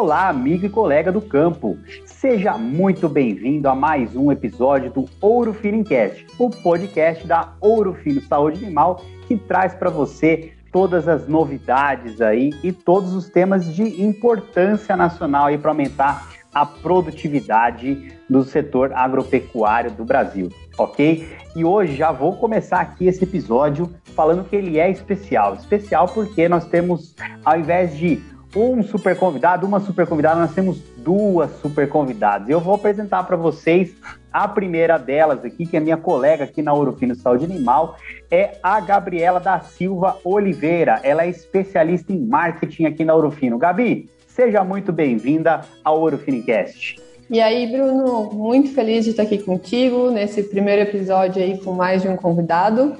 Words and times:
Olá, 0.00 0.28
amigo 0.28 0.64
e 0.64 0.68
colega 0.68 1.10
do 1.10 1.20
campo. 1.20 1.76
Seja 2.06 2.56
muito 2.56 3.08
bem-vindo 3.08 3.68
a 3.68 3.74
mais 3.74 4.14
um 4.14 4.30
episódio 4.30 4.92
do 4.92 5.06
Ouro 5.20 5.52
Finincast, 5.52 6.24
o 6.38 6.48
podcast 6.48 7.26
da 7.26 7.54
Ouro 7.60 7.94
Fino 7.94 8.22
Saúde 8.22 8.64
Animal, 8.64 9.02
que 9.26 9.36
traz 9.36 9.74
para 9.74 9.90
você 9.90 10.52
todas 10.70 11.08
as 11.08 11.26
novidades 11.26 12.20
aí 12.20 12.54
e 12.62 12.70
todos 12.70 13.12
os 13.12 13.28
temas 13.28 13.74
de 13.74 14.00
importância 14.00 14.96
nacional 14.96 15.46
aí 15.46 15.58
para 15.58 15.72
aumentar 15.72 16.30
a 16.54 16.64
produtividade 16.64 18.12
do 18.30 18.44
setor 18.44 18.92
agropecuário 18.92 19.90
do 19.90 20.04
Brasil, 20.04 20.48
ok? 20.78 21.28
E 21.56 21.64
hoje 21.64 21.96
já 21.96 22.12
vou 22.12 22.36
começar 22.36 22.78
aqui 22.78 23.08
esse 23.08 23.24
episódio 23.24 23.92
falando 24.14 24.48
que 24.48 24.54
ele 24.54 24.78
é 24.78 24.88
especial. 24.88 25.54
Especial 25.54 26.06
porque 26.06 26.48
nós 26.48 26.66
temos, 26.66 27.16
ao 27.44 27.58
invés 27.58 27.96
de 27.96 28.37
um 28.56 28.82
super 28.82 29.16
convidado, 29.16 29.66
uma 29.66 29.80
super 29.80 30.06
convidada, 30.06 30.40
nós 30.40 30.54
temos 30.54 30.80
duas 30.96 31.50
super 31.60 31.88
convidadas. 31.88 32.48
Eu 32.48 32.60
vou 32.60 32.74
apresentar 32.74 33.22
para 33.24 33.36
vocês 33.36 33.94
a 34.32 34.46
primeira 34.48 34.98
delas 34.98 35.44
aqui, 35.44 35.66
que 35.66 35.76
é 35.76 35.80
minha 35.80 35.96
colega 35.96 36.44
aqui 36.44 36.62
na 36.62 36.72
Ourofino 36.72 37.14
Saúde 37.14 37.44
Animal, 37.44 37.96
é 38.30 38.58
a 38.62 38.80
Gabriela 38.80 39.40
da 39.40 39.60
Silva 39.60 40.18
Oliveira. 40.24 41.00
Ela 41.02 41.24
é 41.24 41.28
especialista 41.28 42.12
em 42.12 42.18
marketing 42.18 42.86
aqui 42.86 43.04
na 43.04 43.14
Ourofino. 43.14 43.58
Gabi, 43.58 44.08
seja 44.26 44.64
muito 44.64 44.92
bem-vinda 44.92 45.62
ao 45.84 46.00
Ourofinicast. 46.00 47.08
E 47.30 47.42
aí, 47.42 47.66
Bruno, 47.70 48.30
muito 48.32 48.72
feliz 48.72 49.04
de 49.04 49.10
estar 49.10 49.24
aqui 49.24 49.36
contigo 49.36 50.10
nesse 50.10 50.42
primeiro 50.44 50.82
episódio 50.82 51.42
aí 51.42 51.58
com 51.58 51.74
mais 51.74 52.00
de 52.00 52.08
um 52.08 52.16
convidado. 52.16 52.96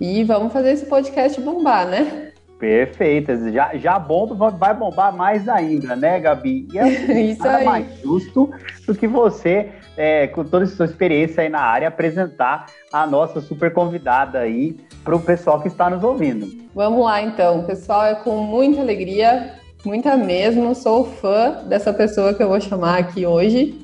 E 0.00 0.24
vamos 0.24 0.52
fazer 0.52 0.72
esse 0.72 0.86
podcast 0.86 1.40
bombar, 1.40 1.86
né? 1.86 2.29
Perfeito, 2.60 3.50
já, 3.50 3.74
já 3.74 3.98
bomba, 3.98 4.50
vai 4.50 4.74
bombar 4.74 5.16
mais 5.16 5.48
ainda, 5.48 5.96
né, 5.96 6.20
Gabi? 6.20 6.68
E 6.70 6.78
é 6.78 6.88
Isso 7.32 7.42
nada 7.42 7.56
aí. 7.56 7.64
mais 7.64 7.86
justo 8.02 8.50
do 8.86 8.94
que 8.94 9.08
você, 9.08 9.70
é, 9.96 10.26
com 10.26 10.44
toda 10.44 10.64
a 10.64 10.68
sua 10.68 10.84
experiência 10.84 11.42
aí 11.42 11.48
na 11.48 11.62
área, 11.62 11.88
apresentar 11.88 12.66
a 12.92 13.06
nossa 13.06 13.40
super 13.40 13.72
convidada 13.72 14.40
aí 14.40 14.76
para 15.02 15.16
o 15.16 15.20
pessoal 15.20 15.62
que 15.62 15.68
está 15.68 15.88
nos 15.88 16.04
ouvindo. 16.04 16.46
Vamos 16.74 17.02
lá, 17.02 17.22
então, 17.22 17.64
pessoal, 17.64 18.04
é 18.04 18.14
com 18.16 18.36
muita 18.36 18.82
alegria, 18.82 19.54
muita 19.82 20.14
mesmo, 20.14 20.74
sou 20.74 21.06
fã 21.06 21.62
dessa 21.66 21.94
pessoa 21.94 22.34
que 22.34 22.42
eu 22.42 22.48
vou 22.48 22.60
chamar 22.60 22.98
aqui 22.98 23.24
hoje. 23.24 23.74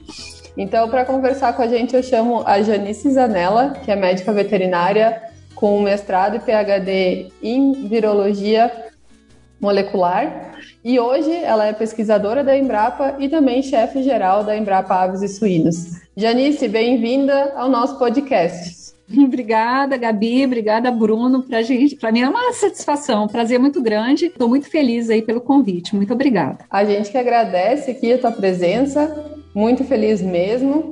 Então, 0.54 0.86
para 0.90 1.06
conversar 1.06 1.54
com 1.54 1.62
a 1.62 1.66
gente, 1.66 1.96
eu 1.96 2.02
chamo 2.02 2.42
a 2.44 2.60
Janice 2.60 3.10
Zanella, 3.10 3.70
que 3.82 3.90
é 3.90 3.96
médica 3.96 4.34
veterinária 4.34 5.25
com 5.56 5.80
mestrado 5.80 6.36
e 6.36 6.38
PhD 6.38 7.32
em 7.42 7.88
virologia 7.88 8.70
molecular. 9.60 10.54
E 10.84 11.00
hoje 11.00 11.32
ela 11.32 11.66
é 11.66 11.72
pesquisadora 11.72 12.44
da 12.44 12.56
Embrapa 12.56 13.16
e 13.18 13.28
também 13.28 13.62
chefe 13.62 14.02
geral 14.02 14.44
da 14.44 14.56
Embrapa 14.56 14.94
Aves 14.94 15.22
e 15.22 15.28
Suínos. 15.28 16.00
Janice, 16.16 16.68
bem-vinda 16.68 17.54
ao 17.56 17.68
nosso 17.68 17.98
podcast. 17.98 18.85
Obrigada, 19.24 19.96
Gabi. 19.96 20.44
Obrigada, 20.44 20.90
Bruno. 20.90 21.42
Para 21.42 21.62
gente, 21.62 21.96
para 21.96 22.12
mim 22.12 22.20
é 22.20 22.28
uma 22.28 22.52
satisfação, 22.52 23.24
um 23.24 23.28
prazer 23.28 23.58
muito 23.58 23.82
grande. 23.82 24.26
Estou 24.26 24.48
muito 24.48 24.68
feliz 24.68 25.08
aí 25.10 25.22
pelo 25.22 25.40
convite. 25.40 25.94
Muito 25.94 26.12
obrigada. 26.12 26.64
A 26.70 26.84
gente 26.84 27.10
que 27.10 27.18
agradece 27.18 27.90
aqui 27.90 28.12
a 28.12 28.18
tua 28.18 28.32
presença. 28.32 29.34
Muito 29.54 29.84
feliz 29.84 30.20
mesmo. 30.20 30.90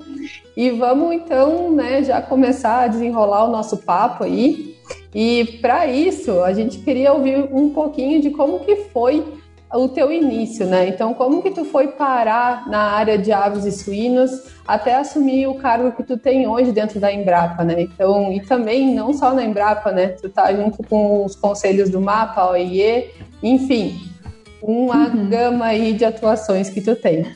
E 0.57 0.71
vamos 0.71 1.13
então, 1.13 1.71
né, 1.71 2.03
já 2.03 2.23
começar 2.23 2.85
a 2.85 2.87
desenrolar 2.87 3.45
o 3.45 3.53
nosso 3.53 3.79
papo 3.79 4.25
aí. 4.25 4.75
E 5.15 5.59
para 5.61 5.87
isso, 5.87 6.43
a 6.43 6.53
gente 6.53 6.79
queria 6.79 7.13
ouvir 7.13 7.47
um 7.53 7.71
pouquinho 7.71 8.23
de 8.23 8.31
como 8.31 8.61
que 8.61 8.77
foi 8.77 9.23
o 9.75 9.89
teu 9.89 10.13
início, 10.13 10.67
né? 10.67 10.89
Então, 10.89 11.13
como 11.15 11.43
que 11.43 11.51
tu 11.51 11.65
foi 11.65 11.89
parar 11.89 12.69
na 12.69 12.93
área 12.93 13.19
de 13.19 13.33
aves 13.33 13.65
e 13.65 13.73
suínos 13.73 14.31
até 14.67 14.95
assumir 14.95 15.47
o 15.47 15.55
cargo 15.55 15.93
que 15.93 16.03
tu 16.03 16.17
tem 16.17 16.47
hoje 16.47 16.73
dentro 16.73 17.01
da 17.01 17.13
Embrapa, 17.13 17.65
né? 17.65 17.83
Então, 17.83 18.33
e 18.33 18.41
também 18.41 18.95
não 18.95 19.13
só 19.13 19.35
na 19.35 19.45
Embrapa, 19.45 19.91
né? 19.91 20.09
Tu 20.09 20.29
tá 20.29 20.53
junto 20.55 20.83
com 20.85 21.25
os 21.25 21.35
conselhos 21.35 21.91
do 21.91 22.01
MAPA, 22.01 22.51
OIE, 22.51 23.11
enfim, 23.43 24.01
uma 24.63 25.09
uhum. 25.09 25.29
gama 25.29 25.67
aí 25.67 25.93
de 25.93 26.05
atuações 26.05 26.71
que 26.71 26.81
tu 26.81 26.95
tem. 26.97 27.27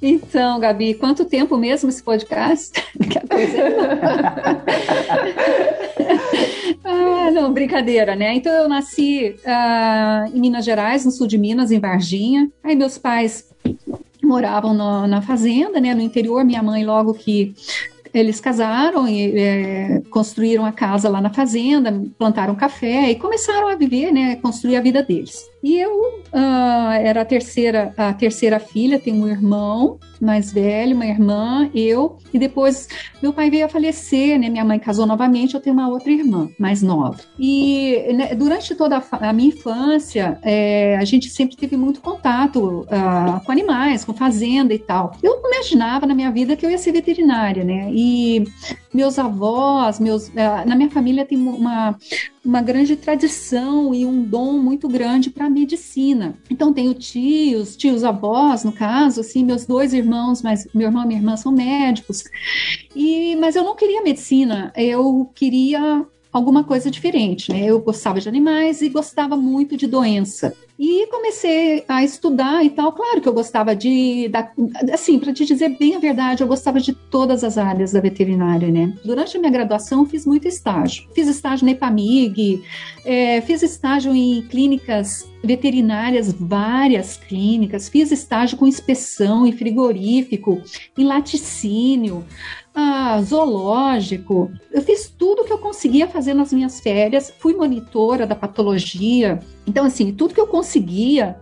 Então, 0.00 0.60
Gabi, 0.60 0.94
quanto 0.94 1.24
tempo 1.24 1.56
mesmo 1.56 1.88
esse 1.88 2.02
podcast? 2.02 2.72
ah, 6.84 7.30
não, 7.32 7.52
brincadeira, 7.52 8.14
né? 8.14 8.34
Então 8.34 8.52
eu 8.52 8.68
nasci 8.68 9.34
uh, 9.44 10.34
em 10.34 10.40
Minas 10.40 10.64
Gerais, 10.64 11.04
no 11.04 11.10
sul 11.10 11.26
de 11.26 11.36
Minas, 11.36 11.70
em 11.70 11.80
Varginha. 11.80 12.50
Aí 12.62 12.76
meus 12.76 12.96
pais 12.96 13.48
moravam 14.22 14.74
no, 14.74 15.06
na 15.06 15.22
fazenda, 15.22 15.80
né, 15.80 15.94
no 15.94 16.00
interior. 16.00 16.44
Minha 16.44 16.62
mãe, 16.62 16.84
logo 16.84 17.14
que 17.14 17.54
eles 18.12 18.40
casaram 18.40 19.06
e 19.06 19.38
é, 19.38 20.02
construíram 20.10 20.64
a 20.64 20.72
casa 20.72 21.08
lá 21.08 21.20
na 21.20 21.30
fazenda, 21.30 22.02
plantaram 22.18 22.54
café 22.54 23.10
e 23.10 23.16
começaram 23.16 23.68
a 23.68 23.74
viver, 23.74 24.12
né, 24.12 24.36
construir 24.36 24.76
a 24.76 24.80
vida 24.80 25.02
deles. 25.02 25.48
E 25.62 25.78
eu 25.78 26.22
uh, 26.32 26.87
era 26.98 27.22
a 27.22 27.24
terceira, 27.24 27.92
a 27.96 28.12
terceira 28.12 28.58
filha, 28.58 28.98
tenho 28.98 29.16
um 29.16 29.28
irmão 29.28 29.98
mais 30.20 30.52
velho, 30.52 30.94
uma 30.94 31.06
irmã, 31.06 31.70
eu, 31.74 32.18
e 32.32 32.38
depois 32.38 32.88
meu 33.22 33.32
pai 33.32 33.50
veio 33.50 33.66
a 33.66 33.68
falecer, 33.68 34.38
né? 34.38 34.48
Minha 34.48 34.64
mãe 34.64 34.78
casou 34.78 35.06
novamente, 35.06 35.54
eu 35.54 35.60
tenho 35.60 35.74
uma 35.74 35.88
outra 35.88 36.10
irmã 36.10 36.48
mais 36.58 36.82
nova. 36.82 37.18
E 37.38 38.12
né, 38.14 38.34
durante 38.34 38.74
toda 38.74 38.98
a, 38.98 39.28
a 39.28 39.32
minha 39.32 39.48
infância, 39.48 40.38
é, 40.42 40.96
a 40.96 41.04
gente 41.04 41.28
sempre 41.30 41.56
teve 41.56 41.76
muito 41.76 42.00
contato 42.00 42.80
uh, 42.82 43.44
com 43.44 43.52
animais, 43.52 44.04
com 44.04 44.12
fazenda 44.12 44.74
e 44.74 44.78
tal. 44.78 45.12
Eu 45.22 45.40
não 45.40 45.52
imaginava 45.52 46.06
na 46.06 46.14
minha 46.14 46.30
vida 46.30 46.56
que 46.56 46.64
eu 46.64 46.70
ia 46.70 46.78
ser 46.78 46.92
veterinária, 46.92 47.64
né? 47.64 47.90
E 47.92 48.44
meus 48.92 49.18
avós, 49.18 50.00
meus, 50.00 50.28
uh, 50.28 50.32
na 50.66 50.74
minha 50.74 50.90
família 50.90 51.24
tem 51.24 51.38
uma, 51.38 51.96
uma 52.44 52.62
grande 52.62 52.96
tradição 52.96 53.94
e 53.94 54.04
um 54.04 54.22
dom 54.22 54.54
muito 54.54 54.88
grande 54.88 55.30
para 55.30 55.50
medicina. 55.50 56.34
Então 56.50 56.72
tenho 56.88 56.94
tios, 56.94 57.76
tios 57.76 58.04
avós, 58.04 58.64
no 58.64 58.72
caso, 58.72 59.20
assim, 59.20 59.44
meus 59.44 59.66
dois 59.66 59.92
irmãos, 59.92 60.42
mas 60.42 60.66
meu 60.74 60.88
irmão 60.88 61.04
e 61.04 61.06
minha 61.06 61.20
irmã 61.20 61.36
são 61.36 61.52
médicos. 61.52 62.24
E 62.94 63.36
mas 63.36 63.56
eu 63.56 63.64
não 63.64 63.76
queria 63.76 64.02
medicina, 64.02 64.72
eu 64.76 65.30
queria 65.34 66.06
alguma 66.32 66.64
coisa 66.64 66.90
diferente, 66.90 67.52
né? 67.52 67.64
Eu 67.64 67.80
gostava 67.80 68.20
de 68.20 68.28
animais 68.28 68.82
e 68.82 68.88
gostava 68.88 69.36
muito 69.36 69.76
de 69.76 69.86
doença. 69.86 70.54
E 70.78 71.08
comecei 71.08 71.84
a 71.88 72.04
estudar 72.04 72.64
e 72.64 72.70
tal. 72.70 72.92
Claro 72.92 73.20
que 73.20 73.28
eu 73.28 73.32
gostava 73.32 73.74
de, 73.74 74.28
da, 74.28 74.48
assim, 74.92 75.18
para 75.18 75.32
te 75.32 75.44
dizer 75.44 75.76
bem 75.76 75.96
a 75.96 75.98
verdade, 75.98 76.42
eu 76.42 76.46
gostava 76.46 76.78
de 76.78 76.92
todas 76.92 77.42
as 77.42 77.58
áreas 77.58 77.92
da 77.92 78.00
veterinária, 78.00 78.68
né? 78.68 78.94
Durante 79.04 79.36
a 79.36 79.40
minha 79.40 79.50
graduação, 79.50 80.06
fiz 80.06 80.24
muito 80.24 80.46
estágio. 80.46 81.08
Fiz 81.14 81.26
estágio 81.26 81.64
na 81.64 81.72
EPAMIG, 81.72 82.62
é, 83.04 83.40
fiz 83.40 83.62
estágio 83.62 84.14
em 84.14 84.42
clínicas 84.42 85.28
veterinárias, 85.42 86.32
várias 86.32 87.16
clínicas, 87.16 87.88
fiz 87.88 88.12
estágio 88.12 88.56
com 88.56 88.66
inspeção 88.66 89.46
em 89.46 89.52
frigorífico, 89.52 90.62
em 90.96 91.04
laticínio, 91.04 92.24
ah, 92.80 93.20
zoológico. 93.22 94.52
Eu 94.70 94.80
fiz 94.82 95.12
tudo 95.18 95.42
que 95.42 95.52
eu 95.52 95.58
conseguia 95.58 96.06
fazer 96.06 96.32
nas 96.32 96.52
minhas 96.52 96.78
férias, 96.78 97.34
fui 97.36 97.52
monitora 97.52 98.24
da 98.24 98.36
patologia. 98.36 99.40
Então, 99.66 99.84
assim, 99.84 100.12
tudo 100.12 100.32
que 100.32 100.40
eu 100.40 100.46
conseguia, 100.46 101.36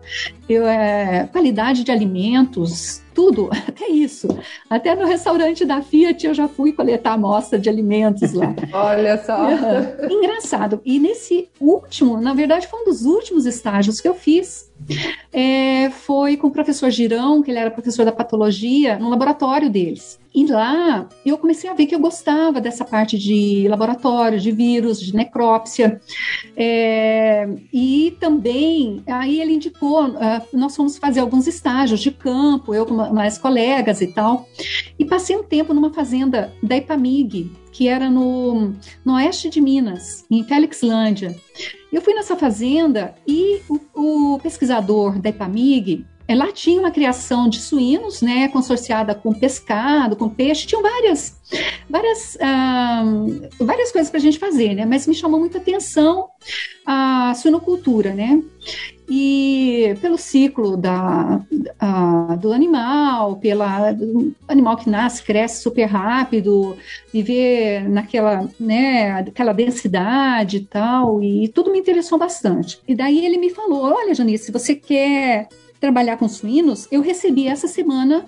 eu, 0.49 0.67
é, 0.67 1.29
qualidade 1.31 1.85
de 1.85 1.93
alimentos, 1.93 3.03
tudo, 3.15 3.51
até 3.69 3.87
isso. 3.87 4.29
Até 4.71 4.95
no 4.95 5.05
restaurante 5.05 5.63
da 5.67 5.83
Fiat 5.83 6.27
eu 6.27 6.33
já 6.33 6.49
fui 6.49 6.73
coletar 6.73 7.13
amostra 7.13 7.59
de 7.59 7.69
alimentos 7.69 8.33
lá. 8.33 8.55
Olha 8.73 9.23
só. 9.23 9.51
engraçado. 10.09 10.81
E 10.87 10.99
nesse 10.99 11.51
último, 11.61 12.19
na 12.19 12.33
verdade, 12.33 12.67
foi 12.67 12.81
um 12.81 12.85
dos 12.87 13.05
últimos 13.05 13.45
estágios 13.45 14.01
que 14.01 14.09
eu 14.09 14.15
fiz. 14.15 14.73
É, 15.33 15.91
foi 15.91 16.37
com 16.37 16.47
o 16.49 16.51
professor 16.51 16.91
Girão, 16.91 17.43
que 17.43 17.51
ele 17.51 17.59
era 17.59 17.71
professor 17.71 18.05
da 18.05 18.13
patologia, 18.13 18.99
no 18.99 19.09
laboratório 19.09 19.69
deles. 19.69 20.19
E 20.35 20.47
lá 20.47 21.09
eu 21.25 21.39
comecei 21.39 21.69
a 21.69 21.73
ver 21.75 21.87
que 21.87 21.95
eu 21.95 21.99
gostava 21.99 22.61
dessa 22.61 22.85
parte 22.85 23.19
de 23.19 23.67
laboratório, 23.69 24.39
de 24.39 24.53
vírus, 24.53 25.01
de 25.01 25.15
necrópsia. 25.15 26.01
É, 26.55 27.49
e 27.73 28.17
também, 28.21 29.03
aí 29.07 29.41
ele 29.41 29.55
indicou, 29.55 30.07
uh, 30.07 30.43
nós 30.53 30.77
fomos 30.77 30.99
fazer 30.99 31.21
alguns 31.21 31.47
estágios 31.47 32.01
de 32.01 32.11
campo, 32.11 32.75
eu 32.75 32.85
com 32.85 32.95
mais 32.95 33.39
colegas 33.39 34.01
e 34.01 34.09
tal. 34.09 34.47
E 34.99 35.05
passei 35.05 35.37
um 35.37 35.43
tempo 35.43 35.73
numa 35.73 35.93
fazenda 35.93 36.53
da 36.63 36.77
Ipamig, 36.77 37.51
que 37.77 37.89
era 37.89 38.09
no, 38.09 38.73
no 39.05 39.17
oeste 39.17 39.51
de 39.51 39.61
Minas, 39.61 40.25
em 40.31 40.43
Felixlândia. 40.43 41.37
Eu 41.93 42.01
fui 42.01 42.15
nessa 42.15 42.35
fazenda 42.35 43.15
e 43.29 43.61
o, 43.69 44.33
o 44.35 44.39
pesquisador 44.39 45.19
da 45.21 45.29
Ipamig, 45.29 46.07
lá 46.35 46.51
tinha 46.51 46.81
uma 46.81 46.91
criação 46.91 47.49
de 47.49 47.61
suínos, 47.61 48.21
né, 48.21 48.49
consorciada 48.49 49.15
com 49.15 49.33
pescado, 49.33 50.17
com 50.17 50.29
peixe, 50.29 50.67
tinham 50.67 50.83
várias, 50.83 51.41
várias, 51.89 52.37
ah, 52.41 53.05
várias 53.61 53.93
coisas 53.93 54.11
para 54.11 54.19
a 54.19 54.23
gente 54.23 54.39
fazer, 54.39 54.75
né, 54.75 54.85
mas 54.85 55.07
me 55.07 55.15
chamou 55.15 55.39
muita 55.39 55.59
atenção 55.59 56.29
a 56.85 57.33
suinocultura, 57.35 58.13
né, 58.13 58.43
e 59.09 59.95
pelo 60.01 60.19
ciclo 60.19 60.77
da, 60.77 61.41
do 62.41 62.53
animal, 62.53 63.37
pela 63.37 63.93
do 63.93 64.35
animal 64.49 64.77
que 64.77 64.91
nasce, 64.91 65.23
cresce 65.23 65.63
super 65.63 65.85
rápido, 65.85 66.77
viver 67.13 67.89
naquela, 67.89 68.49
né, 68.59 69.13
aquela 69.21 69.53
densidade 69.53 70.57
e 70.57 70.65
tal, 70.65 71.23
e 71.23 71.47
tudo 71.49 71.71
me 71.71 71.79
interessou 71.79 72.19
bastante. 72.19 72.81
E 72.87 72.97
daí 72.97 73.25
ele 73.25 73.39
me 73.39 73.51
falou, 73.51 73.85
olha, 73.85 74.15
Janice, 74.15 74.47
se 74.47 74.53
você 74.53 74.75
quer 74.75 75.49
trabalhar 75.81 76.17
com 76.17 76.29
suínos, 76.29 76.89
eu 76.91 77.01
recebi 77.01 77.47
essa 77.47 77.69
semana 77.69 78.27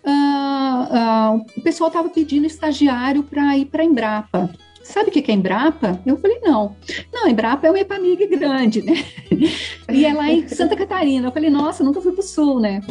Uh, 0.00 1.36
uh, 1.36 1.44
o 1.56 1.60
pessoal 1.60 1.88
estava 1.88 2.08
pedindo 2.08 2.46
estagiário 2.46 3.24
para 3.24 3.58
ir 3.58 3.66
para 3.66 3.84
Embrapa 3.84 4.48
sabe 4.88 5.10
o 5.10 5.12
que 5.12 5.30
é 5.30 5.34
Embrapa? 5.34 6.00
Eu 6.04 6.16
falei, 6.16 6.40
não. 6.40 6.74
Não, 7.12 7.28
Embrapa 7.28 7.66
é 7.66 7.70
uma 7.70 7.78
Epamig 7.78 8.26
grande, 8.26 8.82
né? 8.82 9.04
E 9.90 10.04
é 10.04 10.12
lá 10.12 10.30
em 10.30 10.46
Santa 10.48 10.76
Catarina. 10.76 11.28
Eu 11.28 11.32
falei, 11.32 11.48
nossa, 11.48 11.84
nunca 11.84 12.00
fui 12.00 12.12
para 12.12 12.20
o 12.20 12.26
Sul, 12.26 12.60
né? 12.60 12.82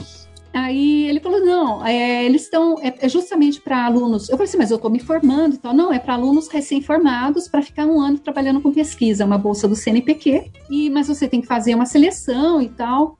Aí 0.53 1.07
ele 1.07 1.19
falou: 1.19 1.43
não, 1.43 1.85
é, 1.85 2.25
eles 2.25 2.43
estão. 2.43 2.75
É, 2.81 2.93
é, 3.01 3.09
justamente 3.09 3.61
para 3.61 3.85
alunos. 3.85 4.29
Eu 4.29 4.37
falei 4.37 4.49
assim, 4.49 4.57
mas 4.57 4.71
eu 4.71 4.77
estou 4.77 4.89
me 4.89 4.99
formando 4.99 5.55
e 5.55 5.57
tal. 5.57 5.73
Não, 5.73 5.93
é 5.93 5.99
para 5.99 6.13
alunos 6.13 6.47
recém-formados 6.47 7.47
para 7.47 7.61
ficar 7.61 7.85
um 7.85 7.99
ano 7.99 8.19
trabalhando 8.19 8.61
com 8.61 8.71
pesquisa, 8.71 9.25
uma 9.25 9.37
bolsa 9.37 9.67
do 9.67 9.75
CNPq. 9.75 10.51
E, 10.69 10.89
mas 10.89 11.07
você 11.07 11.27
tem 11.27 11.41
que 11.41 11.47
fazer 11.47 11.75
uma 11.75 11.85
seleção 11.85 12.61
e 12.61 12.69
tal. 12.69 13.17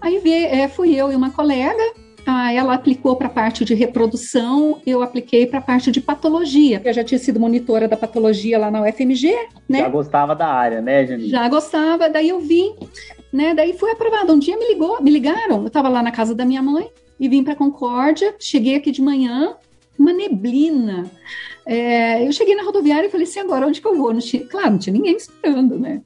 Aí 0.00 0.20
é, 0.26 0.68
fui 0.68 0.94
eu 0.94 1.10
e 1.12 1.16
uma 1.16 1.30
colega, 1.30 1.82
ah, 2.26 2.52
ela 2.52 2.74
aplicou 2.74 3.16
para 3.16 3.26
a 3.26 3.30
parte 3.30 3.64
de 3.64 3.74
reprodução, 3.74 4.80
eu 4.86 5.02
apliquei 5.02 5.46
para 5.46 5.58
a 5.58 5.62
parte 5.62 5.90
de 5.90 6.00
patologia. 6.00 6.80
Eu 6.84 6.92
já 6.92 7.04
tinha 7.04 7.18
sido 7.18 7.38
monitora 7.38 7.86
da 7.86 7.96
patologia 7.96 8.58
lá 8.58 8.70
na 8.70 8.82
UFMG, 8.82 9.34
né? 9.68 9.80
Já 9.80 9.88
gostava 9.88 10.34
da 10.34 10.46
área, 10.46 10.80
né, 10.80 11.06
Janine? 11.06 11.28
Já 11.28 11.48
gostava, 11.48 12.08
daí 12.08 12.30
eu 12.30 12.40
vim, 12.40 12.74
né? 13.32 13.54
Daí 13.54 13.76
fui 13.76 13.90
aprovada. 13.90 14.32
Um 14.32 14.38
dia 14.38 14.56
me 14.56 14.66
ligou, 14.68 15.02
me 15.02 15.10
ligaram, 15.10 15.60
eu 15.60 15.66
estava 15.66 15.88
lá 15.88 16.02
na 16.02 16.10
casa 16.10 16.34
da 16.34 16.44
minha 16.44 16.62
mãe 16.62 16.88
e 17.18 17.28
vim 17.28 17.44
para 17.44 17.54
Concórdia, 17.54 18.34
cheguei 18.38 18.76
aqui 18.76 18.90
de 18.90 19.02
manhã, 19.02 19.54
uma 19.98 20.12
neblina. 20.12 21.10
É, 21.66 22.26
eu 22.26 22.32
cheguei 22.32 22.54
na 22.54 22.62
rodoviária 22.62 23.06
e 23.06 23.10
falei 23.10 23.26
assim, 23.26 23.40
agora 23.40 23.66
onde 23.66 23.80
que 23.80 23.86
eu 23.86 23.96
vou? 23.96 24.12
Não 24.12 24.20
tinha, 24.20 24.44
claro, 24.46 24.72
não 24.72 24.78
tinha 24.78 24.92
ninguém 24.92 25.16
esperando, 25.16 25.78
né? 25.78 26.02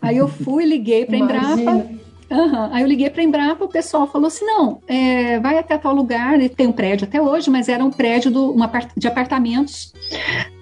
Aí 0.00 0.16
eu 0.16 0.28
fui, 0.28 0.64
liguei 0.64 1.04
para 1.04 1.16
a 1.16 1.18
Embrapa, 1.18 1.88
Uhum. 2.30 2.68
Aí 2.72 2.82
eu 2.82 2.88
liguei 2.88 3.08
para 3.08 3.22
a 3.22 3.24
Embrapa, 3.24 3.64
o 3.64 3.68
pessoal 3.68 4.06
falou 4.06 4.26
assim: 4.26 4.44
não, 4.44 4.82
é, 4.86 5.40
vai 5.40 5.58
até 5.58 5.78
tal 5.78 5.94
lugar, 5.94 6.38
tem 6.50 6.66
um 6.66 6.72
prédio 6.72 7.06
até 7.06 7.20
hoje, 7.20 7.48
mas 7.50 7.68
era 7.68 7.82
um 7.82 7.90
prédio 7.90 8.30
do, 8.30 8.50
uma, 8.52 8.70
de 8.96 9.08
apartamentos 9.08 9.92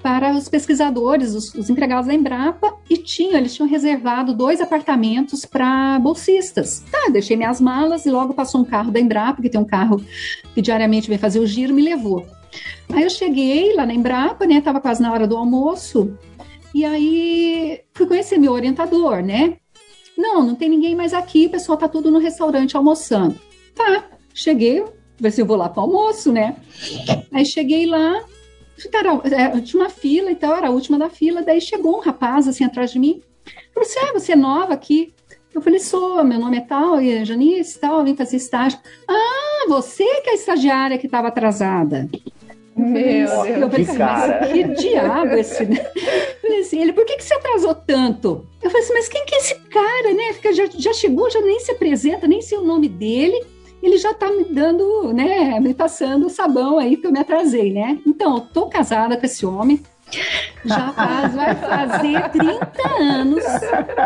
para 0.00 0.32
os 0.32 0.48
pesquisadores, 0.48 1.34
os, 1.34 1.52
os, 1.54 1.68
empregados 1.68 2.06
da 2.06 2.14
Embrapa, 2.14 2.76
e 2.88 2.96
tinha, 2.96 3.38
eles 3.38 3.54
tinham 3.54 3.68
reservado 3.68 4.32
dois 4.32 4.60
apartamentos 4.60 5.44
para 5.44 5.98
bolsistas. 5.98 6.84
Tá, 6.90 7.10
deixei 7.10 7.36
minhas 7.36 7.60
malas 7.60 8.06
e 8.06 8.10
logo 8.10 8.32
passou 8.32 8.60
um 8.60 8.64
carro 8.64 8.92
da 8.92 9.00
Embrapa, 9.00 9.42
que 9.42 9.50
tem 9.50 9.60
um 9.60 9.64
carro 9.64 10.00
que 10.54 10.62
diariamente 10.62 11.08
vem 11.08 11.18
fazer 11.18 11.40
o 11.40 11.46
giro, 11.46 11.74
me 11.74 11.82
levou. 11.82 12.24
Aí 12.92 13.02
eu 13.02 13.10
cheguei 13.10 13.74
lá 13.74 13.84
na 13.84 13.92
Embrapa, 13.92 14.46
né? 14.46 14.60
Tava 14.60 14.80
quase 14.80 15.02
na 15.02 15.12
hora 15.12 15.26
do 15.26 15.36
almoço. 15.36 16.16
E 16.72 16.84
aí 16.84 17.80
fui 17.92 18.06
conhecer 18.06 18.38
meu 18.38 18.52
orientador, 18.52 19.22
né? 19.22 19.56
Não, 20.16 20.42
não 20.42 20.54
tem 20.54 20.68
ninguém 20.68 20.94
mais 20.94 21.12
aqui, 21.12 21.46
o 21.46 21.50
pessoal 21.50 21.76
tá 21.76 21.88
tudo 21.88 22.10
no 22.10 22.18
restaurante 22.18 22.76
almoçando. 22.76 23.38
Tá, 23.74 24.04
cheguei, 24.32 24.84
ver 25.18 25.30
se 25.30 25.40
eu 25.40 25.46
vou 25.46 25.56
lá 25.56 25.68
para 25.68 25.82
almoço, 25.82 26.32
né? 26.32 26.56
Aí 27.32 27.44
cheguei 27.44 27.86
lá, 27.86 28.24
cara, 28.90 29.20
é, 29.24 29.60
tinha 29.60 29.82
uma 29.82 29.90
fila 29.90 30.30
e 30.30 30.34
tal, 30.36 30.56
era 30.56 30.68
a 30.68 30.70
última 30.70 30.98
da 30.98 31.10
fila, 31.10 31.42
daí 31.42 31.60
chegou 31.60 31.96
um 31.96 32.00
rapaz 32.00 32.48
assim 32.48 32.64
atrás 32.64 32.90
de 32.90 32.98
mim. 32.98 33.22
Falou 33.72 33.88
assim: 33.88 33.98
ah, 34.00 34.12
você 34.12 34.32
é 34.32 34.36
nova 34.36 34.74
aqui? 34.74 35.14
Eu 35.54 35.62
falei, 35.62 35.78
sou, 35.78 36.22
meu 36.22 36.38
nome 36.38 36.58
é 36.58 36.60
tal, 36.60 37.00
e 37.00 37.24
Janice 37.24 37.78
tal, 37.78 38.04
vim 38.04 38.14
fazer 38.14 38.36
estágio. 38.36 38.78
Ah, 39.08 39.64
você 39.68 40.04
que 40.20 40.28
é 40.28 40.32
a 40.32 40.34
estagiária 40.34 40.98
que 40.98 41.06
estava 41.06 41.28
atrasada. 41.28 42.10
Meu 42.76 43.66
Deus, 43.70 43.88
assim, 43.88 43.96
cara. 43.96 44.46
que 44.48 44.64
diabo 44.64 45.34
esse. 45.34 45.64
Né? 45.64 45.78
Falei 46.46 46.60
assim, 46.60 46.80
ele, 46.80 46.92
por 46.92 47.04
que, 47.04 47.16
que 47.16 47.24
você 47.24 47.34
atrasou 47.34 47.74
tanto? 47.74 48.46
Eu 48.62 48.70
falei 48.70 48.84
assim, 48.84 48.94
mas 48.94 49.08
quem 49.08 49.24
que 49.26 49.34
é 49.34 49.38
esse 49.38 49.54
cara, 49.54 50.14
né? 50.14 50.32
Fica, 50.32 50.52
já, 50.52 50.66
já 50.66 50.92
chegou, 50.92 51.30
já 51.30 51.40
nem 51.40 51.60
se 51.60 51.72
apresenta, 51.72 52.26
nem 52.26 52.40
sei 52.40 52.58
o 52.58 52.64
nome 52.64 52.88
dele. 52.88 53.44
Ele 53.82 53.98
já 53.98 54.14
tá 54.14 54.30
me 54.30 54.44
dando, 54.44 55.12
né, 55.12 55.60
me 55.60 55.74
passando 55.74 56.26
o 56.26 56.30
sabão 56.30 56.78
aí 56.78 56.96
que 56.96 57.06
eu 57.06 57.12
me 57.12 57.20
atrasei, 57.20 57.72
né? 57.72 57.98
Então, 58.06 58.36
eu 58.36 58.40
tô 58.40 58.66
casada 58.66 59.16
com 59.16 59.26
esse 59.26 59.44
homem, 59.44 59.82
já 60.64 60.92
faz, 60.92 61.34
vai 61.34 61.54
fazer 61.54 62.30
30 62.30 62.88
anos 62.98 63.44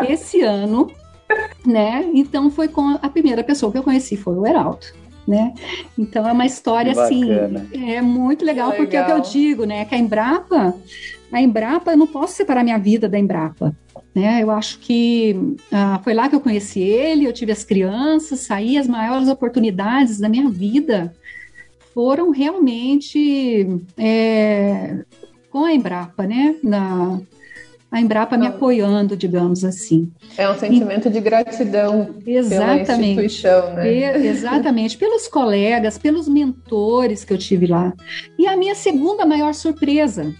esse 0.09 0.41
ano, 0.41 0.91
né? 1.65 2.09
Então 2.13 2.51
foi 2.51 2.67
com 2.67 2.99
a 3.01 3.09
primeira 3.09 3.43
pessoa 3.43 3.71
que 3.71 3.77
eu 3.77 3.83
conheci 3.83 4.17
foi 4.17 4.35
o 4.35 4.45
Heraldo 4.45 4.85
né? 5.27 5.53
Então 5.97 6.27
é 6.27 6.31
uma 6.31 6.45
história 6.45 6.91
assim, 6.91 7.23
é 7.73 8.01
muito 8.01 8.43
legal, 8.43 8.71
legal, 8.71 8.77
porque 8.77 8.97
é 8.97 9.01
o 9.01 9.05
que 9.05 9.11
eu 9.11 9.19
digo, 9.21 9.65
né? 9.65 9.85
Que 9.85 9.95
a 9.95 9.97
Embrapa, 9.97 10.73
a 11.31 11.41
Embrapa, 11.41 11.91
eu 11.91 11.97
não 11.97 12.07
posso 12.07 12.33
separar 12.33 12.63
minha 12.63 12.77
vida 12.77 13.07
da 13.07 13.17
Embrapa. 13.17 13.75
Né, 14.13 14.43
eu 14.43 14.51
acho 14.51 14.79
que 14.79 15.55
ah, 15.71 16.01
foi 16.03 16.13
lá 16.13 16.27
que 16.27 16.35
eu 16.35 16.41
conheci 16.41 16.81
ele, 16.81 17.25
eu 17.25 17.31
tive 17.31 17.53
as 17.53 17.63
crianças, 17.63 18.41
saí, 18.41 18.77
as 18.77 18.85
maiores 18.85 19.29
oportunidades 19.29 20.19
da 20.19 20.27
minha 20.27 20.49
vida 20.49 21.13
foram 21.93 22.29
realmente 22.29 23.67
é, 23.97 25.05
com 25.49 25.63
a 25.63 25.73
Embrapa, 25.73 26.25
né? 26.25 26.55
Na, 26.61 27.21
a 27.91 27.99
Embrapa 27.99 28.37
me 28.37 28.47
apoiando, 28.47 29.17
digamos 29.17 29.65
assim. 29.65 30.09
É 30.37 30.49
um 30.49 30.57
sentimento 30.57 31.09
e, 31.09 31.11
de 31.11 31.19
gratidão 31.19 32.15
exatamente, 32.25 32.85
pela 32.85 33.01
instituição, 33.01 33.73
né? 33.73 34.27
exatamente, 34.27 34.97
pelos 34.97 35.27
colegas, 35.27 35.97
pelos 35.97 36.27
mentores 36.27 37.25
que 37.25 37.33
eu 37.33 37.37
tive 37.37 37.67
lá. 37.67 37.93
E 38.39 38.47
a 38.47 38.55
minha 38.55 38.75
segunda 38.75 39.25
maior 39.25 39.53
surpresa, 39.53 40.33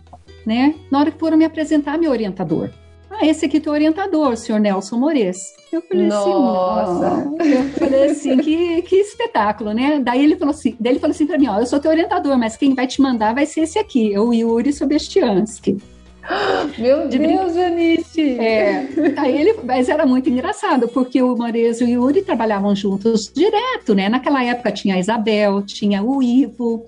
né? 0.46 0.76
Na 0.90 1.00
hora 1.00 1.12
que 1.12 1.20
foram 1.20 1.38
me 1.38 1.46
apresentar 1.46 1.98
meu 1.98 2.12
orientador. 2.12 2.70
Ah, 3.10 3.26
esse 3.26 3.46
aqui 3.46 3.58
é 3.58 3.60
teu 3.60 3.74
orientador, 3.74 4.32
o 4.32 4.38
senhor 4.38 4.60
Nelson 4.60 4.98
Mores. 4.98 5.54
Eu 5.72 5.82
falei 5.82 6.08
assim, 6.08 6.30
Nossa. 6.30 7.08
assim, 7.08 7.30
Nossa. 7.30 7.46
eu 7.46 7.64
falei 7.72 8.04
assim, 8.06 8.38
que, 8.38 8.82
que 8.84 8.96
espetáculo, 8.96 9.74
né? 9.74 10.00
Daí 10.00 10.24
ele 10.24 10.38
falou 10.38 10.54
assim, 10.54 10.76
daí 10.80 10.94
ele 10.94 11.00
falou 11.00 11.12
assim 11.12 11.28
para 11.28 11.38
mim, 11.38 11.48
ó, 11.48 11.60
eu 11.60 11.66
sou 11.66 11.80
teu 11.80 11.92
orientador, 11.92 12.38
mas 12.38 12.56
quem 12.56 12.74
vai 12.74 12.88
te 12.88 13.02
mandar 13.02 13.36
vai 13.36 13.46
ser 13.46 13.62
esse 13.62 13.78
aqui, 13.78 14.18
o 14.18 14.34
Yuri 14.34 14.72
Sobestiansky. 14.72 15.78
Meu 16.78 17.08
de 17.08 17.18
Deus, 17.20 17.54
Janice! 17.54 18.40
É, 18.40 18.88
aí 19.18 19.42
ele, 19.42 19.56
mas 19.64 19.90
era 19.90 20.06
muito 20.06 20.30
engraçado, 20.30 20.88
porque 20.88 21.22
o 21.22 21.36
Morezo 21.36 21.84
e 21.84 21.98
o 21.98 22.06
Yuri 22.06 22.22
trabalhavam 22.22 22.76
juntos 22.76 23.32
direto, 23.34 23.94
né? 23.94 24.08
Naquela 24.08 24.44
época 24.44 24.72
tinha 24.72 24.96
a 24.96 25.00
Isabel, 25.00 25.62
tinha 25.64 26.02
o 26.04 26.22
Ivo, 26.22 26.86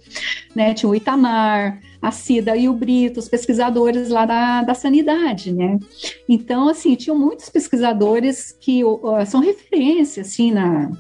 né? 0.56 0.74
Tinha 0.74 0.90
o 0.90 0.96
Itamar, 0.96 1.80
a 2.04 2.12
Cida 2.12 2.58
e 2.58 2.68
o 2.68 2.74
Brito, 2.74 3.22
os 3.22 3.30
pesquisadores 3.30 4.10
lá 4.10 4.26
da, 4.26 4.62
da 4.62 4.74
sanidade, 4.74 5.54
né? 5.54 5.80
Então, 6.28 6.68
assim, 6.68 6.96
tinham 6.96 7.18
muitos 7.18 7.48
pesquisadores 7.48 8.52
que 8.60 8.84
uh, 8.84 9.00
são 9.26 9.40
referência, 9.40 10.20
assim, 10.20 10.52
na, 10.52 10.92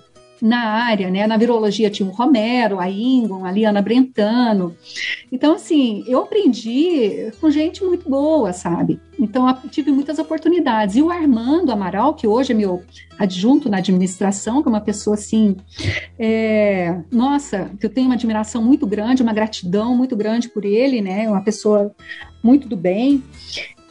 na 0.43 0.59
área, 0.59 1.09
né? 1.09 1.25
Na 1.25 1.38
virologia 1.38 1.89
tinha 1.89 2.07
o 2.07 2.12
Romero, 2.12 2.77
a 2.77 2.89
Ingon, 2.89 3.45
a 3.45 3.51
Liana 3.51 3.81
Brentano. 3.81 4.75
Então, 5.31 5.55
assim, 5.55 6.03
eu 6.05 6.19
aprendi 6.19 7.31
com 7.39 7.50
gente 7.50 7.81
muito 7.81 8.09
boa, 8.09 8.51
sabe? 8.51 9.00
Então, 9.17 9.57
tive 9.71 9.89
muitas 9.89 10.19
oportunidades. 10.19 10.97
E 10.97 11.01
o 11.01 11.09
Armando 11.09 11.71
Amaral, 11.71 12.13
que 12.13 12.27
hoje 12.27 12.51
é 12.51 12.55
meu 12.55 12.83
adjunto 13.17 13.69
na 13.69 13.77
administração, 13.77 14.62
que 14.62 14.67
é 14.67 14.71
uma 14.71 14.81
pessoa 14.81 15.13
assim, 15.13 15.55
é, 16.19 17.00
nossa, 17.09 17.71
que 17.79 17.85
eu 17.85 17.89
tenho 17.89 18.07
uma 18.07 18.15
admiração 18.15 18.62
muito 18.62 18.85
grande, 18.85 19.23
uma 19.23 19.31
gratidão 19.31 19.95
muito 19.95 20.13
grande 20.13 20.50
por 20.50 20.65
ele, 20.65 21.01
né? 21.01 21.29
Uma 21.29 21.41
pessoa 21.41 21.95
muito 22.43 22.67
do 22.67 22.75
bem 22.75 23.23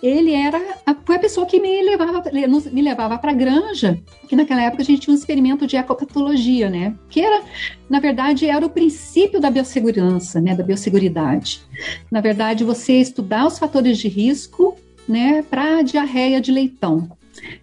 ele 0.03 0.33
era 0.33 0.61
a, 0.85 0.95
foi 0.95 1.17
a 1.17 1.19
pessoa 1.19 1.47
que 1.47 1.61
me 1.61 1.83
levava 1.83 2.23
me 2.33 2.83
levava 2.83 3.17
para 3.19 3.31
a 3.31 3.35
granja, 3.35 3.99
que 4.29 4.35
naquela 4.35 4.63
época 4.63 4.83
a 4.83 4.85
gente 4.85 5.03
tinha 5.03 5.15
um 5.15 5.17
experimento 5.17 5.67
de 5.67 5.77
ecopatologia, 5.77 6.69
né? 6.69 6.95
Que 7.09 7.21
era, 7.21 7.43
na 7.89 8.01
verdade, 8.01 8.47
era 8.47 8.67
o 8.67 8.71
princípio 8.71 9.41
da 9.41 9.51
biossegurança, 9.51 10.41
né, 10.41 10.55
da 10.55 10.65
biosseguridade. 10.65 11.63
Na 12.11 12.21
verdade, 12.21 12.65
você 12.65 12.95
estudar 12.95 13.47
os 13.47 13.59
fatores 13.59 13.99
de 13.99 14.09
risco, 14.09 14.77
né, 15.09 15.43
para 15.43 15.83
diarreia 15.83 16.41
de 16.41 16.51
leitão. 16.51 17.09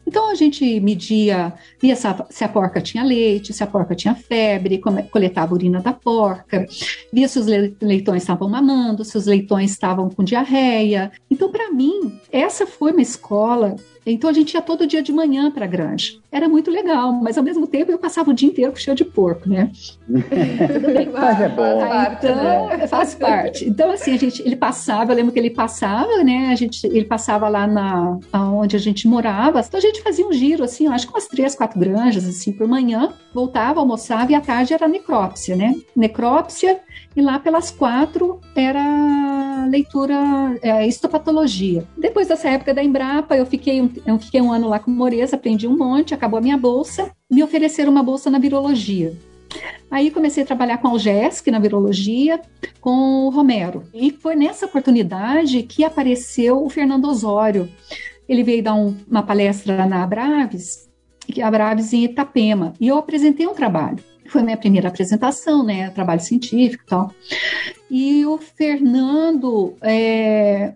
Então 0.05 0.29
a 0.29 0.35
gente 0.35 0.79
media, 0.79 1.53
via 1.79 1.95
se 1.95 2.43
a 2.43 2.49
porca 2.49 2.81
tinha 2.81 3.03
leite, 3.03 3.53
se 3.53 3.63
a 3.63 3.67
porca 3.67 3.95
tinha 3.95 4.15
febre, 4.15 4.81
coletava 5.11 5.53
urina 5.53 5.79
da 5.79 5.93
porca, 5.93 6.65
via 7.11 7.27
se 7.27 7.39
os 7.39 7.45
leitões 7.81 8.23
estavam 8.23 8.49
mamando, 8.49 9.05
se 9.05 9.17
os 9.17 9.25
leitões 9.25 9.71
estavam 9.71 10.09
com 10.09 10.23
diarreia. 10.23 11.11
Então, 11.29 11.51
para 11.51 11.71
mim, 11.71 12.19
essa 12.31 12.65
foi 12.65 12.91
uma 12.91 13.01
escola 13.01 13.75
então 14.11 14.29
a 14.29 14.33
gente 14.33 14.53
ia 14.53 14.61
todo 14.61 14.87
dia 14.87 15.01
de 15.01 15.11
manhã 15.11 15.51
para 15.51 15.65
a 15.65 15.67
granja. 15.67 16.13
Era 16.31 16.47
muito 16.47 16.69
legal, 16.69 17.11
mas 17.13 17.37
ao 17.37 17.43
mesmo 17.43 17.65
tempo 17.67 17.91
eu 17.91 17.97
passava 17.97 18.29
o 18.29 18.33
dia 18.33 18.47
inteiro 18.47 18.73
cheio 18.75 18.95
de 18.95 19.03
porco, 19.03 19.49
né? 19.49 19.71
Tudo 20.07 20.93
bem, 20.93 21.09
mas 21.09 21.41
é 21.41 21.49
bom. 21.49 21.81
então, 22.13 22.67
né? 22.67 22.87
faz 22.87 23.15
parte. 23.15 23.67
Então, 23.67 23.91
assim, 23.91 24.13
a 24.13 24.17
gente, 24.17 24.41
ele 24.41 24.55
passava, 24.55 25.11
eu 25.11 25.15
lembro 25.15 25.31
que 25.31 25.39
ele 25.39 25.49
passava, 25.49 26.23
né? 26.23 26.49
A 26.51 26.55
gente, 26.55 26.85
ele 26.85 27.05
passava 27.05 27.47
lá 27.49 27.65
na 27.65 28.19
onde 28.33 28.75
a 28.75 28.79
gente 28.79 29.07
morava. 29.07 29.59
Então 29.59 29.77
a 29.77 29.81
gente 29.81 30.01
fazia 30.01 30.25
um 30.25 30.33
giro, 30.33 30.63
assim, 30.63 30.87
acho 30.87 31.07
que 31.07 31.13
umas 31.13 31.27
três, 31.27 31.55
quatro 31.55 31.79
granjas, 31.79 32.27
assim, 32.27 32.51
por 32.51 32.67
manhã, 32.67 33.13
voltava, 33.33 33.79
almoçava 33.79 34.31
e 34.31 34.35
à 34.35 34.41
tarde 34.41 34.73
era 34.73 34.87
necrópsia, 34.87 35.55
né? 35.55 35.75
Necrópsia, 35.95 36.79
e 37.15 37.21
lá 37.21 37.39
pelas 37.39 37.71
quatro 37.71 38.39
era 38.55 39.65
leitura, 39.69 40.15
é, 40.61 40.87
histopatologia. 40.87 41.85
Depois 41.97 42.27
dessa 42.27 42.49
época 42.49 42.73
da 42.73 42.83
Embrapa, 42.83 43.35
eu 43.35 43.45
fiquei 43.45 43.81
um, 43.81 43.89
eu 44.05 44.19
fiquei 44.19 44.41
um 44.41 44.51
ano 44.51 44.67
lá 44.67 44.79
com 44.79 44.91
Moreza, 44.91 45.35
aprendi 45.35 45.67
um 45.67 45.77
monte, 45.77 46.13
acabou 46.13 46.37
a 46.37 46.41
minha 46.41 46.57
bolsa, 46.57 47.11
me 47.29 47.43
ofereceram 47.43 47.91
uma 47.91 48.03
bolsa 48.03 48.29
na 48.29 48.39
virologia. 48.39 49.15
Aí 49.89 50.11
comecei 50.11 50.43
a 50.43 50.45
trabalhar 50.45 50.77
com 50.77 50.87
a 50.87 50.91
Algesc 50.91 51.49
na 51.49 51.59
virologia, 51.59 52.39
com 52.79 53.25
o 53.25 53.29
Romero. 53.29 53.83
E 53.93 54.11
foi 54.11 54.35
nessa 54.35 54.65
oportunidade 54.65 55.63
que 55.63 55.83
apareceu 55.83 56.63
o 56.63 56.69
Fernando 56.69 57.05
Osório. 57.05 57.69
Ele 58.27 58.43
veio 58.43 58.63
dar 58.63 58.75
um, 58.75 58.95
uma 59.09 59.23
palestra 59.23 59.85
na 59.87 60.03
Abraves, 60.03 60.87
Abraves 61.43 61.93
em 61.93 62.03
Itapema, 62.03 62.73
e 62.79 62.87
eu 62.87 62.97
apresentei 62.97 63.47
um 63.47 63.53
trabalho. 63.53 64.03
Foi 64.29 64.43
minha 64.43 64.57
primeira 64.57 64.87
apresentação, 64.87 65.63
né? 65.63 65.89
Trabalho 65.89 66.21
científico 66.21 66.83
e 66.85 66.87
tal. 66.87 67.11
E 67.89 68.25
o 68.25 68.37
Fernando 68.37 69.75
é, 69.81 70.73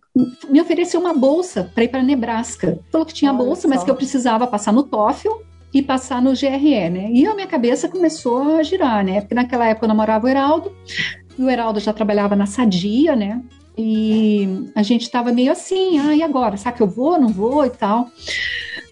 me 0.50 0.60
ofereceu 0.60 1.00
uma 1.00 1.14
bolsa 1.14 1.72
para 1.74 1.84
ir 1.84 1.88
para 1.88 2.02
Nebraska. 2.02 2.80
Falou 2.92 3.06
que 3.06 3.14
tinha 3.14 3.32
Olha 3.32 3.44
bolsa, 3.44 3.64
só. 3.64 3.68
mas 3.70 3.84
que 3.84 3.92
eu 3.92 3.96
precisava 3.96 4.48
passar 4.48 4.72
no 4.72 4.84
TOEFL 4.84 5.30
e 5.74 5.82
passar 5.82 6.22
no 6.22 6.34
GRE, 6.34 6.90
né? 6.90 7.10
E 7.12 7.26
a 7.26 7.34
minha 7.34 7.48
cabeça 7.48 7.90
começou 7.90 8.58
a 8.58 8.64
girar, 8.64 9.04
né? 9.04 9.22
Porque 9.22 9.36
naquela 9.36 9.68
época 9.68 9.86
eu 9.86 9.90
namorava 9.90 10.26
o 10.26 10.30
Heraldo, 10.30 10.72
e 11.38 11.42
o 11.42 11.50
Heraldo 11.50 11.80
já 11.80 11.92
trabalhava 11.92 12.36
na 12.36 12.46
Sadia, 12.46 13.16
né? 13.16 13.42
E 13.76 14.70
a 14.76 14.84
gente 14.84 15.02
estava 15.02 15.32
meio 15.32 15.52
assim, 15.52 16.00
ah, 16.00 16.16
e 16.16 16.22
agora? 16.22 16.58
Será 16.58 16.72
que 16.72 16.82
eu 16.82 16.88
vou, 16.88 17.20
não 17.20 17.30
vou 17.30 17.66
e 17.66 17.72
tal? 17.72 18.08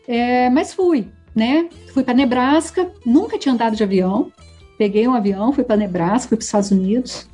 É, 0.08 0.50
mas 0.50 0.74
fui, 0.74 1.08
né? 1.36 1.70
Fui 1.94 2.04
para 2.04 2.16
Nebraska, 2.16 2.92
nunca 3.06 3.38
tinha 3.38 3.54
andado 3.54 3.76
de 3.76 3.84
avião, 3.84 4.32
peguei 4.82 5.08
um 5.08 5.14
avião, 5.14 5.54
fui 5.54 5.64
para 5.64 5.78
Nebraska, 5.78 6.30
fui 6.30 6.38
para 6.38 6.42
os 6.42 6.48
Estados 6.48 6.72
Unidos. 6.72 7.30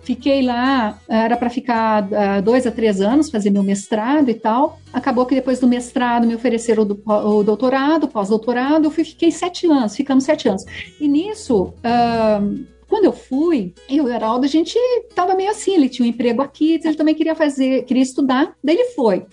Fiquei 0.00 0.40
lá, 0.40 0.98
era 1.06 1.36
para 1.36 1.50
ficar 1.50 2.04
uh, 2.04 2.40
dois 2.42 2.66
a 2.66 2.70
três 2.70 2.98
anos, 3.02 3.28
fazer 3.30 3.50
meu 3.50 3.62
mestrado 3.62 4.30
e 4.30 4.34
tal. 4.34 4.80
Acabou 4.90 5.26
que 5.26 5.34
depois 5.34 5.60
do 5.60 5.68
mestrado 5.68 6.26
me 6.26 6.34
ofereceram 6.34 6.84
o, 6.84 6.86
do, 6.86 7.02
o 7.04 7.44
doutorado, 7.44 8.08
pós-doutorado. 8.08 8.86
Eu 8.86 8.90
fiquei 8.90 9.30
sete 9.30 9.66
anos, 9.66 9.94
ficamos 9.94 10.24
sete 10.24 10.48
anos. 10.48 10.64
E 10.98 11.06
nisso, 11.06 11.74
uh, 11.84 12.64
quando 12.88 13.04
eu 13.04 13.12
fui, 13.12 13.74
eu 13.86 13.96
e 13.96 14.00
o 14.00 14.08
Heraldo, 14.08 14.46
a 14.46 14.48
gente 14.48 14.78
estava 15.10 15.34
meio 15.34 15.50
assim, 15.50 15.74
ele 15.74 15.90
tinha 15.90 16.06
um 16.06 16.08
emprego 16.08 16.40
aqui, 16.40 16.80
ele 16.82 16.94
também 16.94 17.14
queria 17.14 17.34
fazer, 17.34 17.84
queria 17.84 18.02
estudar, 18.02 18.54
daí 18.64 18.76
ele 18.76 18.86
foi. 18.92 19.26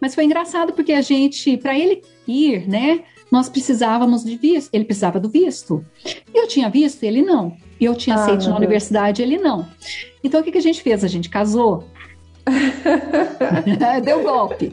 Mas 0.00 0.14
foi 0.14 0.26
engraçado 0.26 0.72
porque 0.72 0.92
a 0.92 1.00
gente, 1.00 1.56
para 1.56 1.76
ele 1.76 2.02
ir, 2.28 2.68
né, 2.68 3.02
nós 3.30 3.48
precisávamos 3.48 4.24
de 4.24 4.36
visto, 4.36 4.72
ele 4.72 4.84
precisava 4.84 5.18
do 5.18 5.28
visto. 5.28 5.84
Eu 6.32 6.46
tinha 6.46 6.68
visto, 6.68 7.02
ele 7.02 7.22
não. 7.22 7.56
Eu 7.80 7.94
tinha 7.94 8.16
ah, 8.16 8.22
aceito 8.22 8.48
na 8.48 8.56
universidade, 8.56 9.22
ele 9.22 9.38
não. 9.38 9.66
Então 10.22 10.40
o 10.40 10.44
que, 10.44 10.52
que 10.52 10.58
a 10.58 10.62
gente 10.62 10.82
fez? 10.82 11.02
A 11.04 11.08
gente 11.08 11.28
casou. 11.28 11.84
Deu 14.04 14.22
golpe. 14.22 14.72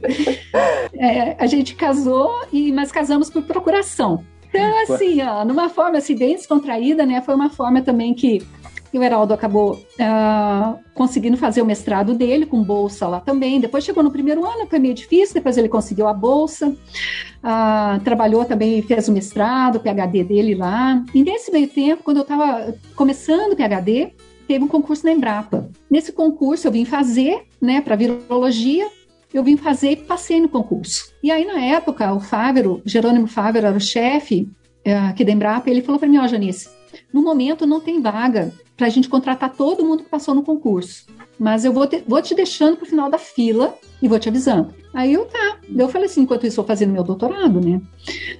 É, 0.93 1.36
a 1.39 1.48
gente 1.48 1.75
casou, 1.75 2.46
e 2.51 2.72
mas 2.72 2.91
casamos 2.91 3.29
por 3.29 3.43
procuração. 3.43 4.24
Então, 4.50 4.84
assim, 4.84 5.22
ó, 5.22 5.46
numa 5.46 5.70
forma 5.70 5.98
assim, 5.98 6.15
bem 6.15 6.36
descontraída, 6.36 7.05
né? 7.05 7.22
Foi 7.22 7.34
uma 7.34 7.50
forma 7.50 7.81
também 7.81 8.13
que 8.13 8.46
e 8.93 9.00
o 9.00 9.03
Heraldo 9.03 9.33
acabou 9.33 9.74
uh, 9.74 10.79
conseguindo 10.93 11.38
fazer 11.38 11.62
o 11.62 11.65
mestrado 11.65 12.13
dele, 12.13 12.45
com 12.45 12.62
bolsa 12.62 13.07
lá 13.07 13.19
também. 13.21 13.60
Depois 13.60 13.83
chegou 13.83 14.03
no 14.03 14.12
primeiro 14.12 14.45
ano, 14.45 14.67
foi 14.67 14.79
meio 14.79 14.93
difícil, 14.93 15.33
depois 15.33 15.57
ele 15.57 15.69
conseguiu 15.69 16.07
a 16.07 16.13
bolsa. 16.13 16.69
Uh, 16.69 18.00
trabalhou 18.03 18.43
também, 18.43 18.81
fez 18.81 19.07
o 19.07 19.12
mestrado, 19.12 19.77
o 19.77 19.79
PHD 19.79 20.24
dele 20.24 20.55
lá. 20.55 21.03
E 21.13 21.24
nesse 21.24 21.51
meio 21.51 21.67
tempo, 21.67 22.03
quando 22.03 22.17
eu 22.17 22.24
estava 22.24 22.74
começando 22.95 23.53
o 23.53 23.55
PHD, 23.55 24.12
teve 24.48 24.65
um 24.65 24.67
concurso 24.67 25.05
na 25.05 25.13
Embrapa. 25.13 25.69
Nesse 25.89 26.12
concurso 26.12 26.67
eu 26.67 26.71
vim 26.71 26.83
fazer, 26.83 27.43
né, 27.62 27.79
para 27.79 27.95
virologia, 27.95 28.88
eu 29.33 29.43
vim 29.43 29.55
fazer 29.55 29.91
e 29.91 29.95
passei 29.95 30.41
no 30.41 30.50
concurso. 30.50 31.13
E 31.24 31.31
aí, 31.31 31.45
na 31.45 31.62
época, 31.62 32.13
o 32.13 32.19
Fávero, 32.19 32.81
Jerônimo 32.86 33.27
Fávero 33.27 33.67
era 33.67 33.77
o 33.77 33.79
chefe 33.79 34.50
uh, 34.86 35.10
aqui 35.10 35.24
da 35.24 35.31
Embrapa, 35.31 35.69
ele 35.69 35.81
falou 35.81 35.98
para 35.98 36.10
mim, 36.10 36.17
ó, 36.17 36.25
oh, 36.25 36.27
Janice, 36.27 36.69
no 37.13 37.21
momento 37.21 37.65
não 37.65 37.79
tem 37.79 38.01
vaga 38.01 38.51
para 38.81 38.88
a 38.88 38.89
gente 38.89 39.07
contratar 39.07 39.53
todo 39.53 39.85
mundo 39.85 40.03
que 40.03 40.09
passou 40.09 40.33
no 40.33 40.41
concurso. 40.41 41.05
Mas 41.38 41.63
eu 41.63 41.71
vou 41.71 41.85
te, 41.85 42.03
vou 42.07 42.19
te 42.19 42.33
deixando 42.33 42.77
para 42.77 42.83
o 42.83 42.89
final 42.89 43.11
da 43.11 43.19
fila 43.19 43.75
e 44.01 44.07
vou 44.07 44.17
te 44.17 44.27
avisando. 44.27 44.73
Aí 44.91 45.13
eu 45.13 45.25
tá. 45.25 45.59
Eu 45.77 45.88
falei 45.88 46.07
assim, 46.07 46.21
enquanto 46.21 46.47
isso, 46.47 46.59
eu 46.59 46.65
fazendo 46.65 46.91
meu 46.91 47.03
doutorado, 47.03 47.61
né? 47.61 47.79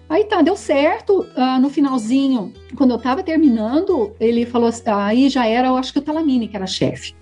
Aí 0.10 0.24
tá, 0.24 0.42
deu 0.42 0.56
certo. 0.56 1.28
Ah, 1.36 1.60
no 1.60 1.70
finalzinho, 1.70 2.52
quando 2.76 2.90
eu 2.90 2.98
estava 2.98 3.22
terminando, 3.22 4.16
ele 4.20 4.44
falou 4.44 4.70
assim, 4.70 4.82
aí 4.88 5.30
já 5.30 5.46
era, 5.46 5.68
eu 5.68 5.76
acho 5.76 5.94
que 5.94 6.00
o 6.00 6.02
Talamini, 6.02 6.48
que 6.48 6.56
era 6.56 6.66
chefe. 6.66 7.14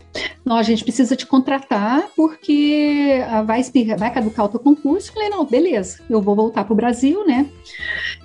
Não, 0.44 0.56
a 0.56 0.64
gente 0.64 0.84
precisa 0.84 1.16
te 1.16 1.26
contratar 1.26 2.10
porque 2.16 3.24
ah, 3.28 3.44
vai, 3.44 3.62
vai 3.98 4.14
caducar 4.14 4.46
o 4.46 4.50
teu 4.50 4.60
concurso. 4.60 5.10
Eu 5.10 5.14
falei, 5.14 5.30
não, 5.30 5.46
beleza, 5.46 6.02
eu 6.10 6.22
vou 6.22 6.36
voltar 6.36 6.64
para 6.64 6.74
o 6.74 6.76
Brasil, 6.76 7.26
né? 7.26 7.48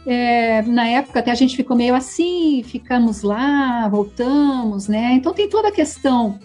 É, 0.07 0.63
na 0.63 0.87
época 0.89 1.21
até 1.21 1.31
a 1.31 1.35
gente 1.35 1.57
ficou 1.57 1.77
meio 1.77 1.95
assim, 1.95 2.63
ficamos 2.65 3.23
lá, 3.23 3.89
voltamos, 3.89 4.89
né? 4.89 5.13
Então 5.15 5.33
tem 5.33 5.49
toda 5.49 5.69
a 5.69 5.73
questão 5.73 6.39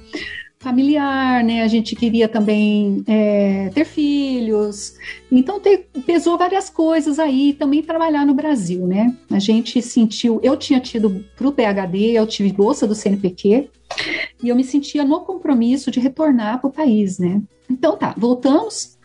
familiar, 0.59 1.41
né? 1.43 1.63
A 1.63 1.67
gente 1.67 1.95
queria 1.95 2.27
também 2.27 3.03
é, 3.07 3.69
ter 3.73 3.85
filhos. 3.85 4.95
Então 5.31 5.59
te, 5.59 5.85
pesou 6.05 6.37
várias 6.37 6.69
coisas 6.69 7.17
aí, 7.17 7.53
também 7.53 7.81
trabalhar 7.81 8.25
no 8.25 8.33
Brasil, 8.33 8.85
né? 8.85 9.15
A 9.31 9.39
gente 9.39 9.81
sentiu, 9.81 10.39
eu 10.43 10.57
tinha 10.57 10.79
tido 10.79 11.23
para 11.35 11.47
o 11.47 11.51
PhD, 11.51 12.11
eu 12.11 12.27
tive 12.27 12.51
bolsa 12.51 12.85
do 12.85 12.93
CNPq, 12.93 13.69
e 14.43 14.49
eu 14.49 14.55
me 14.55 14.63
sentia 14.63 15.05
no 15.05 15.21
compromisso 15.21 15.89
de 15.89 15.99
retornar 15.99 16.59
para 16.59 16.67
o 16.67 16.73
país, 16.73 17.17
né? 17.17 17.41
Então 17.69 17.95
tá, 17.95 18.13
voltamos. 18.17 18.97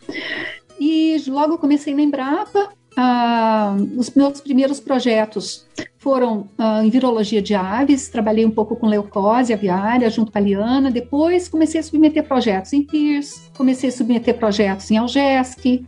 E 0.79 1.23
logo 1.27 1.57
comecei 1.57 1.95
na 1.95 2.01
Embrapa, 2.01 2.69
ah, 2.97 3.75
os 3.97 4.09
meus 4.11 4.39
primeiros 4.39 4.79
projetos 4.79 5.65
foram 5.97 6.47
ah, 6.57 6.83
em 6.83 6.89
virologia 6.89 7.41
de 7.41 7.53
aves, 7.53 8.07
trabalhei 8.07 8.45
um 8.45 8.51
pouco 8.51 8.75
com 8.75 8.87
leucose 8.87 9.53
aviária 9.53 10.09
junto 10.09 10.31
com 10.31 10.37
a 10.37 10.41
Liana, 10.41 10.89
depois 10.89 11.49
comecei 11.49 11.79
a 11.79 11.83
submeter 11.83 12.23
projetos 12.23 12.71
em 12.73 12.83
PIRS, 12.83 13.51
comecei 13.57 13.89
a 13.89 13.91
submeter 13.91 14.37
projetos 14.37 14.89
em 14.91 14.97
Algesc, 14.97 15.85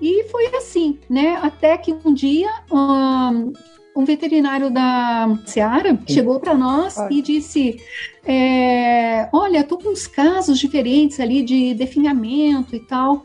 e 0.00 0.24
foi 0.24 0.46
assim, 0.56 0.98
né, 1.08 1.38
até 1.42 1.78
que 1.78 1.96
um 2.04 2.12
dia 2.12 2.50
um, 2.70 3.52
um 3.96 4.04
veterinário 4.04 4.70
da 4.70 5.38
Seara 5.46 5.98
chegou 6.08 6.40
para 6.40 6.54
nós 6.54 6.96
e 7.10 7.22
disse: 7.22 7.80
é, 8.26 9.28
Olha, 9.32 9.60
estou 9.60 9.78
com 9.78 9.90
uns 9.90 10.06
casos 10.06 10.58
diferentes 10.58 11.20
ali 11.20 11.42
de 11.42 11.74
definhamento 11.74 12.74
e 12.74 12.80
tal 12.80 13.22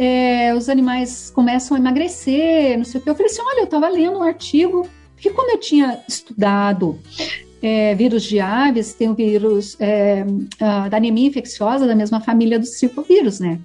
é, 0.00 0.54
os 0.54 0.68
animais 0.68 1.28
começam 1.34 1.76
a 1.76 1.80
emagrecer, 1.80 2.78
não 2.78 2.84
sei 2.84 3.00
o 3.00 3.02
que. 3.02 3.10
Eu 3.10 3.16
falei 3.16 3.32
assim: 3.32 3.42
olha, 3.42 3.58
eu 3.58 3.64
estava 3.64 3.88
lendo 3.88 4.20
um 4.20 4.22
artigo, 4.22 4.88
porque 5.12 5.28
como 5.30 5.50
eu 5.50 5.58
tinha 5.58 6.00
estudado 6.06 6.96
é, 7.60 7.96
vírus 7.96 8.22
de 8.22 8.38
aves, 8.38 8.94
tem 8.94 9.10
o 9.10 9.14
vírus 9.14 9.76
é, 9.80 10.24
da 10.88 10.98
anemia 10.98 11.26
infecciosa 11.26 11.84
da 11.84 11.96
mesma 11.96 12.20
família 12.20 12.60
do 12.60 12.66
circovírus, 12.66 13.40
né? 13.40 13.58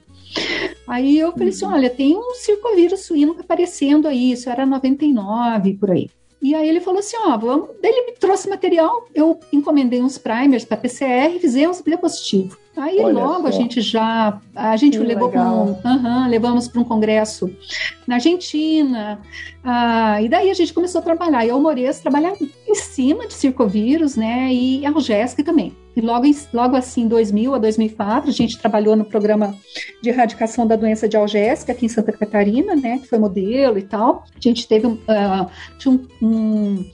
Aí 0.88 1.20
eu 1.20 1.32
falei 1.34 1.50
assim: 1.50 1.66
uhum. 1.66 1.74
olha, 1.74 1.90
tem 1.92 2.18
um 2.18 2.34
circovírus 2.34 3.02
suíno 3.02 3.36
aparecendo 3.40 4.08
aí, 4.08 4.32
isso 4.32 4.50
era 4.50 4.66
99 4.66 5.76
por 5.76 5.92
aí. 5.92 6.10
E 6.42 6.56
aí 6.56 6.68
ele 6.68 6.82
falou 6.82 7.00
assim: 7.00 7.16
ó, 7.16 7.38
vamos. 7.38 7.70
Daí 7.80 7.92
ele 7.92 8.08
me 8.08 8.14
trouxe 8.14 8.50
material, 8.50 9.08
eu 9.14 9.40
encomendei 9.52 10.02
uns 10.02 10.18
primers 10.18 10.66
para 10.66 10.78
PCR, 10.78 11.40
fizemos, 11.40 11.80
deu 11.82 12.00
positivo. 12.00 12.58
Aí 12.76 13.00
Olha 13.00 13.14
logo 13.14 13.42
só. 13.44 13.48
a 13.48 13.52
gente 13.52 13.82
já 13.82 14.42
a 14.56 14.76
gente 14.76 14.98
que 14.98 15.04
levou 15.04 15.30
para 15.30 15.44
um, 15.44 15.78
uhum, 15.86 16.28
levamos 16.28 16.68
para 16.68 16.82
um 16.82 16.84
congresso 16.84 17.50
na 18.08 18.16
Argentina. 18.16 19.20
Ah, 19.64 20.22
e 20.22 20.28
daí 20.28 20.50
a 20.50 20.54
gente 20.54 20.74
começou 20.74 21.00
a 21.00 21.04
trabalhar. 21.04 21.46
Eu, 21.46 21.60
Moreira, 21.60 21.94
trabalhar 21.94 22.34
em 22.42 22.76
cima 22.76 23.28
de 23.28 23.34
circovírus, 23.34 24.16
né? 24.16 24.52
E 24.52 24.86
a 24.86 25.00
Jéssica 25.00 25.44
também. 25.44 25.76
E 25.96 26.02
logo, 26.02 26.26
logo 26.52 26.76
assim, 26.76 27.08
2000 27.08 27.54
a 27.54 27.58
2004, 27.60 28.30
a 28.30 28.34
gente 28.34 28.58
trabalhou 28.58 28.96
no 28.96 29.06
programa 29.06 29.56
de 30.02 30.10
erradicação 30.10 30.66
da 30.66 30.76
doença 30.76 31.08
de 31.08 31.16
algésica 31.16 31.72
aqui 31.72 31.86
em 31.86 31.90
Santa 31.90 32.12
Catarina, 32.12 32.76
né? 32.76 32.98
Que 32.98 33.08
foi 33.08 33.20
modelo 33.20 33.78
e 33.78 33.84
tal. 33.84 34.24
A 34.36 34.40
gente 34.40 34.68
teve 34.68 34.88
uh, 34.88 35.00
tinha 35.78 35.94
um, 35.94 36.08
um 36.22 36.86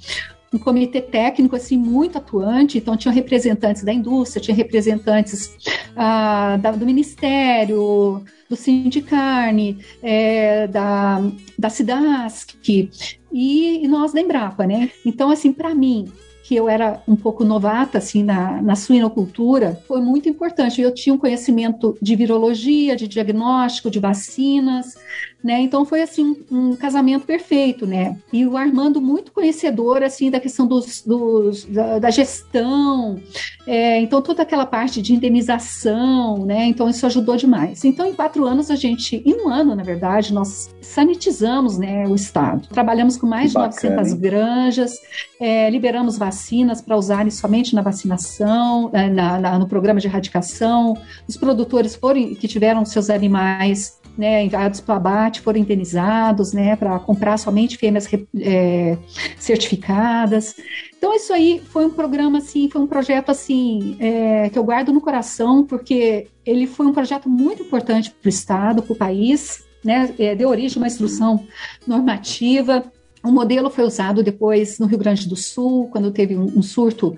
um 0.53 0.57
comitê 0.57 1.01
técnico 1.01 1.55
assim 1.55 1.77
muito 1.77 2.17
atuante, 2.17 2.77
então 2.77 2.97
tinha 2.97 3.13
representantes 3.13 3.83
da 3.83 3.93
indústria, 3.93 4.41
tinha 4.41 4.55
representantes 4.55 5.55
ah, 5.95 6.57
da, 6.57 6.71
do 6.71 6.85
ministério, 6.85 8.23
do 8.49 8.55
Sindicarne, 8.55 9.77
é, 10.01 10.67
da, 10.67 11.21
da 11.57 11.69
Cidasc 11.69 12.55
e, 12.67 12.89
e 13.31 13.87
nós 13.87 14.11
da 14.11 14.21
Embrapa, 14.21 14.65
né? 14.65 14.89
Então, 15.05 15.29
assim, 15.29 15.53
para 15.53 15.75
mim, 15.75 16.11
que 16.49 16.55
eu 16.55 16.67
era 16.67 16.99
um 17.07 17.15
pouco 17.15 17.45
novata 17.45 17.99
assim 17.99 18.23
na, 18.23 18.59
na 18.59 18.75
suinocultura, 18.75 19.79
foi 19.87 20.01
muito 20.01 20.27
importante. 20.27 20.81
Eu 20.81 20.91
tinha 20.91 21.13
um 21.13 21.17
conhecimento 21.17 21.95
de 22.01 22.15
virologia, 22.15 22.95
de 22.95 23.07
diagnóstico, 23.07 23.87
de 23.87 23.99
vacinas, 23.99 24.95
né? 25.43 25.61
Então 25.61 25.85
foi 25.85 26.01
assim 26.01 26.43
um, 26.51 26.75
casamento 26.75 27.25
perfeito, 27.25 27.87
né? 27.87 28.17
E 28.31 28.45
o 28.45 28.57
Armando 28.57 29.01
muito 29.01 29.31
conhecedor 29.31 30.03
assim 30.03 30.29
da 30.29 30.39
questão 30.39 30.67
dos, 30.67 31.01
dos 31.01 31.65
da, 31.65 31.99
da, 31.99 32.09
gestão, 32.09 33.19
é, 33.65 33.99
então 34.01 34.21
toda 34.21 34.43
aquela 34.43 34.65
parte 34.65 35.01
de 35.01 35.13
indenização, 35.13 36.45
né? 36.45 36.65
Então 36.65 36.89
isso 36.89 37.05
ajudou 37.05 37.37
demais. 37.37 37.85
Então 37.85 38.05
em 38.05 38.13
quatro 38.13 38.45
anos 38.45 38.69
a 38.69 38.75
gente, 38.75 39.21
em 39.25 39.45
um 39.45 39.49
ano 39.49 39.75
na 39.75 39.83
verdade, 39.83 40.33
nós 40.33 40.69
sanitizamos, 40.81 41.77
né, 41.77 42.07
o 42.07 42.15
estado. 42.15 42.67
Trabalhamos 42.67 43.15
com 43.15 43.27
mais 43.27 43.51
de 43.51 43.57
900 43.57 44.13
granjas, 44.13 44.99
é, 45.39 45.69
liberamos 45.69 46.17
vacinas 46.17 46.81
para 46.81 46.97
usarem 46.97 47.29
somente 47.29 47.75
na 47.75 47.81
vacinação, 47.81 48.89
é, 48.91 49.07
na, 49.07 49.39
na, 49.39 49.59
no 49.59 49.67
programa 49.67 49.99
de 49.99 50.07
erradicação. 50.07 50.97
Os 51.27 51.37
produtores 51.37 51.95
foram 51.95 52.33
que 52.33 52.47
tiveram 52.47 52.83
seus 52.85 53.09
animais 53.09 53.98
né, 54.19 54.43
enviados 54.43 54.81
para 54.81 54.95
o 54.95 54.97
abate 54.97 55.39
foram 55.39 55.59
indenizados, 55.59 56.51
né, 56.51 56.75
para 56.75 56.99
comprar 56.99 57.37
somente 57.37 57.77
fêmeas 57.77 58.05
é, 58.37 58.97
certificadas. 59.37 60.57
Então 60.97 61.15
isso 61.15 61.31
aí 61.31 61.61
foi 61.69 61.85
um 61.85 61.89
programa 61.89 62.39
assim, 62.39 62.69
foi 62.69 62.81
um 62.81 62.87
projeto 62.87 63.29
assim 63.29 63.95
é, 63.97 64.49
que 64.49 64.59
eu 64.59 64.63
guardo 64.65 64.91
no 64.91 64.99
coração 64.99 65.65
porque 65.65 66.27
ele 66.45 66.67
foi 66.67 66.85
um 66.85 66.93
projeto 66.93 67.29
muito 67.29 67.63
importante 67.63 68.11
para 68.11 68.27
o 68.27 68.29
estado, 68.29 68.83
para 68.83 68.91
o 68.91 68.97
país, 68.97 69.63
né, 69.81 70.13
é, 70.19 70.35
deu 70.35 70.49
origem 70.49 70.77
a 70.77 70.81
uma 70.81 70.87
instrução 70.87 71.47
normativa 71.87 72.91
o 73.23 73.31
modelo 73.31 73.69
foi 73.69 73.83
usado 73.83 74.23
depois 74.23 74.79
no 74.79 74.85
Rio 74.85 74.97
Grande 74.97 75.27
do 75.27 75.35
Sul, 75.35 75.89
quando 75.91 76.09
teve 76.09 76.37
um, 76.37 76.45
um 76.45 76.61
surto 76.61 77.17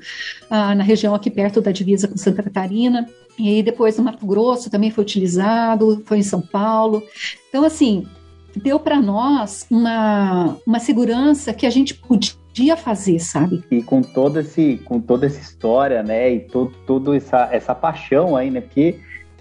ah, 0.50 0.74
na 0.74 0.84
região 0.84 1.14
aqui 1.14 1.30
perto 1.30 1.62
da 1.62 1.72
divisa 1.72 2.08
com 2.08 2.18
Santa 2.18 2.42
Catarina. 2.42 3.08
E 3.42 3.64
depois 3.64 3.98
no 3.98 4.04
Mato 4.04 4.26
Grosso 4.26 4.70
também 4.70 4.92
foi 4.92 5.04
utilizado, 5.04 6.04
foi 6.06 6.20
em 6.20 6.24
São 6.24 6.42
Paulo. 6.42 7.02
Então, 7.50 7.64
assim, 7.64 8.06
deu 8.56 8.80
para 8.80 9.02
nós 9.02 9.66
uma, 9.70 10.58
uma 10.66 10.80
segurança 10.80 11.54
que 11.54 11.66
a 11.66 11.70
gente 11.70 11.96
podia 11.96 12.78
fazer, 12.78 13.20
sabe? 13.20 13.64
E 13.72 13.82
com 13.82 14.02
todo 14.02 14.40
esse, 14.40 14.80
com 14.86 15.00
toda 15.00 15.26
essa 15.26 15.40
história, 15.40 16.04
né, 16.04 16.34
e 16.34 16.40
todo, 16.42 16.72
toda 16.86 17.16
essa, 17.16 17.50
essa 17.52 17.74
paixão 17.74 18.36
aí, 18.36 18.52
né, 18.52 18.62
porque 18.62 19.00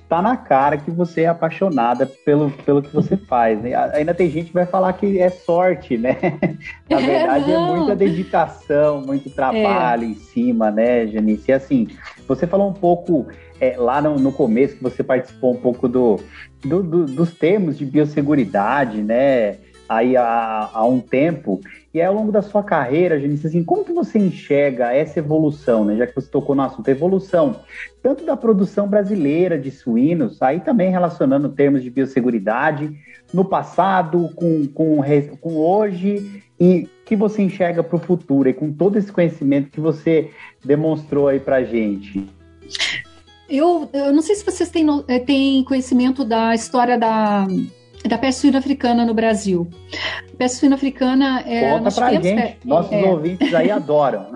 tá 0.09 0.21
na 0.21 0.37
cara 0.37 0.76
que 0.76 0.90
você 0.90 1.23
é 1.23 1.26
apaixonada 1.28 2.04
pelo, 2.04 2.50
pelo 2.50 2.83
que 2.83 2.92
você 2.92 3.16
faz, 3.16 3.62
né? 3.62 3.76
Ainda 3.95 4.12
tem 4.12 4.28
gente 4.28 4.49
que 4.49 4.54
vai 4.54 4.66
falar 4.66 4.92
que 4.95 5.21
é 5.21 5.30
sorte, 5.30 5.97
né? 5.97 6.16
Na 6.90 7.00
é, 7.00 7.07
verdade, 7.07 7.52
é, 7.52 7.54
é 7.54 7.59
muita 7.59 7.95
dedicação, 7.95 9.02
muito 9.02 9.30
trabalho 9.30 10.02
é. 10.02 10.07
em 10.07 10.14
cima, 10.16 10.69
né, 10.69 11.07
Janice? 11.07 11.52
E 11.52 11.52
assim, 11.52 11.87
você 12.26 12.45
falou 12.45 12.69
um 12.69 12.73
pouco 12.73 13.28
é, 13.61 13.76
lá 13.76 14.00
no, 14.00 14.17
no, 14.17 14.33
começo 14.33 14.76
que 14.76 14.83
você 14.83 15.02
participou 15.02 15.52
um 15.52 15.57
pouco 15.57 15.87
do, 15.87 16.19
do, 16.64 16.83
do 16.83 17.05
dos 17.05 17.33
termos 17.35 17.76
de 17.76 17.85
biosseguridade, 17.85 19.02
né? 19.02 19.59
Aí 19.88 20.17
há, 20.17 20.71
há, 20.73 20.87
um 20.87 21.00
tempo. 21.00 21.61
E 21.93 22.00
aí, 22.00 22.07
ao 22.07 22.14
longo 22.14 22.31
da 22.31 22.43
sua 22.43 22.62
carreira, 22.62 23.19
Janice, 23.19 23.49
assim, 23.49 23.64
como 23.64 23.85
que 23.85 23.93
você 23.93 24.21
enxerga 24.21 24.95
essa 24.95 25.19
evolução, 25.19 25.85
né? 25.85 25.97
Já 25.97 26.07
que 26.07 26.14
você 26.14 26.31
tocou 26.31 26.55
no 26.55 26.62
assunto, 26.62 26.88
evolução 26.88 27.57
tanto 28.02 28.25
da 28.25 28.37
produção 28.37 28.88
brasileira 28.88 29.59
de 29.59 29.71
suínos, 29.71 30.40
aí 30.40 30.61
também 30.61 30.90
relacionando 30.90 31.49
termos 31.49 31.83
de 31.83 31.90
biosseguridade, 31.90 32.97
no 33.33 33.45
passado, 33.45 34.31
com, 34.35 34.67
com, 34.69 35.02
com 35.40 35.57
hoje, 35.57 36.43
e 36.59 36.88
que 37.05 37.17
você 37.17 37.43
enxerga 37.43 37.83
para 37.83 37.97
o 37.97 37.99
futuro, 37.99 38.49
e 38.49 38.55
com 38.55 38.73
todo 38.73 38.97
esse 38.97 39.11
conhecimento 39.12 39.71
que 39.71 39.81
você 39.81 40.31
demonstrou 40.64 41.29
aí 41.29 41.40
para 41.40 41.62
gente. 41.62 42.26
Eu, 43.50 43.90
eu 43.92 44.12
não 44.12 44.23
sei 44.23 44.37
se 44.37 44.45
vocês 44.45 44.71
têm, 44.71 44.87
eh, 45.09 45.19
têm 45.19 45.64
conhecimento 45.64 46.25
da 46.25 46.54
história 46.54 46.97
da, 46.97 47.49
da 48.09 48.16
peste 48.16 48.42
suína 48.42 48.59
africana 48.61 49.04
no 49.04 49.12
Brasil. 49.12 49.69
A 50.33 50.37
peste 50.37 50.59
suína 50.59 50.76
africana 50.76 51.42
é. 51.45 51.76
Conta 51.76 51.90
pra 51.90 52.12
gente, 52.12 52.59
nossos 52.64 52.92
é. 52.92 53.02
ouvintes 53.02 53.52
aí 53.52 53.69
adoram. 53.69 54.28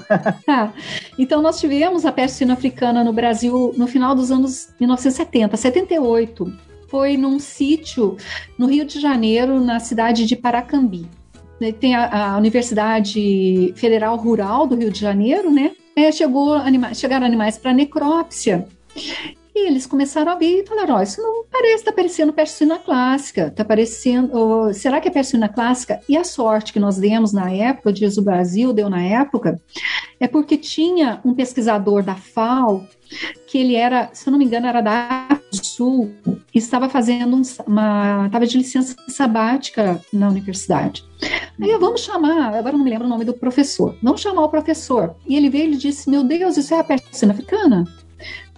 ah, 0.48 0.72
então, 1.16 1.40
nós 1.40 1.60
tivemos 1.60 2.04
a 2.04 2.10
peste 2.10 2.38
suína 2.38 2.54
africana 2.54 3.04
no 3.04 3.12
Brasil 3.12 3.72
no 3.76 3.86
final 3.86 4.16
dos 4.16 4.32
anos 4.32 4.74
1970, 4.80 5.56
78. 5.56 6.52
Foi 6.88 7.16
num 7.16 7.38
sítio 7.38 8.16
no 8.58 8.66
Rio 8.66 8.84
de 8.84 9.00
Janeiro, 9.00 9.60
na 9.60 9.78
cidade 9.78 10.26
de 10.26 10.34
Paracambi. 10.34 11.06
Tem 11.78 11.94
a, 11.94 12.32
a 12.32 12.36
Universidade 12.36 13.72
Federal 13.76 14.16
Rural 14.16 14.66
do 14.66 14.74
Rio 14.74 14.90
de 14.90 15.00
Janeiro, 15.00 15.50
né? 15.52 15.70
É, 15.96 16.10
chegou 16.10 16.52
anima 16.54 16.92
chegaram 16.92 17.24
animais 17.24 17.56
para 17.56 17.72
necrópsia 17.72 18.66
e 19.54 19.68
eles 19.68 19.86
começaram 19.86 20.32
a 20.32 20.34
ver 20.34 20.62
e 20.62 20.66
falaram: 20.66 20.96
oh, 20.96 21.02
isso 21.02 21.22
não 21.22 21.44
parece, 21.50 21.74
está 21.76 21.92
parecendo 21.92 22.32
persina 22.32 22.78
clássica, 22.78 23.46
está 23.46 23.64
parecendo. 23.64 24.36
Oh, 24.36 24.72
será 24.72 25.00
que 25.00 25.06
é 25.06 25.10
persina 25.10 25.48
clássica? 25.48 26.00
E 26.08 26.16
a 26.16 26.24
sorte 26.24 26.72
que 26.72 26.80
nós 26.80 26.96
demos 26.96 27.32
na 27.32 27.50
época, 27.50 27.90
o 27.90 27.92
Dias 27.92 28.16
do 28.16 28.22
Brasil 28.22 28.72
deu 28.72 28.90
na 28.90 29.00
época, 29.00 29.60
é 30.18 30.26
porque 30.26 30.56
tinha 30.56 31.20
um 31.24 31.34
pesquisador 31.34 32.02
da 32.02 32.16
FAO, 32.16 32.84
que 33.46 33.58
ele 33.58 33.76
era, 33.76 34.10
se 34.12 34.28
eu 34.28 34.32
não 34.32 34.38
me 34.38 34.44
engano, 34.44 34.66
era 34.66 34.80
da 34.80 35.28
África 35.30 35.44
do 35.52 35.64
Sul, 35.64 36.12
e 36.52 36.58
estava 36.58 36.88
fazendo 36.88 37.36
um, 37.36 37.42
uma. 37.64 38.26
estava 38.26 38.46
de 38.48 38.58
licença 38.58 38.96
sabática 39.06 40.00
na 40.12 40.28
universidade. 40.28 41.04
Aí 41.62 41.70
eu, 41.70 41.78
vamos 41.78 42.00
chamar, 42.00 42.52
agora 42.54 42.76
não 42.76 42.84
me 42.84 42.90
lembro 42.90 43.06
o 43.06 43.10
nome 43.10 43.24
do 43.24 43.34
professor, 43.34 43.96
vamos 44.02 44.20
chamar 44.20 44.42
o 44.42 44.48
professor. 44.48 45.14
E 45.28 45.36
ele 45.36 45.48
veio 45.48 45.72
e 45.72 45.76
disse: 45.76 46.10
Meu 46.10 46.24
Deus, 46.24 46.56
isso 46.56 46.74
é 46.74 46.80
a 46.80 46.84
persina 46.84 47.32
africana? 47.32 47.84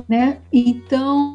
Né? 0.08 0.38
Então 0.52 1.34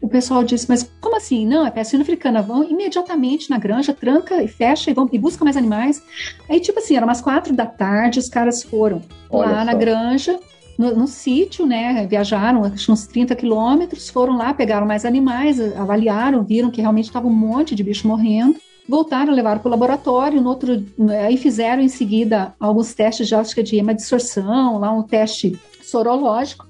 o 0.00 0.08
pessoal 0.08 0.42
disse, 0.44 0.66
mas 0.68 0.90
como 1.00 1.16
assim? 1.16 1.46
Não, 1.46 1.66
é 1.66 1.70
peste 1.70 1.96
africana. 1.96 2.42
Vão 2.42 2.64
imediatamente 2.64 3.50
na 3.50 3.58
granja, 3.58 3.92
tranca 3.92 4.42
e 4.42 4.48
fecha 4.48 4.90
e 4.90 4.94
vão 4.94 5.08
e 5.12 5.18
busca 5.18 5.44
mais 5.44 5.56
animais. 5.56 6.02
Aí, 6.48 6.60
tipo 6.60 6.78
assim, 6.78 6.96
eram 6.96 7.06
umas 7.06 7.20
quatro 7.20 7.54
da 7.54 7.66
tarde, 7.66 8.18
os 8.18 8.28
caras 8.28 8.62
foram 8.62 9.02
Olha 9.30 9.52
lá 9.52 9.58
só. 9.60 9.64
na 9.64 9.74
granja, 9.74 10.40
no, 10.78 10.94
no, 10.94 11.06
sítio, 11.06 11.66
né? 11.66 12.06
Viajaram, 12.06 12.64
acho 12.64 12.92
uns 12.92 13.06
30 13.06 13.34
quilômetros, 13.34 14.10
foram 14.10 14.36
lá, 14.36 14.52
pegaram 14.52 14.86
mais 14.86 15.04
animais, 15.04 15.60
avaliaram, 15.76 16.42
viram 16.42 16.70
que 16.70 16.80
realmente 16.80 17.06
estava 17.06 17.26
um 17.26 17.32
monte 17.32 17.74
de 17.74 17.82
bicho 17.82 18.06
morrendo. 18.06 18.56
Voltaram, 18.88 19.32
levaram 19.32 19.60
para 19.60 19.68
o 19.68 19.70
laboratório, 19.70 20.40
no 20.40 20.48
outro, 20.48 20.84
aí 21.24 21.36
fizeram 21.36 21.82
em 21.82 21.88
seguida 21.88 22.54
alguns 22.60 22.94
testes 22.94 23.26
de 23.26 23.34
ótica 23.34 23.60
de 23.60 23.76
hemadissorção, 23.76 24.78
lá 24.78 24.92
um 24.92 25.02
teste 25.02 25.58
sorológico. 25.82 26.66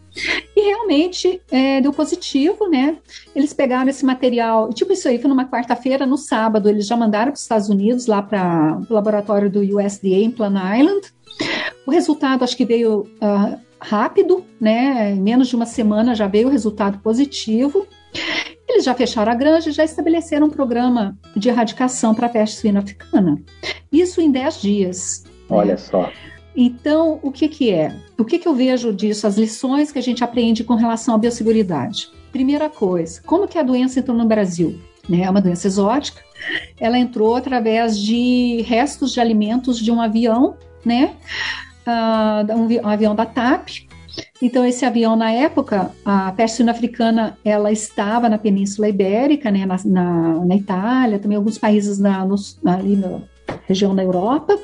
Realmente 0.66 1.40
é, 1.48 1.81
deu 1.81 1.92
positivo, 1.92 2.68
né? 2.68 2.98
Eles 3.37 3.52
pegaram 3.52 3.88
esse 3.88 4.05
material, 4.05 4.72
tipo 4.72 4.92
isso 4.92 5.09
aí, 5.09 5.16
foi 5.16 5.31
numa 5.31 5.48
quarta-feira, 5.48 6.05
no 6.05 6.16
sábado, 6.16 6.68
eles 6.68 6.88
já 6.88 6.96
mandaram 6.96 7.31
para 7.31 7.37
os 7.37 7.42
Estados 7.42 7.68
Unidos, 7.68 8.07
lá 8.09 8.20
para 8.20 8.81
o 8.90 8.92
laboratório 8.92 9.48
do 9.48 9.61
USDA 9.61 10.09
em 10.09 10.31
Plan 10.31 10.55
Island. 10.76 11.12
O 11.87 11.92
resultado 11.92 12.42
acho 12.42 12.57
que 12.57 12.64
veio 12.64 13.02
uh, 13.02 13.61
rápido, 13.81 14.44
né? 14.61 15.12
Em 15.12 15.20
menos 15.20 15.46
de 15.46 15.55
uma 15.55 15.66
semana 15.66 16.16
já 16.16 16.26
veio 16.26 16.48
o 16.48 16.50
resultado 16.50 16.98
positivo. 16.98 17.87
Eles 18.68 18.85
já 18.85 18.92
fecharam 18.92 19.31
a 19.31 19.37
granja 19.37 19.70
e 19.70 19.72
já 19.72 19.85
estabeleceram 19.85 20.48
um 20.48 20.50
programa 20.50 21.16
de 21.37 21.48
erradicação 21.48 22.12
para 22.12 22.26
a 22.26 22.31
peste 22.31 22.57
suína 22.57 22.81
africana. 22.81 23.40
Isso 23.92 24.20
em 24.20 24.33
10 24.33 24.61
dias. 24.61 25.24
Olha 25.48 25.72
né? 25.72 25.76
só. 25.76 26.11
Então, 26.57 27.19
o 27.23 27.31
que, 27.31 27.49
que 27.49 27.71
é? 27.71 27.95
O 28.16 28.25
que, 28.25 28.38
que 28.38 28.49
eu 28.49 28.55
vejo 28.55 28.92
disso? 28.92 29.27
As 29.27 29.37
lições 29.37 29.92
que 29.92 29.99
a 29.99 30.03
gente 30.03 30.25
aprende 30.25 30.64
com 30.64 30.75
relação 30.75 31.14
à 31.14 31.19
biosseguridade. 31.19 32.09
Primeira 32.33 32.71
coisa, 32.71 33.21
como 33.27 33.47
que 33.47 33.59
a 33.59 33.62
doença 33.62 34.01
entrou 34.01 34.16
no 34.16 34.25
Brasil? 34.25 34.81
Né? 35.09 35.23
É 35.23 35.31
uma 35.31 35.40
doença 35.40 35.66
exótica. 35.66 36.23
Ela 36.81 36.99
entrou 36.99 37.37
através 37.37 37.99
de 37.99 38.62
restos 38.62 39.12
de 39.12 39.21
alimentos 39.21 39.79
de 39.79 39.90
um 39.90 40.01
avião, 40.01 40.57
né? 40.85 41.14
Uh, 41.87 42.53
um, 42.57 42.88
avião 42.88 43.14
da 43.14 43.25
TAP, 43.25 43.87
Então, 44.42 44.64
esse 44.64 44.85
avião, 44.85 45.14
na 45.14 45.31
época, 45.31 45.92
a 46.05 46.33
peste 46.33 46.62
africana, 46.69 47.38
ela 47.45 47.71
estava 47.71 48.29
na 48.29 48.38
Península 48.38 48.88
Ibérica, 48.88 49.51
né, 49.51 49.64
na, 49.64 49.77
na, 49.85 50.45
na 50.45 50.57
Itália, 50.57 51.19
também 51.19 51.37
alguns 51.37 51.59
países 51.59 51.99
na, 51.99 52.25
no, 52.25 52.35
ali 52.64 52.97
na 52.97 53.21
região 53.66 53.95
da 53.95 54.03
Europa, 54.03 54.59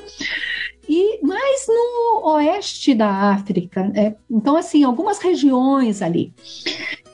e 0.87 1.25
mais 1.25 1.65
no 1.67 2.29
oeste 2.31 2.93
da 2.93 3.09
África. 3.09 3.83
Né? 3.83 4.15
Então, 4.29 4.55
assim, 4.55 4.83
algumas 4.83 5.19
regiões 5.19 6.01
ali. 6.01 6.33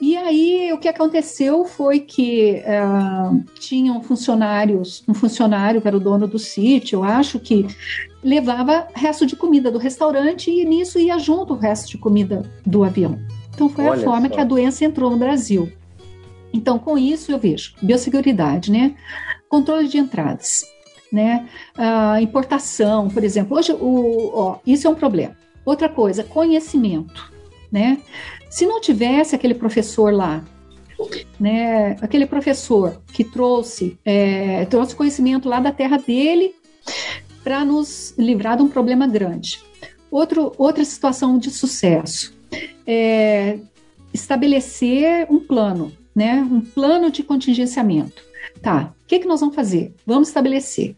E 0.01 0.15
aí, 0.15 0.71
o 0.71 0.77
que 0.77 0.87
aconteceu 0.87 1.65
foi 1.65 1.99
que 1.99 2.63
uh, 2.63 3.43
tinham 3.59 4.01
funcionários, 4.01 5.03
um 5.07 5.13
funcionário 5.13 5.81
que 5.81 5.87
era 5.87 5.97
o 5.97 5.99
dono 5.99 6.27
do 6.27 6.39
sítio, 6.39 6.99
eu 6.99 7.03
acho 7.03 7.37
que 7.39 7.67
levava 8.23 8.87
resto 8.93 9.25
de 9.25 9.35
comida 9.35 9.69
do 9.71 9.77
restaurante 9.77 10.49
e 10.49 10.63
nisso 10.65 10.99
ia 10.99 11.19
junto 11.19 11.53
o 11.53 11.57
resto 11.57 11.89
de 11.89 11.97
comida 11.97 12.43
do 12.65 12.83
avião. 12.83 13.19
Então 13.53 13.67
foi 13.67 13.85
Olha 13.85 14.01
a 14.01 14.03
forma 14.03 14.27
só. 14.29 14.35
que 14.35 14.41
a 14.41 14.45
doença 14.45 14.85
entrou 14.85 15.11
no 15.11 15.17
Brasil. 15.17 15.69
Então, 16.53 16.79
com 16.79 16.97
isso 16.97 17.31
eu 17.31 17.37
vejo 17.37 17.75
biosseguridade, 17.81 18.71
né? 18.71 18.95
Controle 19.49 19.87
de 19.87 19.97
entradas, 19.97 20.63
né? 21.11 21.47
Uh, 21.77 22.21
importação, 22.21 23.09
por 23.09 23.23
exemplo. 23.23 23.57
Hoje, 23.57 23.73
o, 23.73 24.31
ó, 24.33 24.59
isso 24.65 24.87
é 24.87 24.89
um 24.89 24.95
problema. 24.95 25.35
Outra 25.65 25.89
coisa, 25.89 26.23
conhecimento, 26.23 27.31
né? 27.71 27.99
Se 28.49 28.65
não 28.65 28.81
tivesse 28.81 29.35
aquele 29.35 29.53
professor 29.53 30.13
lá, 30.13 30.43
né? 31.39 31.95
Aquele 32.01 32.25
professor 32.25 33.01
que 33.13 33.23
trouxe, 33.23 33.97
é, 34.03 34.65
trouxe 34.65 34.95
conhecimento 34.95 35.47
lá 35.47 35.59
da 35.59 35.71
terra 35.71 35.97
dele 35.97 36.55
para 37.43 37.63
nos 37.63 38.13
livrar 38.17 38.57
de 38.57 38.63
um 38.63 38.67
problema 38.67 39.07
grande. 39.07 39.59
Outro, 40.11 40.53
outra 40.57 40.83
situação 40.83 41.37
de 41.37 41.51
sucesso 41.51 42.35
é 42.85 43.59
estabelecer 44.13 45.27
um 45.29 45.39
plano, 45.39 45.91
né? 46.15 46.41
Um 46.51 46.61
plano 46.61 47.11
de 47.11 47.23
contingenciamento. 47.23 48.28
Tá, 48.61 48.93
o 49.03 49.07
que, 49.07 49.19
que 49.19 49.27
nós 49.27 49.39
vamos 49.39 49.55
fazer? 49.55 49.93
Vamos 50.05 50.27
estabelecer. 50.29 50.95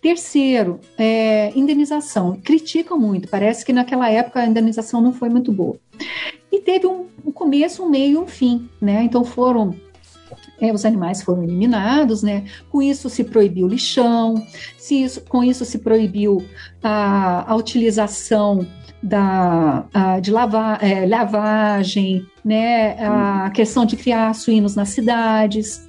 Terceiro, 0.00 0.80
é, 0.96 1.52
indenização. 1.56 2.38
Criticam 2.42 2.98
muito, 2.98 3.28
parece 3.28 3.64
que 3.64 3.72
naquela 3.72 4.08
época 4.08 4.40
a 4.40 4.46
indenização 4.46 5.00
não 5.00 5.12
foi 5.12 5.28
muito 5.28 5.50
boa. 5.52 5.76
E 6.52 6.60
teve 6.60 6.86
um, 6.86 7.06
um 7.24 7.32
começo, 7.32 7.82
um 7.82 7.88
meio 7.88 8.12
e 8.12 8.16
um 8.16 8.26
fim, 8.26 8.68
né? 8.80 9.02
Então 9.02 9.24
foram 9.24 9.74
é, 10.60 10.72
os 10.72 10.84
animais 10.84 11.22
foram 11.22 11.42
eliminados, 11.42 12.22
né? 12.22 12.44
Com 12.70 12.82
isso 12.82 13.08
se 13.08 13.24
proibiu 13.24 13.66
lixão, 13.68 14.46
se 14.76 15.02
isso, 15.02 15.20
com 15.22 15.42
isso 15.42 15.64
se 15.64 15.78
proibiu 15.78 16.44
a, 16.82 17.50
a 17.50 17.56
utilização 17.56 18.66
da, 19.02 19.86
a, 19.94 20.20
de 20.20 20.30
lava, 20.30 20.78
é, 20.80 21.06
lavagem, 21.06 22.26
né? 22.44 22.96
A 23.00 23.50
questão 23.50 23.84
de 23.84 23.96
criar 23.96 24.34
suínos 24.34 24.74
nas 24.74 24.90
cidades, 24.90 25.87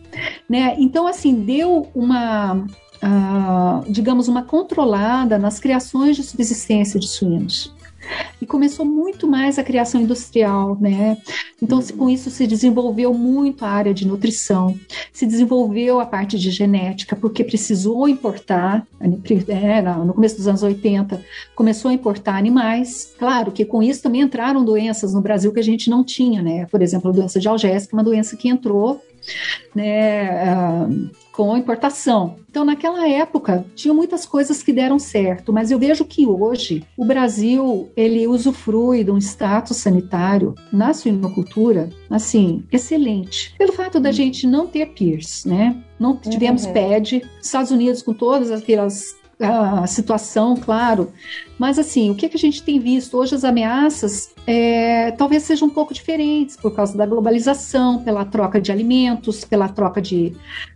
né? 0.49 0.75
Então, 0.77 1.07
assim, 1.07 1.35
deu 1.35 1.89
uma, 1.93 2.65
a, 3.01 3.81
digamos, 3.87 4.27
uma 4.27 4.43
controlada 4.43 5.37
nas 5.37 5.59
criações 5.59 6.15
de 6.15 6.23
subsistência 6.23 6.99
de 6.99 7.07
suínos. 7.07 7.73
E 8.41 8.45
começou 8.45 8.85
muito 8.85 9.27
mais 9.27 9.59
a 9.59 9.63
criação 9.63 10.01
industrial, 10.01 10.77
né? 10.79 11.17
Então, 11.61 11.81
se, 11.81 11.93
com 11.93 12.09
isso 12.09 12.29
se 12.29 12.47
desenvolveu 12.47 13.13
muito 13.13 13.63
a 13.65 13.69
área 13.69 13.93
de 13.93 14.07
nutrição, 14.07 14.77
se 15.11 15.25
desenvolveu 15.25 15.99
a 15.99 16.05
parte 16.05 16.37
de 16.37 16.49
genética, 16.49 17.15
porque 17.15 17.43
precisou 17.43 18.07
importar, 18.07 18.87
é, 18.99 19.81
no 20.03 20.13
começo 20.13 20.37
dos 20.37 20.47
anos 20.47 20.63
80, 20.63 21.23
começou 21.55 21.89
a 21.89 21.93
importar 21.93 22.37
animais. 22.37 23.13
Claro 23.17 23.51
que 23.51 23.65
com 23.65 23.83
isso 23.83 24.01
também 24.01 24.21
entraram 24.21 24.63
doenças 24.63 25.13
no 25.13 25.21
Brasil 25.21 25.51
que 25.51 25.59
a 25.59 25.63
gente 25.63 25.89
não 25.89 26.03
tinha, 26.03 26.41
né? 26.41 26.65
Por 26.67 26.81
exemplo, 26.81 27.09
a 27.09 27.13
doença 27.13 27.39
de 27.39 27.47
algésica, 27.47 27.95
uma 27.95 28.03
doença 28.03 28.37
que 28.37 28.49
entrou 28.49 29.01
né, 29.75 30.53
uh, 30.53 31.09
com 31.31 31.55
importação. 31.57 32.35
Então, 32.49 32.65
naquela 32.65 33.07
época, 33.07 33.65
tinha 33.75 33.93
muitas 33.93 34.25
coisas 34.25 34.63
que 34.63 34.73
deram 34.73 34.97
certo, 34.97 35.53
mas 35.53 35.71
eu 35.71 35.79
vejo 35.79 36.03
que 36.03 36.25
hoje 36.25 36.83
o 36.97 37.05
Brasil 37.05 37.89
ele 37.95 38.27
usufrui 38.27 39.03
de 39.03 39.11
um 39.11 39.17
status 39.17 39.77
sanitário 39.77 40.55
na 40.71 40.93
suinocultura, 40.93 41.89
assim, 42.09 42.63
excelente. 42.71 43.53
Pelo 43.57 43.73
fato 43.73 43.99
da 43.99 44.11
gente 44.11 44.47
não 44.47 44.65
ter 44.67 44.87
PIRS, 44.87 45.45
né? 45.45 45.77
Não 45.99 46.15
tivemos 46.15 46.65
uhum. 46.65 46.73
PED, 46.73 47.23
Estados 47.41 47.71
Unidos 47.71 48.01
com 48.01 48.13
todas 48.13 48.51
aquelas 48.51 49.18
a 49.41 49.87
situação, 49.87 50.55
claro. 50.55 51.11
Mas 51.57 51.79
assim, 51.79 52.11
o 52.11 52.15
que, 52.15 52.27
que 52.27 52.35
a 52.35 52.39
gente 52.39 52.61
tem 52.61 52.79
visto 52.79 53.17
hoje 53.17 53.35
as 53.35 53.43
ameaças 53.43 54.33
é, 54.45 55.11
talvez 55.11 55.43
sejam 55.43 55.67
um 55.67 55.71
pouco 55.71 55.93
diferentes 55.93 56.57
por 56.57 56.75
causa 56.75 56.97
da 56.97 57.05
globalização, 57.05 58.03
pela 58.03 58.25
troca 58.25 58.59
de 58.59 58.71
alimentos, 58.71 59.45
pela 59.45 59.69
troca 59.69 60.01
de, 60.01 60.33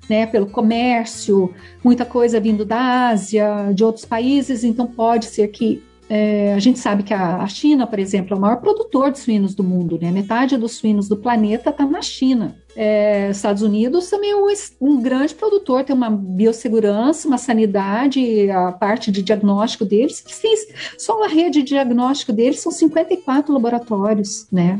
né, 0.09 0.25
pelo 0.25 0.45
comércio, 0.45 1.53
muita 1.83 2.05
coisa 2.05 2.39
vindo 2.39 2.63
da 2.63 3.09
Ásia, 3.09 3.71
de 3.73 3.83
outros 3.83 4.05
países. 4.05 4.63
Então 4.63 4.87
pode 4.87 5.25
ser 5.25 5.49
que 5.49 5.83
é, 6.09 6.53
a 6.53 6.59
gente 6.59 6.79
sabe 6.79 7.03
que 7.03 7.13
a, 7.13 7.37
a, 7.37 7.47
China, 7.47 7.87
por 7.87 7.99
exemplo, 7.99 8.33
é 8.33 8.37
o 8.37 8.39
maior 8.39 8.57
produtor 8.57 9.11
de 9.11 9.19
suínos 9.19 9.55
do 9.55 9.63
mundo, 9.63 9.97
né? 10.01 10.11
Metade 10.11 10.57
dos 10.57 10.73
suínos 10.73 11.07
do 11.07 11.17
planeta 11.17 11.69
está 11.69 11.85
na 11.85 12.01
China. 12.01 12.55
É, 12.75 13.29
Estados 13.29 13.61
Unidos 13.61 14.09
também 14.09 14.31
é 14.31 14.35
um, 14.35 14.47
um, 14.81 15.01
grande 15.01 15.35
produtor, 15.35 15.83
tem 15.83 15.95
uma 15.95 16.09
biossegurança, 16.09 17.27
uma 17.27 17.37
sanidade, 17.37 18.49
a 18.49 18.71
parte 18.71 19.11
de 19.11 19.21
diagnóstico 19.21 19.85
deles, 19.85 20.21
que 20.21 20.33
sim, 20.33 20.53
só 20.97 21.23
a 21.23 21.27
rede 21.27 21.61
de 21.61 21.69
diagnóstico 21.69 22.33
deles 22.33 22.59
são 22.59 22.71
54 22.71 23.53
laboratórios, 23.53 24.47
né? 24.51 24.79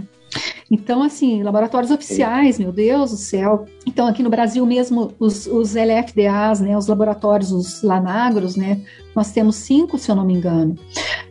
Então, 0.71 1.03
assim, 1.03 1.43
laboratórios 1.43 1.91
oficiais, 1.91 2.57
meu 2.57 2.71
Deus 2.71 3.11
do 3.11 3.17
céu. 3.17 3.65
Então, 3.85 4.07
aqui 4.07 4.23
no 4.23 4.29
Brasil 4.29 4.65
mesmo, 4.65 5.13
os, 5.19 5.45
os 5.45 5.75
LFDAs, 5.75 6.61
né, 6.61 6.77
os 6.77 6.87
laboratórios, 6.87 7.51
os 7.51 7.83
Lanagros, 7.83 8.55
né, 8.55 8.79
nós 9.15 9.31
temos 9.31 9.57
cinco, 9.57 9.97
se 9.97 10.09
eu 10.09 10.15
não 10.15 10.25
me 10.25 10.33
engano. 10.33 10.77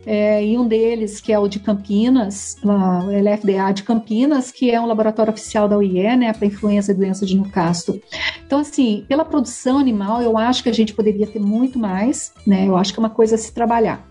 É, 0.05 0.45
e 0.45 0.57
um 0.57 0.67
deles, 0.67 1.19
que 1.19 1.31
é 1.31 1.39
o 1.39 1.47
de 1.47 1.59
Campinas, 1.59 2.57
o 2.63 3.09
LFDA 3.09 3.73
de 3.73 3.83
Campinas, 3.83 4.51
que 4.51 4.69
é 4.69 4.79
um 4.79 4.85
laboratório 4.85 5.31
oficial 5.31 5.67
da 5.67 5.77
UIE, 5.77 6.15
né, 6.15 6.31
para 6.33 6.45
influenza 6.45 6.91
e 6.91 6.95
doença 6.95 7.25
de 7.25 7.35
Newcastle. 7.35 7.99
Então, 8.45 8.59
assim, 8.59 9.03
pela 9.07 9.25
produção 9.25 9.79
animal, 9.79 10.21
eu 10.21 10.37
acho 10.37 10.61
que 10.63 10.69
a 10.69 10.73
gente 10.73 10.93
poderia 10.93 11.25
ter 11.25 11.39
muito 11.39 11.79
mais, 11.79 12.31
né, 12.45 12.67
eu 12.67 12.77
acho 12.77 12.93
que 12.93 12.99
é 12.99 13.01
uma 13.01 13.09
coisa 13.09 13.35
a 13.35 13.37
se 13.37 13.53
trabalhar. 13.53 14.07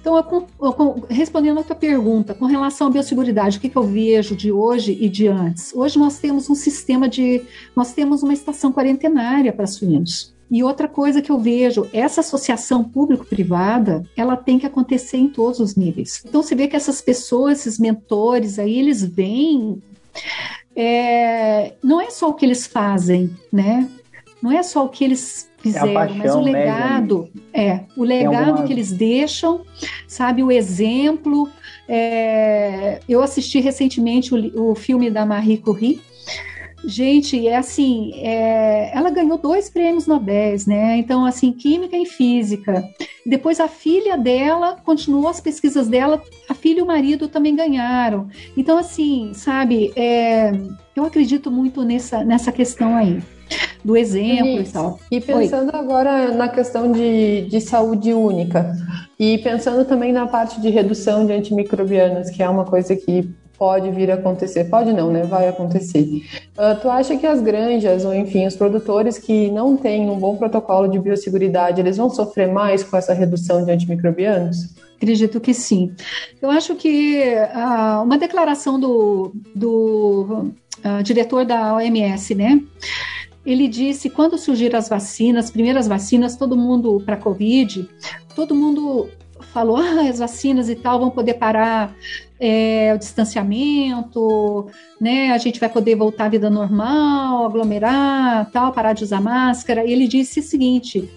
Então, 0.00 0.16
eu, 0.16 0.46
eu, 0.62 1.06
respondendo 1.10 1.60
a 1.60 1.62
tua 1.62 1.76
pergunta, 1.76 2.32
com 2.32 2.46
relação 2.46 2.86
à 2.86 2.90
biosseguridade, 2.90 3.58
o 3.58 3.60
que, 3.60 3.68
que 3.68 3.76
eu 3.76 3.82
vejo 3.82 4.34
de 4.34 4.50
hoje 4.50 4.96
e 4.98 5.08
de 5.08 5.26
antes? 5.26 5.74
Hoje 5.74 5.98
nós 5.98 6.18
temos 6.18 6.48
um 6.48 6.54
sistema 6.54 7.08
de, 7.08 7.42
nós 7.74 7.92
temos 7.92 8.22
uma 8.22 8.32
estação 8.32 8.72
quarentenária 8.72 9.52
para 9.52 9.66
suínos. 9.66 10.34
E 10.50 10.62
outra 10.62 10.88
coisa 10.88 11.20
que 11.20 11.30
eu 11.30 11.38
vejo, 11.38 11.86
essa 11.92 12.20
associação 12.20 12.82
público-privada, 12.82 14.02
ela 14.16 14.36
tem 14.36 14.58
que 14.58 14.66
acontecer 14.66 15.18
em 15.18 15.28
todos 15.28 15.60
os 15.60 15.76
níveis. 15.76 16.22
Então 16.26 16.42
você 16.42 16.54
vê 16.54 16.66
que 16.66 16.76
essas 16.76 17.02
pessoas, 17.02 17.60
esses 17.60 17.78
mentores 17.78 18.58
aí, 18.58 18.78
eles 18.78 19.04
vêm. 19.04 19.82
É, 20.74 21.74
não 21.82 22.00
é 22.00 22.08
só 22.10 22.30
o 22.30 22.34
que 22.34 22.46
eles 22.46 22.66
fazem, 22.66 23.30
né? 23.52 23.88
Não 24.40 24.50
é 24.50 24.62
só 24.62 24.84
o 24.84 24.88
que 24.88 25.04
eles 25.04 25.50
fizeram, 25.58 25.88
é 25.88 25.94
paixão, 25.94 26.16
mas 26.16 26.34
o 26.34 26.42
né, 26.42 26.52
legado, 26.52 27.28
né, 27.34 27.66
é, 27.66 27.84
o 27.96 28.04
legado 28.04 28.48
alguma... 28.50 28.66
que 28.66 28.72
eles 28.72 28.92
deixam, 28.92 29.62
sabe, 30.06 30.42
o 30.42 30.50
exemplo. 30.50 31.50
É, 31.88 33.00
eu 33.08 33.22
assisti 33.22 33.60
recentemente 33.60 34.34
o, 34.34 34.70
o 34.70 34.74
filme 34.74 35.10
da 35.10 35.26
Marie 35.26 35.58
Curie, 35.58 36.00
Gente, 36.84 37.46
é 37.46 37.56
assim, 37.56 38.12
é, 38.14 38.96
ela 38.96 39.10
ganhou 39.10 39.36
dois 39.36 39.68
prêmios 39.68 40.06
Nobel, 40.06 40.56
né? 40.66 40.96
Então, 40.96 41.24
assim, 41.24 41.52
química 41.52 41.96
e 41.96 42.06
física. 42.06 42.84
Depois 43.26 43.60
a 43.60 43.68
filha 43.68 44.16
dela 44.16 44.76
continuou 44.84 45.28
as 45.28 45.40
pesquisas 45.40 45.88
dela, 45.88 46.22
a 46.48 46.54
filha 46.54 46.78
e 46.78 46.82
o 46.82 46.86
marido 46.86 47.28
também 47.28 47.54
ganharam. 47.54 48.28
Então, 48.56 48.78
assim, 48.78 49.32
sabe, 49.34 49.92
é, 49.96 50.52
eu 50.94 51.04
acredito 51.04 51.50
muito 51.50 51.82
nessa, 51.82 52.24
nessa 52.24 52.52
questão 52.52 52.96
aí 52.96 53.20
do 53.84 53.96
exemplo 53.96 54.60
Isso. 54.60 54.70
e 54.70 54.72
tal. 54.72 55.00
E 55.10 55.20
pensando 55.20 55.72
Oi. 55.72 55.80
agora 55.80 56.32
na 56.32 56.48
questão 56.48 56.90
de, 56.92 57.42
de 57.42 57.60
saúde 57.60 58.12
única, 58.12 58.74
e 59.18 59.38
pensando 59.38 59.84
também 59.84 60.12
na 60.12 60.26
parte 60.26 60.60
de 60.60 60.68
redução 60.68 61.26
de 61.26 61.32
antimicrobianos, 61.32 62.30
que 62.30 62.42
é 62.42 62.48
uma 62.48 62.64
coisa 62.64 62.94
que 62.94 63.28
pode 63.58 63.90
vir 63.90 64.10
a 64.10 64.14
acontecer. 64.14 64.64
Pode 64.64 64.92
não, 64.92 65.10
né? 65.10 65.24
Vai 65.24 65.48
acontecer. 65.48 66.00
Uh, 66.56 66.80
tu 66.80 66.88
acha 66.88 67.16
que 67.16 67.26
as 67.26 67.40
granjas, 67.40 68.04
ou 68.04 68.14
enfim, 68.14 68.46
os 68.46 68.56
produtores 68.56 69.18
que 69.18 69.50
não 69.50 69.76
têm 69.76 70.08
um 70.08 70.18
bom 70.18 70.36
protocolo 70.36 70.88
de 70.88 70.98
biosseguridade, 70.98 71.80
eles 71.80 71.96
vão 71.96 72.08
sofrer 72.08 72.48
mais 72.48 72.84
com 72.84 72.96
essa 72.96 73.12
redução 73.12 73.64
de 73.64 73.70
antimicrobianos? 73.72 74.74
Acredito 74.96 75.40
que 75.40 75.52
sim. 75.52 75.92
Eu 76.40 76.50
acho 76.50 76.74
que 76.74 77.22
uh, 77.22 78.02
uma 78.02 78.18
declaração 78.18 78.78
do, 78.78 79.32
do 79.54 80.52
uh, 80.84 81.02
diretor 81.02 81.44
da 81.44 81.74
OMS, 81.74 82.34
né? 82.34 82.60
Ele 83.46 83.66
disse 83.66 84.10
quando 84.10 84.36
surgiram 84.36 84.78
as 84.78 84.88
vacinas, 84.88 85.46
as 85.46 85.50
primeiras 85.50 85.88
vacinas, 85.88 86.36
todo 86.36 86.56
mundo 86.56 87.02
para 87.04 87.16
Covid, 87.16 87.88
todo 88.34 88.54
mundo 88.54 89.08
falou, 89.52 89.76
ah, 89.76 90.08
as 90.08 90.18
vacinas 90.18 90.68
e 90.68 90.74
tal 90.74 90.98
vão 90.98 91.10
poder 91.10 91.34
parar 91.34 91.94
é, 92.40 92.92
o 92.94 92.98
distanciamento, 92.98 94.66
né? 95.00 95.32
A 95.32 95.38
gente 95.38 95.58
vai 95.58 95.68
poder 95.68 95.96
voltar 95.96 96.26
à 96.26 96.28
vida 96.28 96.48
normal, 96.48 97.46
aglomerar, 97.46 98.50
tal, 98.50 98.72
parar 98.72 98.92
de 98.92 99.04
usar 99.04 99.20
máscara. 99.20 99.84
E 99.84 99.92
ele 99.92 100.06
disse 100.06 100.40
o 100.40 100.42
seguinte: 100.42 101.10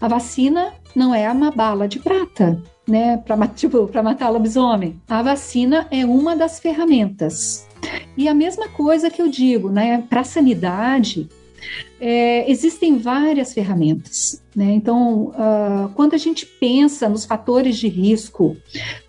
a 0.00 0.08
vacina 0.08 0.72
não 0.94 1.14
é 1.14 1.30
uma 1.30 1.50
bala 1.50 1.86
de 1.86 1.98
prata, 1.98 2.62
né? 2.88 3.18
Para 3.18 3.36
tipo, 3.48 3.90
matar 4.02 4.30
o 4.30 4.32
lobisomem. 4.32 5.00
A 5.08 5.22
vacina 5.22 5.86
é 5.90 6.04
uma 6.04 6.34
das 6.34 6.58
ferramentas. 6.58 7.68
E 8.16 8.28
a 8.28 8.34
mesma 8.34 8.68
coisa 8.68 9.10
que 9.10 9.20
eu 9.20 9.28
digo, 9.28 9.70
né? 9.70 10.04
Para 10.08 10.20
a 10.20 10.24
sanidade, 10.24 11.28
é, 12.00 12.50
existem 12.50 12.98
várias 12.98 13.52
ferramentas. 13.52 14.42
Né? 14.54 14.72
Então, 14.72 15.28
uh, 15.28 15.88
quando 15.94 16.14
a 16.14 16.18
gente 16.18 16.44
pensa 16.44 17.08
nos 17.08 17.24
fatores 17.24 17.78
de 17.78 17.88
risco 17.88 18.56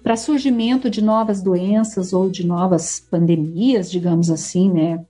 para 0.02 0.16
surgimento 0.16 0.90
de 0.90 1.04
novas 1.04 1.42
doenças 1.42 2.14
ou 2.14 2.30
de 2.30 2.46
novas 2.46 3.00
pandemias, 3.00 3.92
digamos 3.92 4.30
assim, 4.30 4.72
né? 4.72 5.04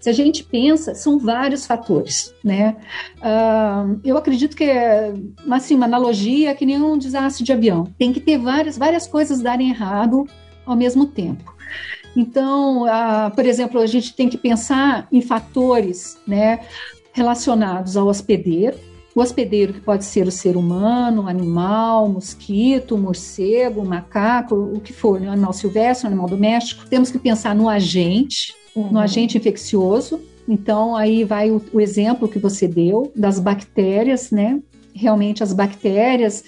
Se 0.00 0.08
a 0.08 0.12
gente 0.14 0.42
pensa, 0.42 0.94
são 0.94 1.18
vários 1.18 1.66
fatores, 1.66 2.34
né? 2.42 2.76
Uh, 3.18 4.00
eu 4.02 4.16
acredito 4.16 4.56
que 4.56 4.64
é 4.64 5.12
assim, 5.50 5.74
uma 5.74 5.84
analogia 5.84 6.54
que 6.54 6.64
nem 6.64 6.80
um 6.80 6.96
desastre 6.96 7.44
de 7.44 7.52
avião. 7.52 7.84
Tem 7.98 8.14
que 8.14 8.20
ter 8.20 8.38
várias, 8.38 8.78
várias 8.78 9.06
coisas 9.06 9.42
darem 9.42 9.68
errado 9.68 10.26
ao 10.64 10.74
mesmo 10.74 11.06
tempo. 11.06 11.55
Então, 12.16 12.84
uh, 12.84 13.30
por 13.34 13.44
exemplo, 13.44 13.78
a 13.80 13.86
gente 13.86 14.14
tem 14.14 14.28
que 14.28 14.38
pensar 14.38 15.06
em 15.12 15.20
fatores 15.20 16.16
né, 16.26 16.60
relacionados 17.12 17.96
ao 17.96 18.06
hospedeiro. 18.06 18.78
O 19.14 19.20
hospedeiro 19.20 19.74
que 19.74 19.80
pode 19.80 20.04
ser 20.04 20.26
o 20.26 20.30
ser 20.30 20.56
humano, 20.56 21.28
animal, 21.28 22.08
mosquito, 22.08 22.98
morcego, 22.98 23.84
macaco, 23.84 24.54
o 24.54 24.80
que 24.80 24.92
for, 24.92 25.20
né, 25.20 25.28
animal 25.28 25.52
silvestre, 25.52 26.06
animal 26.06 26.26
doméstico. 26.26 26.86
Temos 26.88 27.10
que 27.10 27.18
pensar 27.18 27.54
no 27.54 27.68
agente, 27.68 28.54
uhum. 28.74 28.92
no 28.92 28.98
agente 28.98 29.36
infeccioso. 29.36 30.20
Então, 30.48 30.94
aí 30.96 31.24
vai 31.24 31.50
o, 31.50 31.62
o 31.72 31.80
exemplo 31.80 32.28
que 32.28 32.38
você 32.38 32.68
deu 32.68 33.12
das 33.14 33.38
bactérias, 33.38 34.30
né? 34.30 34.60
Realmente 34.96 35.42
as 35.42 35.52
bactérias. 35.52 36.42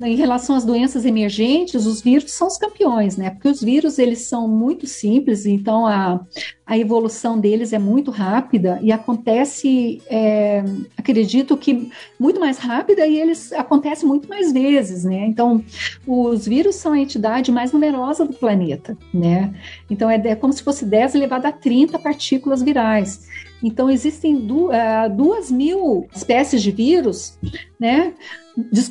Em 0.00 0.16
relação 0.16 0.54
às 0.54 0.64
doenças 0.64 1.04
emergentes, 1.04 1.86
os 1.86 2.02
vírus 2.02 2.32
são 2.32 2.46
os 2.46 2.58
campeões, 2.58 3.16
né? 3.16 3.30
Porque 3.30 3.48
os 3.48 3.62
vírus 3.62 3.98
eles 3.98 4.22
são 4.22 4.46
muito 4.46 4.86
simples, 4.86 5.46
então 5.46 5.86
a, 5.86 6.20
a 6.66 6.78
evolução 6.78 7.38
deles 7.38 7.72
é 7.72 7.78
muito 7.78 8.10
rápida 8.10 8.78
e 8.82 8.92
acontece, 8.92 10.02
é, 10.08 10.62
acredito 10.96 11.56
que 11.56 11.90
muito 12.18 12.40
mais 12.40 12.58
rápida 12.58 13.06
e 13.06 13.18
eles 13.18 13.52
acontecem 13.52 14.08
muito 14.08 14.28
mais 14.28 14.52
vezes, 14.52 15.04
né? 15.04 15.26
Então, 15.26 15.64
os 16.06 16.46
vírus 16.46 16.76
são 16.76 16.92
a 16.92 16.98
entidade 16.98 17.50
mais 17.50 17.72
numerosa 17.72 18.24
do 18.24 18.32
planeta, 18.32 18.96
né? 19.12 19.54
Então, 19.90 20.08
é, 20.08 20.16
é 20.24 20.34
como 20.34 20.52
se 20.52 20.62
fosse 20.62 20.84
10 20.84 21.14
elevado 21.14 21.46
a 21.46 21.52
30 21.52 21.98
partículas 21.98 22.62
virais. 22.62 23.26
Então, 23.64 23.90
existem 23.90 24.46
é, 24.70 25.08
duas 25.08 25.50
mil 25.50 26.06
espécies 26.14 26.62
de 26.62 26.70
vírus, 26.70 27.38
né? 27.80 28.12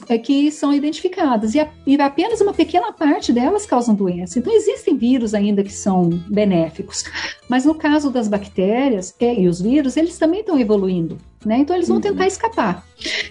É, 0.10 0.18
que 0.18 0.52
são 0.52 0.74
identificadas 0.74 1.56
e, 1.56 1.60
a, 1.60 1.72
e, 1.88 1.96
apenas 2.02 2.42
uma 2.42 2.54
pequena 2.54 2.92
parte 2.92 3.32
delas 3.32 3.66
causam 3.66 3.96
doença. 3.96 4.38
Então 4.38 4.54
existem 4.54 4.98
vírus 4.98 5.34
ainda 5.34 5.64
que 5.64 5.72
são 5.72 6.10
benéficos, 6.28 7.06
mas 7.48 7.64
no 7.64 7.74
caso 7.74 8.12
das 8.12 8.28
bactérias 8.28 9.16
é, 9.22 9.40
e 9.40 9.48
os 9.48 9.62
vírus, 9.62 9.96
eles 9.96 10.18
também 10.18 10.42
estão 10.42 10.60
evoluindo. 10.60 11.18
Né? 11.46 11.58
Então 11.60 11.76
eles 11.76 11.88
vão 11.88 11.98
uhum. 11.98 12.02
tentar 12.02 12.28
escapar. 12.28 12.86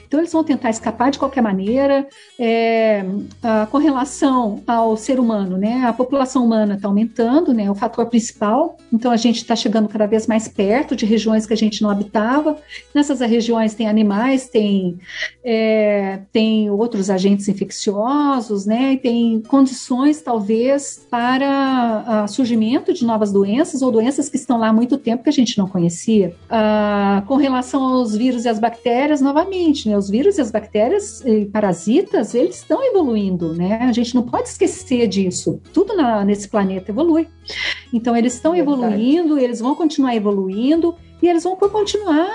Então 0.07 0.21
eles 0.21 0.33
vão 0.33 0.45
tentar 0.45 0.71
escapar 0.71 1.11
de 1.11 1.19
qualquer 1.19 1.41
maneira. 1.41 2.07
É, 2.39 3.05
a, 3.43 3.67
com 3.67 3.79
relação 3.79 4.63
ao 4.67 4.97
ser 4.97 5.19
humano, 5.19 5.57
né? 5.57 5.85
A 5.87 5.93
população 5.93 6.45
humana 6.45 6.75
está 6.75 6.89
aumentando, 6.89 7.53
né? 7.55 7.71
O 7.71 7.75
fator 7.75 8.07
principal. 8.07 8.77
Então 8.93 9.11
a 9.11 9.17
gente 9.17 9.37
está 9.37 9.57
chegando 9.57 9.89
cada 9.89 10.07
vez 10.07 10.27
mais 10.27 10.49
perto 10.49 10.95
de 10.95 11.07
regiões 11.07 11.47
que 11.47 11.53
a 11.53 11.57
gente 11.57 11.83
não 11.83 11.91
habitava. 11.91 12.57
Nessas 12.95 13.21
regiões 13.21 13.75
tem 13.75 13.89
animais, 13.89 14.49
tem 14.49 14.99
é, 15.45 16.21
tem 16.33 16.71
outros 16.71 17.09
agentes 17.09 17.49
infecciosos, 17.49 18.67
né? 18.67 18.95
E 18.95 18.97
tem 18.99 19.43
condições 19.49 20.21
talvez 20.21 21.07
para 21.11 22.27
surgimento 22.29 22.93
de 22.93 23.05
novas 23.05 23.33
doenças 23.33 23.83
ou 23.83 23.91
doenças 23.91 24.29
que 24.29 24.37
estão 24.37 24.59
lá 24.59 24.69
há 24.69 24.73
muito 24.73 24.99
tempo 24.99 25.23
que 25.23 25.31
a 25.31 25.33
gente 25.33 25.57
não 25.59 25.67
conhecia. 25.67 26.35
Ah, 26.51 27.23
com 27.27 27.37
relação 27.37 27.83
ao 27.83 28.02
os 28.03 28.15
vírus 28.15 28.45
e 28.45 28.49
as 28.49 28.59
bactérias 28.59 29.21
novamente, 29.21 29.89
né? 29.89 29.97
Os 29.97 30.11
vírus 30.11 30.39
e 30.39 30.41
as 30.41 30.51
bactérias 30.51 31.23
e 31.25 31.47
parasitas, 31.47 32.35
eles 32.35 32.57
estão 32.57 32.83
evoluindo, 32.85 33.55
né? 33.55 33.79
A 33.83 33.93
gente 33.93 34.15
não 34.15 34.23
pode 34.23 34.49
esquecer 34.49 35.07
disso. 35.07 35.61
Tudo 35.73 35.97
na, 35.97 36.25
nesse 36.25 36.49
planeta 36.49 36.91
evolui. 36.91 37.29
Então, 37.93 38.17
eles 38.17 38.35
estão 38.35 38.55
evoluindo, 38.55 39.39
eles 39.39 39.61
vão 39.61 39.75
continuar 39.75 40.15
evoluindo 40.15 40.95
e 41.23 41.29
eles 41.29 41.45
vão 41.45 41.57
continuar 41.57 42.29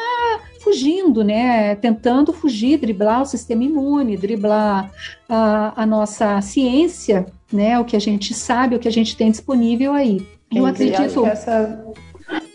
fugindo, 0.61 1.23
né? 1.23 1.75
Tentando 1.75 2.33
fugir, 2.33 2.77
driblar 2.77 3.21
o 3.21 3.25
sistema 3.25 3.63
imune, 3.63 4.17
driblar 4.17 4.91
a, 5.27 5.83
a 5.83 5.85
nossa 5.85 6.41
ciência, 6.41 7.25
né? 7.51 7.79
O 7.79 7.85
que 7.85 7.95
a 7.95 7.99
gente 7.99 8.33
sabe, 8.33 8.75
o 8.75 8.79
que 8.79 8.87
a 8.87 8.91
gente 8.91 9.15
tem 9.15 9.29
disponível 9.29 9.93
aí. 9.93 10.25
Eu 10.53 10.65
acredito. 10.65 11.25
Essa 11.25 11.83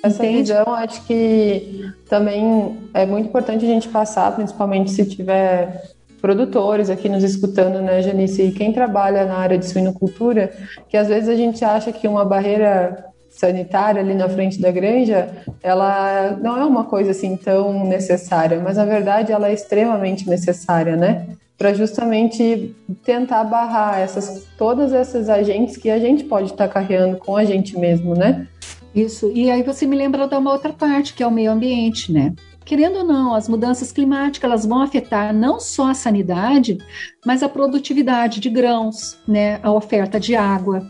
essa 0.03 0.25
Entende? 0.25 0.53
visão, 0.53 0.75
acho 0.75 1.05
que 1.07 1.91
também 2.09 2.79
é 2.93 3.07
muito 3.07 3.29
importante 3.29 3.65
a 3.65 3.69
gente 3.69 3.89
passar, 3.89 4.35
principalmente 4.35 4.91
se 4.91 5.05
tiver 5.05 5.83
produtores 6.21 6.89
aqui 6.89 7.09
nos 7.09 7.25
escutando, 7.25 7.81
né, 7.81 8.01
Janice? 8.03 8.43
E 8.43 8.53
quem 8.53 8.73
trabalha 8.73 9.25
na 9.25 9.37
área 9.37 9.59
de 9.59 9.67
suinocultura, 9.67 10.53
que 10.89 10.97
às 10.97 11.09
vezes 11.09 11.29
a 11.29 11.35
gente 11.35 11.65
acha 11.65 11.93
que 11.93 12.07
uma 12.07 12.25
barreira 12.25 13.13
sanitária 13.29 14.01
ali 14.01 14.15
na 14.15 14.29
frente 14.29 14.61
da 14.61 14.71
granja, 14.71 15.29
ela 15.63 16.37
não 16.41 16.57
é 16.57 16.65
uma 16.65 16.85
coisa 16.85 17.11
assim 17.11 17.37
tão 17.37 17.85
necessária, 17.85 18.61
mas 18.61 18.77
na 18.77 18.85
verdade 18.85 19.33
ela 19.33 19.49
é 19.49 19.53
extremamente 19.53 20.29
necessária, 20.29 20.97
né? 20.97 21.27
Para 21.57 21.73
justamente 21.73 22.75
tentar 23.05 23.45
barrar 23.45 24.01
essas 24.01 24.45
todas 24.59 24.93
essas 24.93 25.29
agentes 25.29 25.77
que 25.77 25.91
a 25.91 25.99
gente 25.99 26.25
pode 26.25 26.51
estar 26.51 26.69
carregando 26.69 27.17
com 27.17 27.37
a 27.37 27.45
gente 27.45 27.79
mesmo, 27.79 28.15
né? 28.15 28.47
Isso. 28.95 29.31
E 29.35 29.51
aí 29.51 29.63
você 29.63 29.87
me 29.87 29.97
lembra 29.97 30.27
de 30.27 30.35
uma 30.37 30.53
outra 30.53 30.73
parte, 30.73 31.15
que 31.15 31.23
é 31.23 31.27
o 31.27 31.31
meio 31.31 31.51
ambiente, 31.51 32.13
né? 32.13 32.35
Querendo 32.65 32.99
ou 32.99 33.05
não, 33.05 33.35
as 33.35 33.49
mudanças 33.49 33.91
climáticas 33.91 34.49
elas 34.49 34.67
vão 34.67 34.81
afetar 34.81 35.35
não 35.35 35.59
só 35.59 35.91
a 35.91 35.95
sanidade, 35.95 36.79
mas 37.25 37.43
a 37.43 37.49
produtividade 37.49 38.39
de 38.39 38.49
grãos, 38.49 39.19
né? 39.27 39.59
A 39.63 39.73
oferta 39.73 40.21
de 40.21 40.37
água, 40.37 40.87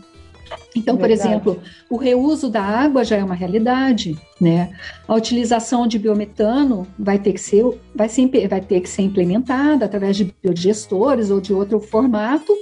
então, 0.75 0.97
por 0.97 1.09
exemplo, 1.09 1.61
o 1.89 1.97
reuso 1.97 2.49
da 2.49 2.61
água 2.61 3.03
já 3.03 3.17
é 3.17 3.23
uma 3.23 3.35
realidade, 3.35 4.17
né? 4.41 4.71
A 5.07 5.13
utilização 5.13 5.87
de 5.87 5.99
biometano 5.99 6.87
vai 6.97 7.19
ter 7.19 7.33
que 7.33 7.41
ser, 7.41 7.63
vai, 7.93 8.09
ser, 8.09 8.27
vai 8.47 8.61
ter 8.61 8.81
que 8.81 8.89
ser 8.89 9.03
implementada 9.03 9.85
através 9.85 10.17
de 10.17 10.33
biodigestores 10.41 11.29
ou 11.29 11.39
de 11.39 11.53
outro 11.53 11.79
formato 11.79 12.53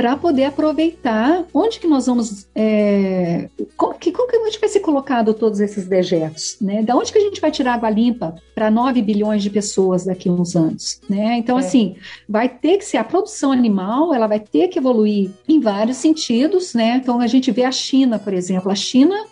para 0.00 0.16
poder 0.16 0.44
aproveitar 0.44 1.44
onde 1.52 1.78
que 1.78 1.86
nós 1.86 2.06
vamos, 2.06 2.48
é, 2.54 3.50
como, 3.76 3.92
que, 3.98 4.10
como 4.10 4.30
que 4.30 4.36
a 4.36 4.44
gente 4.46 4.58
vai 4.58 4.68
ser 4.70 4.80
colocado 4.80 5.34
todos 5.34 5.60
esses 5.60 5.86
dejetos, 5.86 6.56
né? 6.58 6.82
Da 6.82 6.96
onde 6.96 7.12
que 7.12 7.18
a 7.18 7.20
gente 7.20 7.38
vai 7.38 7.50
tirar 7.50 7.74
água 7.74 7.90
limpa 7.90 8.34
para 8.54 8.70
9 8.70 9.02
bilhões 9.02 9.42
de 9.42 9.50
pessoas 9.50 10.06
daqui 10.06 10.30
a 10.30 10.32
uns 10.32 10.56
anos, 10.56 11.02
né? 11.06 11.36
Então, 11.36 11.58
é. 11.58 11.60
assim, 11.60 11.96
vai 12.26 12.48
ter 12.48 12.78
que 12.78 12.84
ser 12.86 12.96
a 12.96 13.04
produção 13.04 13.52
animal, 13.52 14.14
ela 14.14 14.26
vai 14.26 14.40
ter 14.40 14.68
que 14.68 14.78
evoluir 14.78 15.32
em 15.46 15.60
vários 15.60 15.98
sentidos, 15.98 16.72
né? 16.72 16.96
Então, 16.96 17.20
a 17.20 17.26
gente 17.26 17.52
vê 17.52 17.64
a 17.64 17.72
China, 17.72 18.18
por 18.18 18.32
exemplo, 18.32 18.72
a 18.72 18.74
China 18.74 19.26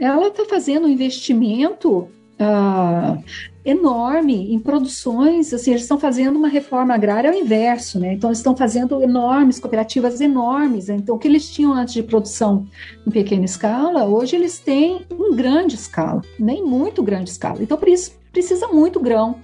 ela 0.00 0.26
está 0.26 0.44
fazendo 0.44 0.88
um 0.88 0.90
investimento 0.90 2.08
uh, 2.40 3.22
enorme 3.68 4.52
em 4.52 4.58
produções, 4.58 5.52
assim, 5.52 5.72
eles 5.72 5.82
estão 5.82 5.98
fazendo 5.98 6.36
uma 6.36 6.48
reforma 6.48 6.94
agrária 6.94 7.30
ao 7.30 7.36
inverso, 7.36 7.98
né? 7.98 8.14
Então, 8.14 8.30
eles 8.30 8.38
estão 8.38 8.56
fazendo 8.56 9.02
enormes, 9.02 9.60
cooperativas 9.60 10.20
enormes. 10.20 10.88
Né? 10.88 10.96
Então, 10.96 11.16
o 11.16 11.18
que 11.18 11.28
eles 11.28 11.50
tinham 11.50 11.74
antes 11.74 11.94
de 11.94 12.02
produção 12.02 12.66
em 13.06 13.10
pequena 13.10 13.44
escala, 13.44 14.06
hoje 14.06 14.36
eles 14.36 14.58
têm 14.58 15.06
em 15.10 15.36
grande 15.36 15.74
escala, 15.74 16.22
nem 16.38 16.64
muito 16.64 17.02
grande 17.02 17.30
escala. 17.30 17.62
Então, 17.62 17.76
por 17.76 17.88
isso, 17.88 18.12
precisa 18.32 18.68
muito 18.68 18.98
grão, 18.98 19.36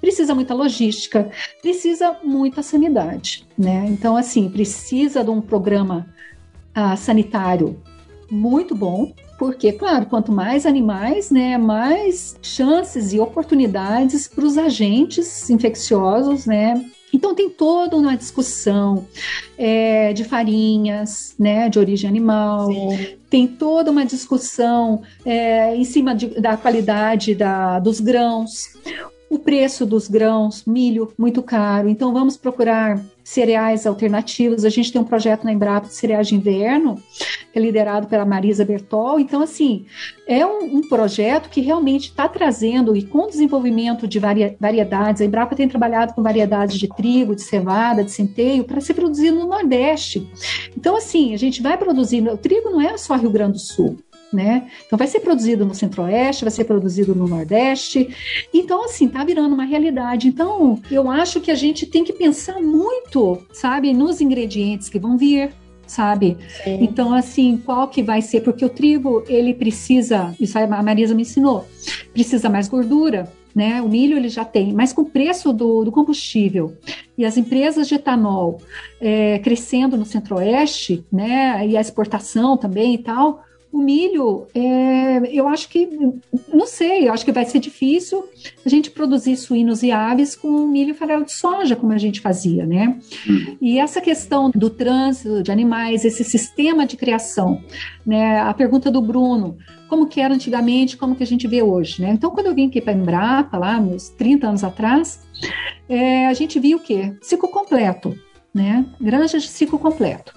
precisa 0.00 0.34
muita 0.34 0.54
logística, 0.54 1.30
precisa 1.62 2.16
muita 2.24 2.62
sanidade, 2.62 3.46
né? 3.56 3.86
Então, 3.88 4.16
assim, 4.16 4.48
precisa 4.48 5.22
de 5.22 5.30
um 5.30 5.40
programa 5.40 6.06
uh, 6.76 6.96
sanitário 6.96 7.80
muito 8.30 8.74
bom, 8.74 9.12
porque, 9.38 9.72
claro, 9.72 10.06
quanto 10.06 10.32
mais 10.32 10.66
animais, 10.66 11.30
né, 11.30 11.56
mais 11.56 12.36
chances 12.42 13.12
e 13.12 13.20
oportunidades 13.20 14.26
para 14.26 14.44
os 14.44 14.58
agentes 14.58 15.48
infecciosos, 15.48 16.44
né, 16.44 16.84
então 17.12 17.34
tem 17.34 17.48
toda 17.48 17.96
uma 17.96 18.16
discussão 18.16 19.06
é, 19.56 20.12
de 20.12 20.24
farinhas, 20.24 21.34
né, 21.38 21.68
de 21.68 21.78
origem 21.78 22.08
animal. 22.08 22.66
Sim. 22.66 23.16
Tem 23.30 23.46
toda 23.46 23.90
uma 23.90 24.04
discussão 24.04 25.02
é, 25.24 25.74
em 25.74 25.84
cima 25.84 26.14
de, 26.14 26.40
da 26.40 26.56
qualidade 26.56 27.34
da, 27.34 27.78
dos 27.78 28.00
grãos. 28.00 28.74
O 29.30 29.38
preço 29.38 29.84
dos 29.84 30.08
grãos, 30.08 30.64
milho 30.64 31.12
muito 31.18 31.42
caro, 31.42 31.88
então 31.88 32.12
vamos 32.12 32.36
procurar 32.36 33.00
cereais 33.22 33.86
alternativos. 33.86 34.64
A 34.64 34.70
gente 34.70 34.90
tem 34.90 35.00
um 35.00 35.04
projeto 35.04 35.44
na 35.44 35.52
Embrapa 35.52 35.88
de 35.88 35.94
cereais 35.94 36.28
de 36.28 36.34
inverno, 36.34 36.94
que 37.52 37.58
é 37.58 37.60
liderado 37.60 38.06
pela 38.06 38.24
Marisa 38.24 38.64
Bertol. 38.64 39.20
Então, 39.20 39.42
assim, 39.42 39.84
é 40.26 40.46
um, 40.46 40.78
um 40.78 40.88
projeto 40.88 41.50
que 41.50 41.60
realmente 41.60 42.08
está 42.08 42.26
trazendo, 42.26 42.96
e 42.96 43.02
com 43.02 43.26
desenvolvimento 43.26 44.08
de 44.08 44.18
varia, 44.18 44.56
variedades, 44.58 45.20
a 45.20 45.26
Embrapa 45.26 45.54
tem 45.54 45.68
trabalhado 45.68 46.14
com 46.14 46.22
variedades 46.22 46.78
de 46.78 46.88
trigo, 46.88 47.36
de 47.36 47.42
cevada, 47.42 48.02
de 48.02 48.10
centeio, 48.10 48.64
para 48.64 48.80
ser 48.80 48.94
produzido 48.94 49.38
no 49.38 49.46
Nordeste. 49.46 50.26
Então, 50.74 50.96
assim, 50.96 51.34
a 51.34 51.36
gente 51.36 51.60
vai 51.60 51.76
produzindo. 51.76 52.32
O 52.32 52.38
trigo 52.38 52.70
não 52.70 52.80
é 52.80 52.96
só 52.96 53.14
Rio 53.14 53.30
Grande 53.30 53.52
do 53.52 53.58
Sul. 53.58 53.98
Né? 54.30 54.68
Então 54.86 54.98
vai 54.98 55.06
ser 55.06 55.20
produzido 55.20 55.64
no 55.64 55.74
Centro-Oeste, 55.74 56.44
vai 56.44 56.50
ser 56.50 56.64
produzido 56.64 57.14
no 57.14 57.26
Nordeste. 57.26 58.14
Então 58.52 58.84
assim, 58.84 59.06
está 59.06 59.24
virando 59.24 59.54
uma 59.54 59.64
realidade. 59.64 60.28
Então, 60.28 60.78
eu 60.90 61.10
acho 61.10 61.40
que 61.40 61.50
a 61.50 61.54
gente 61.54 61.86
tem 61.86 62.04
que 62.04 62.12
pensar 62.12 62.60
muito, 62.60 63.38
sabe, 63.52 63.94
nos 63.94 64.20
ingredientes 64.20 64.90
que 64.90 64.98
vão 64.98 65.16
vir, 65.16 65.50
sabe? 65.88 66.36
Sim. 66.62 66.78
Então, 66.82 67.12
assim, 67.12 67.60
qual 67.64 67.88
que 67.88 68.02
vai 68.02 68.22
ser? 68.22 68.42
Porque 68.42 68.64
o 68.64 68.68
trigo, 68.68 69.24
ele 69.26 69.54
precisa, 69.54 70.34
isso 70.38 70.58
a 70.58 70.82
Marisa 70.82 71.14
me 71.14 71.22
ensinou, 71.22 71.66
precisa 72.12 72.48
mais 72.48 72.68
gordura, 72.68 73.32
né? 73.54 73.82
O 73.82 73.88
milho 73.88 74.16
ele 74.16 74.28
já 74.28 74.44
tem, 74.44 74.72
mas 74.72 74.92
com 74.92 75.02
o 75.02 75.10
preço 75.10 75.52
do, 75.52 75.84
do 75.84 75.90
combustível 75.90 76.76
e 77.16 77.24
as 77.24 77.36
empresas 77.36 77.88
de 77.88 77.94
etanol 77.96 78.60
é, 79.00 79.38
crescendo 79.40 79.96
no 79.96 80.04
centro-oeste, 80.04 81.04
né? 81.10 81.66
E 81.66 81.76
a 81.76 81.80
exportação 81.80 82.56
também 82.56 82.94
e 82.94 82.98
tal, 82.98 83.42
o 83.70 83.78
milho, 83.78 84.46
é, 84.54 85.20
eu 85.30 85.46
acho 85.46 85.68
que, 85.68 85.86
não 86.52 86.66
sei, 86.66 87.06
eu 87.06 87.12
acho 87.12 87.24
que 87.24 87.32
vai 87.32 87.44
ser 87.44 87.58
difícil 87.58 88.24
a 88.64 88.68
gente 88.68 88.90
produzir 88.90 89.36
suínos 89.36 89.82
e 89.82 89.90
aves 89.90 90.34
com 90.34 90.66
milho 90.66 90.90
e 90.92 90.94
farelo 90.94 91.24
de 91.24 91.32
soja, 91.32 91.76
como 91.76 91.92
a 91.92 91.98
gente 91.98 92.20
fazia, 92.20 92.64
né? 92.64 92.98
E 93.60 93.78
essa 93.78 94.00
questão 94.00 94.50
do 94.50 94.70
trânsito 94.70 95.42
de 95.42 95.52
animais, 95.52 96.04
esse 96.04 96.24
sistema 96.24 96.86
de 96.86 96.96
criação, 96.96 97.62
né? 98.06 98.40
A 98.40 98.54
pergunta 98.54 98.90
do 98.90 99.02
Bruno, 99.02 99.58
como 99.88 100.06
que 100.06 100.20
era 100.20 100.32
antigamente, 100.32 100.96
como 100.96 101.14
que 101.14 101.22
a 101.22 101.26
gente 101.26 101.46
vê 101.46 101.62
hoje, 101.62 102.00
né? 102.00 102.10
Então, 102.10 102.30
quando 102.30 102.46
eu 102.46 102.54
vim 102.54 102.68
aqui 102.68 102.80
para 102.80 102.94
Embrapa, 102.94 103.58
lá 103.58 103.78
nos 103.78 104.08
30 104.10 104.48
anos 104.48 104.64
atrás, 104.64 105.20
é, 105.88 106.26
a 106.26 106.32
gente 106.32 106.58
viu 106.58 106.78
o 106.78 106.80
quê? 106.80 107.14
Ciclo 107.20 107.50
completo, 107.50 108.18
né? 108.54 108.86
Granjas 108.98 109.42
de 109.42 109.48
ciclo 109.48 109.78
completo. 109.78 110.34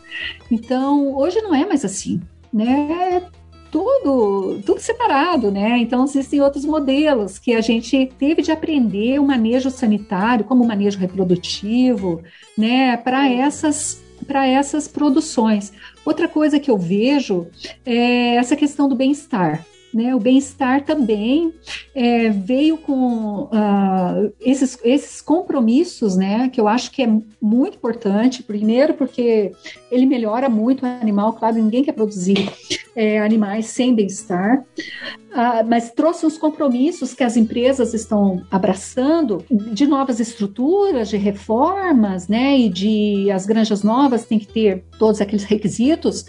Então, 0.51 1.15
hoje 1.15 1.39
não 1.41 1.55
é 1.55 1.65
mais 1.65 1.85
assim 1.85 2.21
né? 2.53 3.23
Tudo, 3.71 4.61
tudo 4.65 4.81
separado, 4.81 5.49
né? 5.49 5.77
Então 5.77 6.03
existem 6.03 6.41
outros 6.41 6.65
modelos 6.65 7.39
que 7.39 7.53
a 7.53 7.61
gente 7.61 8.11
teve 8.19 8.41
de 8.41 8.51
aprender 8.51 9.17
o 9.19 9.25
manejo 9.25 9.69
sanitário, 9.69 10.43
como 10.43 10.63
o 10.63 10.67
manejo 10.67 10.99
reprodutivo, 10.99 12.21
né? 12.57 12.97
Para 12.97 13.29
essas 13.29 14.03
para 14.27 14.45
essas 14.45 14.87
produções. 14.87 15.73
Outra 16.05 16.27
coisa 16.27 16.59
que 16.59 16.69
eu 16.69 16.77
vejo 16.77 17.47
é 17.83 18.35
essa 18.35 18.55
questão 18.55 18.87
do 18.87 18.95
bem-estar. 18.95 19.65
Né, 19.93 20.15
o 20.15 20.19
bem-estar 20.19 20.85
também 20.85 21.53
é, 21.93 22.29
veio 22.29 22.77
com 22.77 23.43
uh, 23.43 24.33
esses, 24.39 24.77
esses 24.85 25.21
compromissos, 25.21 26.15
né, 26.15 26.47
que 26.47 26.61
eu 26.61 26.67
acho 26.67 26.91
que 26.91 27.03
é 27.03 27.07
muito 27.41 27.75
importante. 27.75 28.41
Primeiro, 28.41 28.93
porque 28.93 29.51
ele 29.91 30.05
melhora 30.05 30.47
muito 30.47 30.83
o 30.83 30.85
animal, 30.85 31.33
claro, 31.33 31.55
ninguém 31.55 31.83
quer 31.83 31.91
produzir 31.91 32.49
é, 32.95 33.19
animais 33.19 33.67
sem 33.67 33.93
bem-estar, 33.93 34.65
ah, 35.33 35.63
mas 35.63 35.91
trouxe 35.91 36.25
os 36.25 36.37
compromissos 36.37 37.13
que 37.13 37.23
as 37.23 37.37
empresas 37.37 37.93
estão 37.93 38.41
abraçando 38.51 39.43
de 39.49 39.87
novas 39.87 40.19
estruturas, 40.19 41.07
de 41.07 41.15
reformas, 41.15 42.27
né, 42.27 42.57
e 42.57 42.69
de 42.69 43.31
as 43.31 43.45
granjas 43.45 43.81
novas 43.81 44.25
têm 44.25 44.39
que 44.39 44.47
ter 44.47 44.83
todos 44.99 45.21
aqueles 45.21 45.45
requisitos, 45.45 46.25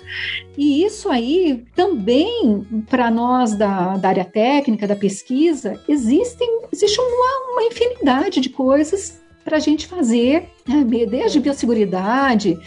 e 0.57 0.85
isso 0.85 1.09
aí 1.09 1.65
também, 1.75 2.65
para 2.89 3.11
nós 3.11 3.52
da, 3.57 3.97
da, 3.97 4.09
área 4.09 4.25
técnica, 4.25 4.87
da 4.87 4.97
pesquisa, 4.97 5.81
existem, 5.89 6.63
existe 6.73 7.01
uma, 7.01 7.53
uma 7.53 7.63
infinidade 7.65 8.41
de 8.41 8.49
coisas 8.49 9.21
para 9.45 9.57
a 9.57 9.61
gente 9.61 9.87
fazer, 9.87 10.49
né, 10.67 10.85
desde 11.09 11.41
biosseguridade, 11.41 12.59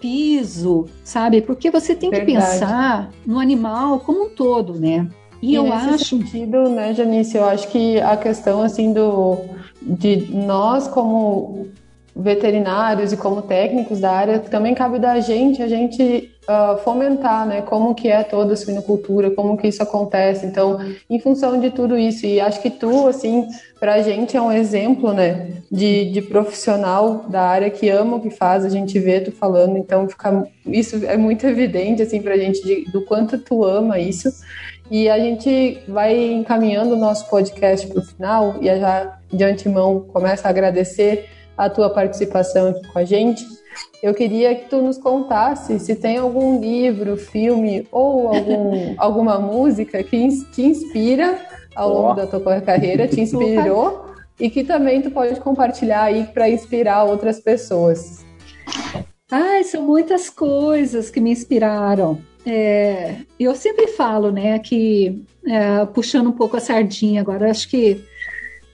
piso, 0.00 0.86
sabe? 1.04 1.40
Porque 1.40 1.70
você 1.70 1.94
tem 1.94 2.10
Verdade. 2.10 2.32
que 2.32 2.38
pensar 2.38 3.10
no 3.24 3.38
animal 3.38 4.00
como 4.00 4.24
um 4.24 4.28
todo, 4.28 4.74
né? 4.74 5.08
E, 5.40 5.52
e 5.52 5.54
eu 5.54 5.64
nesse 5.64 5.88
acho. 5.88 6.04
sentido, 6.04 6.68
né, 6.68 6.92
Janice, 6.92 7.36
eu 7.36 7.44
acho 7.44 7.68
que 7.68 8.00
a 8.00 8.16
questão 8.16 8.62
assim 8.62 8.92
do 8.92 9.38
de 9.82 10.28
nós 10.30 10.86
como 10.88 11.68
veterinários 12.20 13.12
e 13.12 13.16
como 13.16 13.42
técnicos 13.42 14.00
da 14.00 14.10
área 14.10 14.38
também 14.38 14.74
cabe 14.74 14.98
da 14.98 15.18
gente 15.20 15.62
a 15.62 15.68
gente 15.68 16.30
uh, 16.50 16.78
fomentar, 16.78 17.46
né, 17.46 17.62
como 17.62 17.94
que 17.94 18.08
é 18.08 18.22
toda 18.22 18.52
a 18.52 18.56
suinocultura, 18.56 19.30
como 19.30 19.56
que 19.56 19.68
isso 19.68 19.82
acontece. 19.82 20.46
Então, 20.46 20.78
em 21.08 21.18
função 21.20 21.58
de 21.60 21.70
tudo 21.70 21.96
isso, 21.96 22.26
e 22.26 22.40
acho 22.40 22.60
que 22.60 22.70
tu, 22.70 23.06
assim, 23.06 23.46
para 23.78 23.94
a 23.94 24.02
gente 24.02 24.36
é 24.36 24.42
um 24.42 24.52
exemplo, 24.52 25.12
né, 25.12 25.48
de, 25.70 26.10
de 26.10 26.22
profissional 26.22 27.24
da 27.28 27.42
área 27.42 27.70
que 27.70 27.88
ama 27.88 28.16
o 28.16 28.20
que 28.20 28.30
faz. 28.30 28.64
A 28.64 28.68
gente 28.68 28.98
vê 28.98 29.20
tu 29.20 29.32
falando, 29.32 29.76
então 29.76 30.08
fica 30.08 30.46
isso 30.66 31.04
é 31.06 31.16
muito 31.16 31.46
evidente 31.46 32.02
assim 32.02 32.20
para 32.20 32.34
a 32.34 32.38
gente 32.38 32.62
de, 32.62 32.84
do 32.90 33.04
quanto 33.04 33.38
tu 33.38 33.64
ama 33.64 33.98
isso. 33.98 34.30
E 34.90 35.08
a 35.08 35.18
gente 35.18 35.82
vai 35.86 36.32
encaminhando 36.32 36.94
o 36.94 36.98
nosso 36.98 37.28
podcast 37.30 37.86
para 37.86 38.00
o 38.00 38.04
final 38.04 38.56
e 38.60 38.66
já 38.66 39.18
de 39.32 39.44
antemão 39.44 40.00
começa 40.12 40.48
a 40.48 40.50
agradecer 40.50 41.28
a 41.60 41.68
tua 41.68 41.90
participação 41.90 42.68
aqui 42.68 42.88
com 42.88 42.98
a 42.98 43.04
gente. 43.04 43.44
Eu 44.02 44.14
queria 44.14 44.54
que 44.54 44.64
tu 44.70 44.80
nos 44.80 44.96
contasse 44.96 45.78
se 45.78 45.94
tem 45.94 46.16
algum 46.16 46.58
livro, 46.58 47.18
filme 47.18 47.86
ou 47.92 48.28
algum, 48.28 48.94
alguma 48.96 49.38
música 49.38 50.02
que 50.02 50.26
te 50.52 50.62
inspira 50.62 51.38
ao 51.76 51.92
longo 51.92 52.12
oh. 52.12 52.14
da 52.14 52.26
tua 52.26 52.60
carreira, 52.62 53.06
te 53.06 53.20
inspirou 53.20 54.06
e 54.38 54.48
que 54.48 54.64
também 54.64 55.02
tu 55.02 55.10
pode 55.10 55.38
compartilhar 55.38 56.04
aí 56.04 56.24
para 56.32 56.48
inspirar 56.48 57.04
outras 57.04 57.38
pessoas. 57.40 58.24
Ai, 59.30 59.62
são 59.62 59.82
muitas 59.82 60.30
coisas 60.30 61.10
que 61.10 61.20
me 61.20 61.30
inspiraram. 61.30 62.18
É, 62.46 63.16
eu 63.38 63.54
sempre 63.54 63.86
falo, 63.88 64.32
né, 64.32 64.58
que 64.58 65.22
é, 65.46 65.84
puxando 65.84 66.28
um 66.28 66.32
pouco 66.32 66.56
a 66.56 66.60
sardinha 66.60 67.20
agora, 67.20 67.50
acho 67.50 67.68
que 67.68 68.02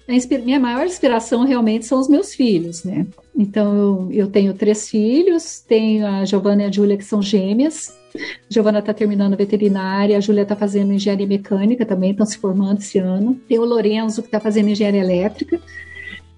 minha 0.09 0.61
maior 0.61 0.87
inspiração 0.87 1.45
realmente 1.45 1.85
são 1.85 1.99
os 1.99 2.09
meus 2.09 2.35
filhos, 2.35 2.85
né? 2.85 3.07
Então 3.35 3.75
eu, 3.77 4.09
eu 4.13 4.27
tenho 4.29 4.55
três 4.55 4.89
filhos, 4.89 5.61
tenho 5.61 6.07
a 6.07 6.25
Giovana 6.25 6.63
e 6.63 6.67
a 6.67 6.71
Júlia 6.71 6.97
que 6.97 7.05
são 7.05 7.21
gêmeas. 7.21 7.97
A 8.15 8.19
Giovana 8.49 8.79
está 8.79 8.95
terminando 8.95 9.37
veterinária, 9.37 10.17
a 10.17 10.21
Júlia 10.21 10.43
está 10.43 10.57
fazendo 10.57 10.93
engenharia 10.93 11.27
mecânica 11.27 11.85
também, 11.85 12.13
estão 12.13 12.25
se 12.25 12.39
formando 12.39 12.79
esse 12.79 12.99
ano. 12.99 13.39
Tem 13.49 13.59
o 13.59 13.65
Lorenzo 13.65 14.23
que 14.23 14.29
está 14.29 14.41
fazendo 14.41 14.71
engenharia 14.71 15.01
elétrica 15.01 15.61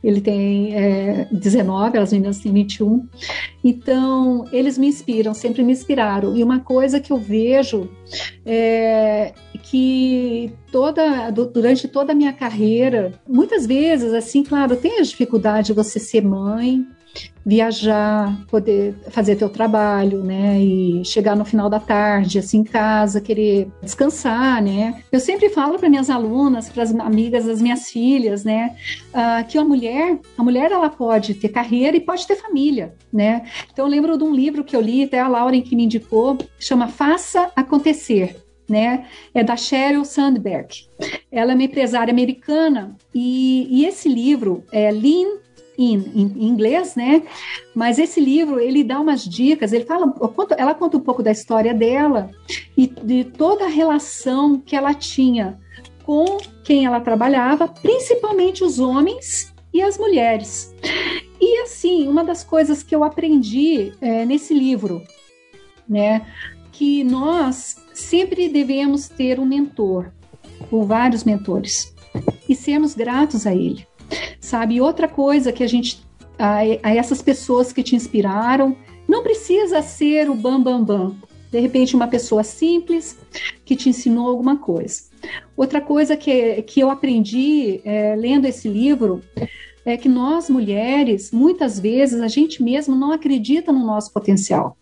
ele 0.03 0.21
tem 0.21 0.75
é, 0.75 1.27
19, 1.33 1.99
as 1.99 2.13
meninas 2.13 2.39
têm 2.39 2.53
21. 2.53 3.07
Então, 3.65 4.45
eles 4.53 4.79
me 4.79 4.87
inspiram, 4.87 5.35
sempre 5.35 5.63
me 5.63 5.73
inspiraram. 5.73 6.37
E 6.37 6.43
uma 6.43 6.61
coisa 6.61 7.01
que 7.01 7.13
eu 7.13 7.19
vejo 7.19 7.91
é 8.47 9.33
que 9.63 10.53
toda, 10.71 11.31
durante 11.31 11.89
toda 11.89 12.13
a 12.13 12.15
minha 12.15 12.33
carreira, 12.33 13.13
muitas 13.29 13.67
vezes, 13.67 14.15
assim, 14.15 14.45
claro, 14.45 14.77
tem 14.77 15.01
as 15.01 15.09
dificuldades 15.09 15.67
de 15.67 15.73
você 15.73 15.99
ser 15.99 16.23
mãe, 16.23 16.87
viajar, 17.49 18.39
poder 18.51 18.95
fazer 19.09 19.35
teu 19.37 19.49
trabalho, 19.49 20.23
né? 20.23 20.61
E 20.61 21.03
chegar 21.03 21.35
no 21.35 21.47
final 21.47 21.71
da 21.71 21.81
tarde, 21.81 22.39
assim, 22.39 22.59
em 22.59 22.65
casa, 22.65 23.23
querer 23.23 23.69
descansar, 23.83 24.63
né? 24.63 25.03
Eu 25.11 25.19
sempre 25.19 25.49
falo 25.49 25.79
para 25.79 25.89
minhas 25.89 26.11
alunas, 26.11 26.69
para 26.69 26.83
as 26.83 26.95
amigas 26.95 27.47
das 27.47 27.63
minhas 27.63 27.89
filhas, 27.89 28.45
né? 28.45 28.77
Uh, 29.15 29.49
que 29.49 29.57
a 29.57 29.65
mulher, 29.65 30.19
a 30.37 30.45
mulher, 30.45 30.71
ela 30.71 30.91
pode 30.91 31.33
ter 31.33 31.49
carreira 31.49 31.97
e 31.97 32.01
pode 32.01 32.27
ter 32.27 32.37
família, 32.37 32.95
né? 33.11 33.47
Então, 33.73 33.87
eu 33.87 33.91
lembro 33.91 34.19
de 34.19 34.25
um 34.25 34.35
livro 34.35 34.63
que 34.63 34.77
eu 34.77 34.81
li, 34.83 35.05
até 35.05 35.19
a 35.19 35.27
Lauren 35.27 35.63
que 35.63 35.75
me 35.75 35.85
indicou, 35.85 36.37
chama 36.61 36.87
Faça 36.87 37.51
Acontecer. 37.57 38.37
Né? 38.69 39.07
É 39.33 39.43
da 39.43 39.57
Sheryl 39.57 40.05
Sandberg. 40.05 40.69
Ela 41.33 41.53
é 41.53 41.55
uma 41.55 41.65
empresária 41.65 42.13
americana 42.13 42.95
e, 43.15 43.67
e 43.71 43.87
esse 43.87 44.11
livro 44.11 44.63
é 44.71 44.91
Lean 44.91 45.39
in, 45.79 46.11
em 46.15 46.49
inglês, 46.49 46.97
né? 46.97 47.23
Mas 47.75 47.99
esse 47.99 48.21
livro 48.21 48.59
ele 48.59 48.83
dá 48.83 49.01
umas 49.01 49.25
dicas. 49.25 49.73
Ele 49.73 49.85
fala, 49.85 50.13
ela 50.57 50.75
conta 50.75 50.97
um 50.97 51.01
pouco 51.01 51.23
da 51.23 51.31
história 51.31 51.73
dela 51.73 52.31
e 52.77 52.89
de 52.89 53.25
toda 53.25 53.65
a 53.65 53.69
relação 53.69 54.59
que 54.59 54.75
ela 54.75 54.93
tinha 54.93 55.59
com 56.03 56.39
quem 56.65 56.87
ela 56.87 57.01
trabalhava, 57.01 57.69
principalmente 57.69 58.65
os 58.65 58.79
homens 58.79 59.55
e 59.73 59.83
as 59.83 59.97
mulheres. 59.99 60.75
E 61.41 61.61
assim, 61.61 62.09
uma 62.09 62.25
das 62.25 62.43
coisas 62.43 62.83
que 62.83 62.95
eu 62.95 63.05
aprendi 63.05 63.93
é, 64.01 64.25
nesse 64.25 64.53
livro, 64.53 65.03
né, 65.89 66.27
que 66.73 67.05
nós 67.05 67.77
sempre 67.95 68.49
devemos 68.49 69.09
ter 69.09 69.39
um 69.39 69.45
mentor, 69.45 70.11
ou 70.71 70.85
vários 70.85 71.25
mentores, 71.25 71.95
e 72.49 72.55
sermos 72.55 72.95
gratos 72.95 73.47
a 73.47 73.55
ele. 73.55 73.87
Sabe? 74.49 74.81
Outra 74.81 75.07
coisa 75.07 75.53
que 75.53 75.63
a 75.63 75.67
gente, 75.67 76.03
a, 76.39 76.61
a 76.83 76.95
essas 76.95 77.21
pessoas 77.21 77.71
que 77.71 77.83
te 77.83 77.95
inspiraram, 77.95 78.75
não 79.07 79.23
precisa 79.23 79.83
ser 79.83 80.31
o 80.31 80.35
bam 80.35 80.63
bam 80.63 80.83
bam. 80.83 81.17
De 81.51 81.61
repente, 81.61 81.95
uma 81.95 82.09
pessoa 82.09 82.43
simples 82.43 83.19
que 83.65 83.77
te 83.77 83.89
ensinou 83.89 84.29
alguma 84.29 84.57
coisa. 84.57 85.03
Outra 85.57 85.81
coisa 85.81 86.17
que, 86.17 86.63
que 86.63 86.81
eu 86.81 86.91
aprendi 86.91 87.81
é, 87.85 88.15
lendo 88.17 88.47
esse 88.47 88.69
livro 88.69 89.23
é 89.85 89.97
que 89.97 90.09
nós 90.09 90.51
mulheres, 90.51 91.31
muitas 91.31 91.79
vezes, 91.79 92.21
a 92.21 92.29
gente 92.29 92.63
mesmo 92.63 92.95
não 92.95 93.13
acredita 93.13 93.73
no 93.73 93.85
nosso 93.85 94.13
potencial. 94.13 94.77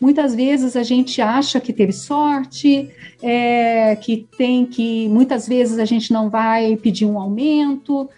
Muitas 0.00 0.34
vezes 0.34 0.76
a 0.76 0.82
gente 0.82 1.22
acha 1.22 1.60
que 1.60 1.72
teve 1.72 1.92
sorte, 1.92 2.90
é, 3.22 3.96
que 3.96 4.26
tem 4.36 4.66
que. 4.66 5.08
Muitas 5.08 5.48
vezes 5.48 5.78
a 5.78 5.84
gente 5.84 6.12
não 6.12 6.28
vai 6.28 6.76
pedir 6.76 7.06
um 7.06 7.18
aumento, 7.18 8.08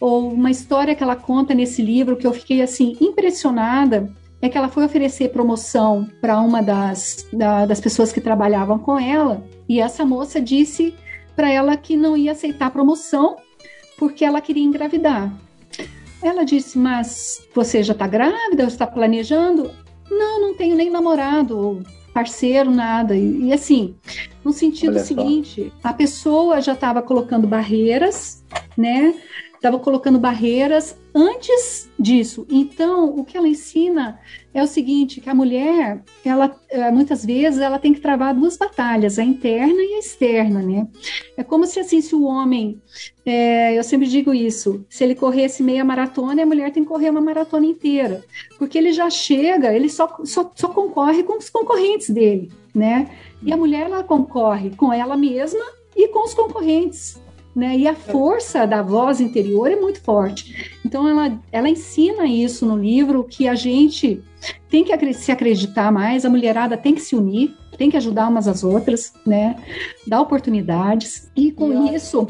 ou 0.00 0.32
uma 0.32 0.50
história 0.50 0.94
que 0.94 1.02
ela 1.02 1.16
conta 1.16 1.54
nesse 1.54 1.82
livro 1.82 2.16
que 2.16 2.26
eu 2.26 2.32
fiquei 2.32 2.62
assim 2.62 2.96
impressionada 3.00 4.12
é 4.40 4.48
que 4.48 4.58
ela 4.58 4.68
foi 4.68 4.84
oferecer 4.84 5.30
promoção 5.30 6.08
para 6.20 6.40
uma 6.40 6.62
das, 6.62 7.26
da, 7.32 7.64
das 7.64 7.80
pessoas 7.80 8.12
que 8.12 8.20
trabalhavam 8.20 8.78
com 8.78 8.98
ela, 8.98 9.42
e 9.68 9.80
essa 9.80 10.04
moça 10.04 10.40
disse 10.40 10.94
para 11.34 11.50
ela 11.50 11.76
que 11.76 11.96
não 11.96 12.16
ia 12.16 12.32
aceitar 12.32 12.70
promoção 12.70 13.36
porque 13.98 14.24
ela 14.24 14.40
queria 14.40 14.62
engravidar. 14.62 15.32
Ela 16.22 16.44
disse: 16.44 16.78
Mas 16.78 17.46
você 17.54 17.82
já 17.82 17.92
está 17.92 18.06
grávida? 18.06 18.64
Você 18.64 18.74
está 18.74 18.86
planejando? 18.86 19.70
Não, 20.10 20.40
não 20.40 20.54
tenho 20.54 20.76
nem 20.76 20.90
namorado, 20.90 21.82
parceiro, 22.14 22.70
nada. 22.70 23.16
E, 23.16 23.46
e 23.46 23.52
assim, 23.52 23.94
no 24.44 24.52
sentido 24.52 24.98
seguinte, 24.98 25.72
a 25.82 25.92
pessoa 25.92 26.60
já 26.60 26.72
estava 26.72 27.02
colocando 27.02 27.46
barreiras, 27.46 28.44
né? 28.76 29.14
Estava 29.54 29.78
colocando 29.78 30.18
barreiras 30.18 30.96
antes 31.14 31.90
disso. 31.98 32.46
Então, 32.48 33.16
o 33.16 33.24
que 33.24 33.36
ela 33.36 33.48
ensina 33.48 34.18
é 34.56 34.62
o 34.62 34.66
seguinte, 34.66 35.20
que 35.20 35.28
a 35.28 35.34
mulher, 35.34 36.02
ela 36.24 36.58
eh, 36.70 36.90
muitas 36.90 37.22
vezes 37.22 37.60
ela 37.60 37.78
tem 37.78 37.92
que 37.92 38.00
travar 38.00 38.34
duas 38.34 38.56
batalhas, 38.56 39.18
a 39.18 39.22
interna 39.22 39.82
e 39.82 39.96
a 39.96 39.98
externa, 39.98 40.62
né? 40.62 40.88
É 41.36 41.44
como 41.44 41.66
se 41.66 41.78
assim, 41.78 42.00
se 42.00 42.14
o 42.14 42.24
homem, 42.24 42.80
é, 43.26 43.76
eu 43.78 43.84
sempre 43.84 44.06
digo 44.06 44.32
isso, 44.32 44.82
se 44.88 45.04
ele 45.04 45.14
corresse 45.14 45.62
meia 45.62 45.84
maratona, 45.84 46.42
a 46.42 46.46
mulher 46.46 46.72
tem 46.72 46.82
que 46.82 46.88
correr 46.88 47.10
uma 47.10 47.20
maratona 47.20 47.66
inteira, 47.66 48.24
porque 48.58 48.78
ele 48.78 48.92
já 48.92 49.10
chega, 49.10 49.74
ele 49.74 49.90
só, 49.90 50.08
só, 50.24 50.50
só 50.54 50.68
concorre 50.68 51.22
com 51.22 51.36
os 51.36 51.50
concorrentes 51.50 52.08
dele, 52.08 52.50
né? 52.74 53.10
E 53.42 53.52
a 53.52 53.58
mulher 53.58 53.84
ela 53.84 54.02
concorre 54.02 54.70
com 54.70 54.90
ela 54.90 55.18
mesma 55.18 55.66
e 55.94 56.08
com 56.08 56.24
os 56.24 56.32
concorrentes 56.32 57.20
né? 57.56 57.74
E 57.74 57.88
a 57.88 57.94
força 57.94 58.66
da 58.66 58.82
voz 58.82 59.18
interior 59.18 59.70
é 59.70 59.76
muito 59.76 59.98
forte. 60.02 60.70
Então 60.84 61.08
ela, 61.08 61.40
ela 61.50 61.70
ensina 61.70 62.26
isso 62.26 62.66
no 62.66 62.76
livro 62.76 63.24
que 63.24 63.48
a 63.48 63.54
gente 63.54 64.22
tem 64.68 64.84
que 64.84 65.14
se 65.14 65.32
acreditar 65.32 65.90
mais, 65.90 66.26
a 66.26 66.30
mulherada 66.30 66.76
tem 66.76 66.94
que 66.94 67.00
se 67.00 67.16
unir, 67.16 67.56
tem 67.76 67.90
que 67.90 67.96
ajudar 67.96 68.28
umas 68.28 68.48
às 68.48 68.64
outras, 68.64 69.12
né? 69.24 69.56
Dar 70.06 70.20
oportunidades. 70.20 71.30
E 71.36 71.52
com 71.52 71.94
isso, 71.94 72.26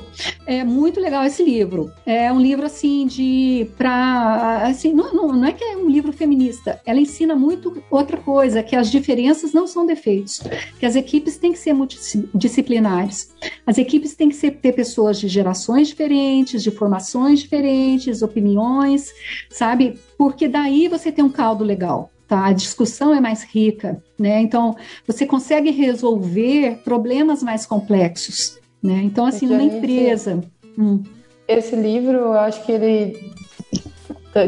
é 0.46 0.64
muito 0.64 1.00
legal 1.00 1.24
esse 1.24 1.42
livro. 1.42 1.90
É 2.04 2.32
um 2.32 2.40
livro 2.40 2.66
assim 2.66 3.06
de 3.06 3.70
para 3.76 4.62
assim, 4.66 4.92
não, 4.92 5.12
não, 5.12 5.28
não, 5.28 5.44
é 5.44 5.52
que 5.52 5.62
é 5.62 5.76
um 5.76 5.88
livro 5.88 6.12
feminista. 6.12 6.80
Ela 6.84 7.00
ensina 7.00 7.34
muito 7.34 7.82
outra 7.90 8.16
coisa, 8.16 8.62
que 8.62 8.74
as 8.74 8.90
diferenças 8.90 9.52
não 9.52 9.66
são 9.66 9.86
defeitos, 9.86 10.42
que 10.78 10.86
as 10.86 10.96
equipes 10.96 11.36
têm 11.36 11.52
que 11.52 11.58
ser 11.58 11.72
multidisciplinares. 11.72 13.34
As 13.66 13.78
equipes 13.78 14.14
têm 14.14 14.28
que 14.28 14.36
ser, 14.36 14.52
ter 14.52 14.72
pessoas 14.72 15.18
de 15.18 15.28
gerações 15.28 15.88
diferentes, 15.88 16.62
de 16.62 16.70
formações 16.70 17.40
diferentes, 17.40 18.22
opiniões, 18.22 19.12
sabe? 19.50 19.98
Porque 20.18 20.48
daí 20.48 20.88
você 20.88 21.12
tem 21.12 21.24
um 21.24 21.30
caldo 21.30 21.64
legal 21.64 22.10
tá? 22.26 22.46
A 22.46 22.52
discussão 22.52 23.14
é 23.14 23.20
mais 23.20 23.44
rica, 23.44 24.02
né? 24.18 24.40
Então, 24.40 24.76
você 25.06 25.26
consegue 25.26 25.70
resolver 25.70 26.80
problemas 26.84 27.42
mais 27.42 27.66
complexos, 27.66 28.58
né? 28.82 29.00
Então, 29.04 29.26
assim, 29.26 29.46
numa 29.46 29.62
empresa... 29.62 30.42
Hum. 30.78 31.02
Esse 31.48 31.76
livro, 31.76 32.16
eu 32.18 32.32
acho 32.32 32.64
que 32.64 32.72
ele 32.72 33.32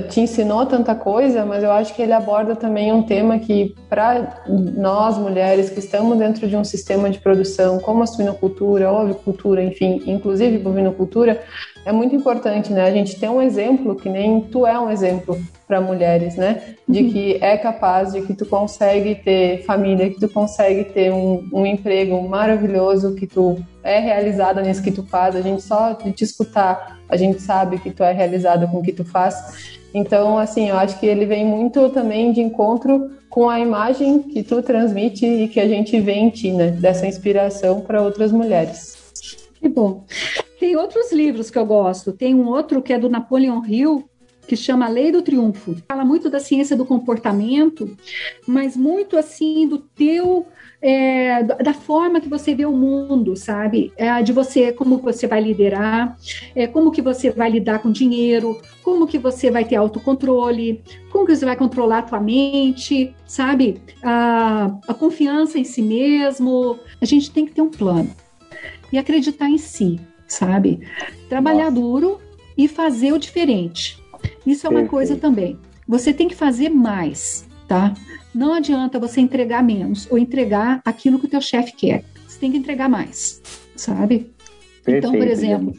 te 0.08 0.20
ensinou 0.20 0.66
tanta 0.66 0.94
coisa, 0.94 1.46
mas 1.46 1.62
eu 1.62 1.70
acho 1.72 1.94
que 1.94 2.02
ele 2.02 2.12
aborda 2.12 2.54
também 2.54 2.92
um 2.92 3.02
tema 3.02 3.38
que, 3.38 3.74
para 3.88 4.42
nós 4.46 5.16
mulheres 5.16 5.70
que 5.70 5.78
estamos 5.78 6.18
dentro 6.18 6.46
de 6.46 6.56
um 6.56 6.64
sistema 6.64 7.08
de 7.08 7.18
produção, 7.18 7.78
como 7.78 8.02
a 8.02 8.06
suinocultura, 8.06 8.88
a 8.88 9.02
ovicultura, 9.02 9.62
enfim, 9.62 10.02
inclusive 10.06 10.58
bovinocultura, 10.58 11.42
é 11.84 11.92
muito 11.92 12.14
importante, 12.14 12.72
né? 12.72 12.82
A 12.82 12.90
gente 12.90 13.18
ter 13.18 13.28
um 13.28 13.40
exemplo 13.40 13.94
que 13.94 14.08
nem 14.08 14.40
tu 14.40 14.66
é 14.66 14.78
um 14.78 14.90
exemplo 14.90 15.38
para 15.66 15.80
mulheres, 15.80 16.36
né? 16.36 16.74
De 16.88 17.02
uhum. 17.02 17.10
que 17.10 17.38
é 17.40 17.56
capaz, 17.56 18.12
de 18.12 18.22
que 18.22 18.34
tu 18.34 18.46
consegue 18.46 19.14
ter 19.14 19.62
família, 19.64 20.10
que 20.10 20.18
tu 20.18 20.28
consegue 20.28 20.84
ter 20.84 21.12
um, 21.12 21.46
um 21.52 21.66
emprego 21.66 22.26
maravilhoso, 22.28 23.14
que 23.14 23.26
tu 23.26 23.56
é 23.82 23.98
realizada 23.98 24.62
nisso 24.62 24.82
que 24.82 24.90
tu 24.90 25.02
faz. 25.02 25.36
A 25.36 25.40
gente 25.40 25.62
só 25.62 25.92
de 25.92 26.12
te 26.12 26.24
escutar, 26.24 26.98
a 27.08 27.16
gente 27.16 27.40
sabe 27.40 27.78
que 27.78 27.90
tu 27.90 28.02
é 28.02 28.12
realizada 28.12 28.66
com 28.66 28.78
o 28.78 28.82
que 28.82 28.92
tu 28.92 29.04
faz. 29.04 29.78
Então, 29.92 30.38
assim, 30.38 30.68
eu 30.68 30.76
acho 30.76 30.98
que 30.98 31.06
ele 31.06 31.26
vem 31.26 31.44
muito 31.44 31.88
também 31.90 32.32
de 32.32 32.40
encontro 32.40 33.10
com 33.28 33.48
a 33.48 33.60
imagem 33.60 34.20
que 34.22 34.42
tu 34.42 34.62
transmite 34.62 35.24
e 35.24 35.48
que 35.48 35.60
a 35.60 35.68
gente 35.68 35.98
vê 36.00 36.12
em 36.12 36.30
ti, 36.30 36.50
né? 36.50 36.70
Dessa 36.70 37.06
inspiração 37.06 37.80
para 37.80 38.02
outras 38.02 38.32
mulheres. 38.32 39.07
Que 39.60 39.68
bom. 39.68 40.04
Tem 40.58 40.76
outros 40.76 41.12
livros 41.12 41.50
que 41.50 41.58
eu 41.58 41.66
gosto. 41.66 42.12
Tem 42.12 42.34
um 42.34 42.46
outro 42.48 42.82
que 42.82 42.92
é 42.92 42.98
do 42.98 43.08
Napoleon 43.08 43.62
Hill, 43.64 44.08
que 44.46 44.56
chama 44.56 44.88
Lei 44.88 45.12
do 45.12 45.22
Triunfo. 45.22 45.76
Fala 45.86 46.04
muito 46.04 46.30
da 46.30 46.40
ciência 46.40 46.76
do 46.76 46.86
comportamento, 46.86 47.96
mas 48.46 48.76
muito 48.76 49.16
assim 49.16 49.68
do 49.68 49.78
teu 49.78 50.46
é, 50.80 51.42
da 51.42 51.74
forma 51.74 52.20
que 52.20 52.28
você 52.28 52.54
vê 52.54 52.64
o 52.64 52.72
mundo, 52.72 53.36
sabe? 53.36 53.92
É, 53.96 54.22
de 54.22 54.32
você, 54.32 54.72
como 54.72 54.98
você 54.98 55.26
vai 55.26 55.40
liderar, 55.40 56.16
é, 56.54 56.66
como 56.66 56.90
que 56.90 57.02
você 57.02 57.30
vai 57.30 57.50
lidar 57.50 57.80
com 57.80 57.90
dinheiro, 57.90 58.60
como 58.82 59.06
que 59.06 59.18
você 59.18 59.50
vai 59.50 59.64
ter 59.64 59.76
autocontrole, 59.76 60.82
como 61.10 61.26
que 61.26 61.34
você 61.34 61.44
vai 61.44 61.56
controlar 61.56 61.98
a 61.98 62.02
tua 62.02 62.20
mente, 62.20 63.14
sabe? 63.26 63.80
A, 64.02 64.78
a 64.86 64.94
confiança 64.94 65.58
em 65.58 65.64
si 65.64 65.82
mesmo. 65.82 66.78
A 67.00 67.04
gente 67.04 67.30
tem 67.30 67.44
que 67.44 67.52
ter 67.52 67.62
um 67.62 67.70
plano 67.70 68.10
e 68.92 68.98
acreditar 68.98 69.48
em 69.48 69.58
si, 69.58 70.00
sabe? 70.26 70.80
Trabalhar 71.28 71.70
Nossa. 71.70 71.80
duro 71.80 72.20
e 72.56 72.66
fazer 72.68 73.12
o 73.12 73.18
diferente. 73.18 74.02
Isso 74.46 74.66
é 74.66 74.70
uma 74.70 74.80
Perfeito. 74.80 74.90
coisa 74.90 75.16
também. 75.16 75.58
Você 75.86 76.12
tem 76.12 76.28
que 76.28 76.34
fazer 76.34 76.68
mais, 76.68 77.46
tá? 77.66 77.94
Não 78.34 78.52
adianta 78.52 78.98
você 78.98 79.20
entregar 79.20 79.62
menos 79.62 80.06
ou 80.10 80.18
entregar 80.18 80.80
aquilo 80.84 81.18
que 81.18 81.26
o 81.26 81.30
teu 81.30 81.40
chefe 81.40 81.72
quer. 81.72 82.04
Você 82.26 82.38
tem 82.38 82.50
que 82.50 82.58
entregar 82.58 82.88
mais, 82.88 83.40
sabe? 83.74 84.30
Perfeito, 84.84 85.06
então, 85.06 85.12
por 85.12 85.26
exemplo, 85.28 85.76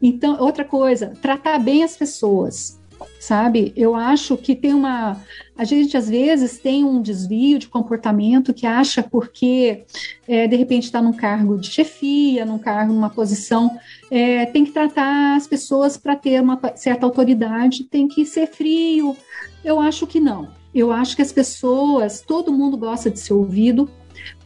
então 0.00 0.40
outra 0.40 0.64
coisa, 0.64 1.14
tratar 1.20 1.58
bem 1.58 1.84
as 1.84 1.96
pessoas 1.96 2.80
sabe? 3.18 3.72
Eu 3.76 3.94
acho 3.94 4.36
que 4.36 4.54
tem 4.54 4.74
uma. 4.74 5.22
A 5.60 5.64
gente 5.64 5.94
às 5.94 6.08
vezes 6.08 6.58
tem 6.58 6.82
um 6.86 7.02
desvio 7.02 7.58
de 7.58 7.68
comportamento 7.68 8.54
que 8.54 8.66
acha 8.66 9.02
porque 9.02 9.84
é, 10.26 10.48
de 10.48 10.56
repente 10.56 10.84
está 10.84 11.02
num 11.02 11.12
cargo 11.12 11.58
de 11.58 11.70
chefia, 11.70 12.46
num 12.46 12.58
cargo, 12.58 12.94
numa 12.94 13.10
posição, 13.10 13.78
é, 14.10 14.46
tem 14.46 14.64
que 14.64 14.70
tratar 14.70 15.36
as 15.36 15.46
pessoas 15.46 15.98
para 15.98 16.16
ter 16.16 16.40
uma 16.40 16.58
certa 16.76 17.04
autoridade, 17.04 17.84
tem 17.84 18.08
que 18.08 18.24
ser 18.24 18.46
frio. 18.46 19.14
Eu 19.62 19.78
acho 19.78 20.06
que 20.06 20.18
não. 20.18 20.48
Eu 20.74 20.90
acho 20.90 21.14
que 21.14 21.20
as 21.20 21.30
pessoas, 21.30 22.22
todo 22.22 22.50
mundo 22.50 22.78
gosta 22.78 23.10
de 23.10 23.20
ser 23.20 23.34
ouvido, 23.34 23.86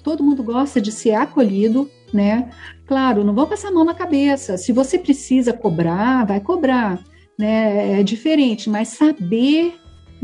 todo 0.02 0.24
mundo 0.24 0.42
gosta 0.42 0.80
de 0.80 0.90
ser 0.90 1.14
acolhido, 1.14 1.88
né? 2.12 2.50
Claro, 2.88 3.22
não 3.22 3.36
vão 3.36 3.46
passar 3.46 3.68
a 3.68 3.72
mão 3.72 3.84
na 3.84 3.94
cabeça. 3.94 4.56
Se 4.56 4.72
você 4.72 4.98
precisa 4.98 5.52
cobrar, 5.52 6.26
vai 6.26 6.40
cobrar 6.40 7.00
né? 7.38 8.00
É 8.00 8.02
diferente, 8.02 8.70
mas 8.70 8.88
saber 8.88 9.74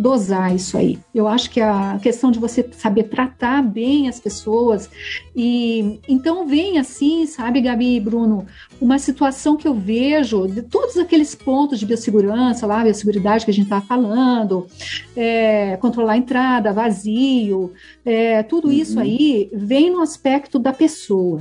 dosar 0.01 0.55
isso 0.55 0.79
aí. 0.79 0.99
Eu 1.15 1.29
acho 1.29 1.51
que 1.51 1.61
a 1.61 1.99
questão 2.03 2.31
de 2.31 2.39
você 2.39 2.69
saber 2.73 3.05
tratar 3.05 3.63
bem 3.63 4.09
as 4.09 4.19
pessoas 4.19 4.89
e 5.37 6.01
então 6.09 6.47
vem 6.47 6.79
assim, 6.79 7.27
sabe, 7.27 7.61
Gabi 7.61 7.97
e 7.97 8.01
Bruno, 8.01 8.47
uma 8.81 8.99
situação 8.99 9.57
que 9.57 9.69
eu 9.69 9.75
vejo 9.75 10.47
de 10.49 10.63
todos 10.63 10.97
aqueles 10.97 11.35
pontos 11.35 11.79
de 11.79 11.87
biossegurança, 11.87 12.67
lá, 12.67 12.83
biosseguridade 12.83 13.45
que 13.45 13.51
a 13.51 13.55
gente 13.55 13.65
está 13.65 13.81
falando, 13.81 14.67
é, 15.15 15.77
controlar 15.77 16.15
a 16.15 16.19
entrada, 16.19 16.73
vazio, 16.73 17.73
é, 18.05 18.43
tudo 18.43 18.69
uhum. 18.69 18.73
isso 18.73 18.99
aí 18.99 19.51
vem 19.53 19.91
no 19.91 20.01
aspecto 20.01 20.59
da 20.59 20.73
pessoa 20.73 21.41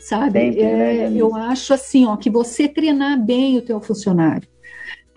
sabe? 0.00 0.58
É, 0.58 1.12
eu 1.14 1.34
acho 1.34 1.74
assim, 1.74 2.06
ó, 2.06 2.16
que 2.16 2.30
você 2.30 2.66
treinar 2.66 3.22
bem 3.22 3.58
o 3.58 3.60
teu 3.60 3.78
funcionário, 3.78 4.48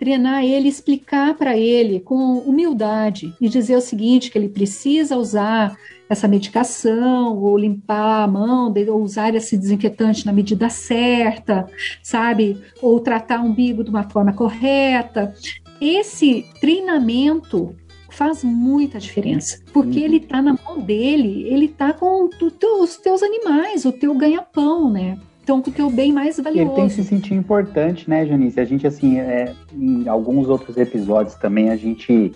treinar 0.02 0.44
ele, 0.44 0.68
explicar 0.68 1.34
para 1.34 1.56
ele 1.56 2.00
com 2.00 2.38
humildade 2.38 3.32
e 3.40 3.48
dizer 3.48 3.76
o 3.76 3.80
seguinte: 3.80 4.32
que 4.32 4.36
ele 4.36 4.48
precisa 4.48 5.16
usar 5.16 5.78
essa 6.08 6.26
medicação, 6.26 7.38
ou 7.38 7.56
limpar 7.56 8.24
a 8.24 8.26
mão, 8.26 8.74
ou 8.88 9.00
usar 9.00 9.32
esse 9.36 9.56
desinfetante 9.56 10.26
na 10.26 10.32
medida 10.32 10.68
certa, 10.68 11.68
sabe? 12.02 12.60
Ou 12.82 12.98
tratar 12.98 13.40
o 13.40 13.46
umbigo 13.46 13.84
de 13.84 13.90
uma 13.90 14.02
forma 14.02 14.32
correta. 14.32 15.32
Esse 15.80 16.46
treinamento 16.60 17.72
faz 18.10 18.42
muita 18.42 18.98
diferença, 18.98 19.62
porque 19.72 20.00
uhum. 20.00 20.04
ele 20.04 20.16
está 20.16 20.42
na 20.42 20.58
mão 20.66 20.80
dele, 20.80 21.44
ele 21.46 21.66
está 21.66 21.92
com 21.92 22.28
os 22.28 22.96
teus 22.96 23.22
animais, 23.22 23.84
o 23.84 23.92
teu 23.92 24.12
ganha-pão, 24.16 24.90
né? 24.90 25.16
Então, 25.52 25.60
com 25.60 25.70
o 25.70 25.72
teu 25.72 25.90
bem 25.90 26.12
mais 26.12 26.38
valioso. 26.38 26.70
Ele 26.70 26.74
tem 26.74 26.88
que 26.88 26.94
se 26.94 27.04
sentir 27.04 27.34
importante, 27.34 28.08
né, 28.08 28.24
Janice? 28.24 28.58
A 28.58 28.64
gente, 28.64 28.86
assim, 28.86 29.18
é, 29.18 29.52
em 29.74 30.08
alguns 30.08 30.48
outros 30.48 30.78
episódios 30.78 31.34
também, 31.34 31.68
a 31.68 31.76
gente 31.76 32.32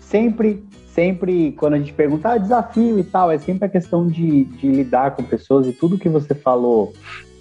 sempre, 0.00 0.62
sempre, 0.94 1.52
quando 1.52 1.74
a 1.74 1.78
gente 1.78 1.92
pergunta, 1.92 2.30
ah, 2.30 2.38
desafio 2.38 2.96
e 2.96 3.02
tal, 3.02 3.32
é 3.32 3.38
sempre 3.38 3.64
a 3.64 3.68
questão 3.68 4.06
de, 4.06 4.44
de 4.44 4.68
lidar 4.68 5.16
com 5.16 5.24
pessoas 5.24 5.66
e 5.66 5.72
tudo 5.72 5.98
que 5.98 6.08
você 6.08 6.32
falou 6.32 6.92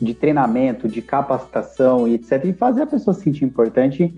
de 0.02 0.16
treinamento, 0.16 0.88
de 0.88 1.02
capacitação 1.02 2.08
e 2.08 2.16
etc. 2.16 2.46
E 2.46 2.54
fazer 2.54 2.82
a 2.82 2.88
pessoa 2.88 3.14
se 3.14 3.22
sentir 3.22 3.46
importante 3.46 4.14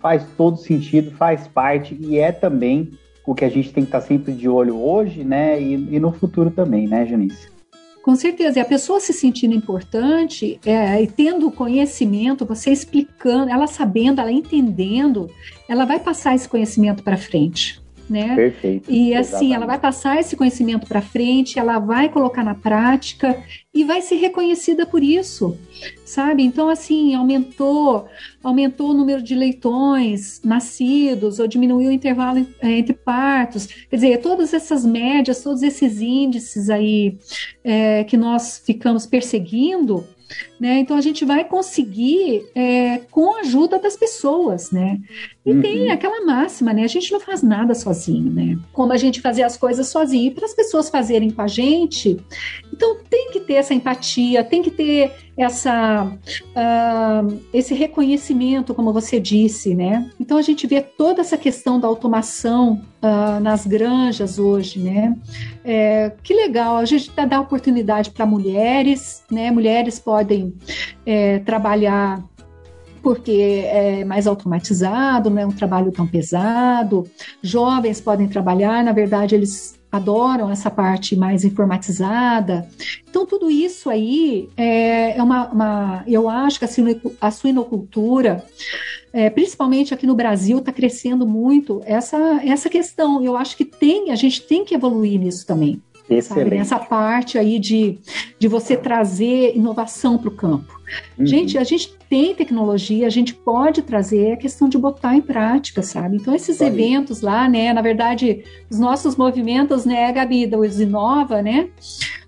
faz 0.00 0.26
todo 0.36 0.56
sentido, 0.56 1.12
faz 1.12 1.46
parte 1.46 1.96
e 2.00 2.18
é 2.18 2.32
também 2.32 2.90
o 3.24 3.34
que 3.34 3.44
a 3.44 3.48
gente 3.48 3.72
tem 3.72 3.84
que 3.84 3.88
estar 3.88 4.00
sempre 4.00 4.32
de 4.32 4.48
olho 4.48 4.76
hoje, 4.76 5.22
né? 5.24 5.60
E, 5.62 5.94
e 5.94 6.00
no 6.00 6.12
futuro 6.12 6.50
também, 6.50 6.86
né, 6.86 7.06
Janice? 7.06 7.53
Com 8.04 8.14
certeza, 8.14 8.58
e 8.58 8.60
a 8.60 8.66
pessoa 8.66 9.00
se 9.00 9.14
sentindo 9.14 9.54
importante 9.54 10.60
é, 10.66 11.02
e 11.02 11.06
tendo 11.06 11.50
conhecimento, 11.50 12.44
você 12.44 12.70
explicando, 12.70 13.50
ela 13.50 13.66
sabendo, 13.66 14.20
ela 14.20 14.30
entendendo, 14.30 15.30
ela 15.66 15.86
vai 15.86 15.98
passar 15.98 16.34
esse 16.34 16.46
conhecimento 16.46 17.02
para 17.02 17.16
frente 17.16 17.82
né? 18.08 18.34
Perfeito. 18.34 18.90
E 18.90 19.14
assim, 19.14 19.28
Exatamente. 19.28 19.54
ela 19.54 19.66
vai 19.66 19.78
passar 19.78 20.20
esse 20.20 20.36
conhecimento 20.36 20.86
para 20.86 21.00
frente, 21.00 21.58
ela 21.58 21.78
vai 21.78 22.08
colocar 22.08 22.44
na 22.44 22.54
prática 22.54 23.42
e 23.72 23.82
vai 23.82 24.00
ser 24.02 24.16
reconhecida 24.16 24.86
por 24.86 25.02
isso, 25.02 25.58
sabe? 26.04 26.44
Então, 26.44 26.68
assim, 26.68 27.14
aumentou, 27.14 28.06
aumentou 28.42 28.90
o 28.90 28.94
número 28.94 29.22
de 29.22 29.34
leitões 29.34 30.40
nascidos 30.44 31.38
ou 31.38 31.48
diminuiu 31.48 31.88
o 31.88 31.92
intervalo 31.92 32.46
é, 32.60 32.70
entre 32.78 32.94
partos. 32.94 33.66
Quer 33.66 33.96
dizer, 33.96 34.18
todas 34.18 34.54
essas 34.54 34.84
médias, 34.84 35.42
todos 35.42 35.62
esses 35.62 36.00
índices 36.00 36.70
aí 36.70 37.18
é, 37.64 38.04
que 38.04 38.16
nós 38.16 38.62
ficamos 38.64 39.06
perseguindo, 39.06 40.06
né? 40.58 40.78
Então 40.78 40.96
a 40.96 41.00
gente 41.00 41.24
vai 41.24 41.44
conseguir 41.44 42.46
é, 42.54 42.98
com 43.10 43.36
a 43.36 43.40
ajuda 43.40 43.78
das 43.78 43.96
pessoas, 43.96 44.70
né? 44.70 45.00
E 45.44 45.52
uhum. 45.52 45.60
tem 45.60 45.90
aquela 45.90 46.24
máxima, 46.24 46.72
né? 46.72 46.84
A 46.84 46.88
gente 46.88 47.12
não 47.12 47.20
faz 47.20 47.42
nada 47.42 47.74
sozinho, 47.74 48.30
né? 48.30 48.58
Como 48.72 48.92
a 48.92 48.96
gente 48.96 49.20
fazer 49.20 49.42
as 49.42 49.58
coisas 49.58 49.88
sozinho. 49.88 50.28
E 50.28 50.30
para 50.30 50.46
as 50.46 50.54
pessoas 50.54 50.88
fazerem 50.88 51.30
com 51.30 51.42
a 51.42 51.46
gente, 51.46 52.16
então 52.72 52.96
tem 53.10 53.30
que 53.30 53.40
ter 53.40 53.54
essa 53.54 53.74
empatia, 53.74 54.42
tem 54.42 54.62
que 54.62 54.70
ter 54.70 55.12
essa, 55.36 56.04
uh, 56.06 57.40
esse 57.52 57.74
reconhecimento, 57.74 58.74
como 58.74 58.90
você 58.90 59.20
disse, 59.20 59.74
né? 59.74 60.10
Então 60.18 60.38
a 60.38 60.42
gente 60.42 60.66
vê 60.66 60.80
toda 60.80 61.20
essa 61.20 61.36
questão 61.36 61.78
da 61.78 61.86
automação 61.86 62.80
uh, 63.02 63.38
nas 63.40 63.66
granjas 63.66 64.38
hoje, 64.38 64.78
né? 64.78 65.14
É, 65.62 66.12
que 66.22 66.32
legal, 66.32 66.78
a 66.78 66.84
gente 66.86 67.10
dá 67.28 67.38
oportunidade 67.38 68.10
para 68.10 68.24
mulheres, 68.24 69.22
né? 69.30 69.50
Mulheres 69.50 69.98
podem 69.98 70.54
é, 71.04 71.40
trabalhar 71.40 72.24
porque 73.04 73.62
é 73.66 74.02
mais 74.02 74.26
automatizado, 74.26 75.28
não 75.28 75.42
é 75.42 75.46
um 75.46 75.52
trabalho 75.52 75.92
tão 75.92 76.06
pesado. 76.06 77.04
Jovens 77.42 78.00
podem 78.00 78.26
trabalhar, 78.26 78.82
na 78.82 78.92
verdade, 78.92 79.34
eles 79.34 79.78
adoram 79.92 80.50
essa 80.50 80.70
parte 80.70 81.14
mais 81.14 81.44
informatizada. 81.44 82.66
Então, 83.08 83.26
tudo 83.26 83.50
isso 83.50 83.90
aí 83.90 84.48
é, 84.56 85.18
é 85.18 85.22
uma, 85.22 85.48
uma 85.48 86.04
eu 86.06 86.28
acho 86.28 86.58
que 86.58 86.64
a, 87.20 87.30
suinocultura, 87.30 88.42
é, 89.12 89.28
principalmente 89.28 89.92
aqui 89.92 90.06
no 90.06 90.16
Brasil, 90.16 90.58
está 90.58 90.72
crescendo 90.72 91.26
muito 91.26 91.82
essa, 91.84 92.16
essa 92.42 92.70
questão. 92.70 93.22
Eu 93.22 93.36
acho 93.36 93.54
que 93.54 93.66
tem, 93.66 94.10
a 94.10 94.16
gente 94.16 94.42
tem 94.42 94.64
que 94.64 94.74
evoluir 94.74 95.20
nisso 95.20 95.46
também. 95.46 95.80
Excelente. 96.08 96.56
Essa 96.56 96.78
parte 96.78 97.38
aí 97.38 97.58
de, 97.58 97.98
de 98.38 98.46
você 98.46 98.76
trazer 98.76 99.56
inovação 99.56 100.18
para 100.18 100.28
o 100.28 100.32
campo. 100.36 100.78
Uhum. 101.18 101.26
Gente, 101.26 101.56
a 101.56 101.64
gente 101.64 101.96
tem 102.10 102.34
tecnologia, 102.34 103.06
a 103.06 103.10
gente 103.10 103.34
pode 103.34 103.82
trazer 103.82 104.32
a 104.32 104.36
questão 104.36 104.68
de 104.68 104.76
botar 104.76 105.16
em 105.16 105.22
prática, 105.22 105.82
sabe? 105.82 106.16
Então, 106.16 106.34
esses 106.34 106.60
eventos 106.60 107.22
lá, 107.22 107.48
né? 107.48 107.72
Na 107.72 107.80
verdade, 107.80 108.44
os 108.70 108.78
nossos 108.78 109.16
movimentos, 109.16 109.84
né, 109.86 110.12
Gabi, 110.12 110.46
da 110.46 110.58
Inova, 110.58 111.40
né? 111.40 111.68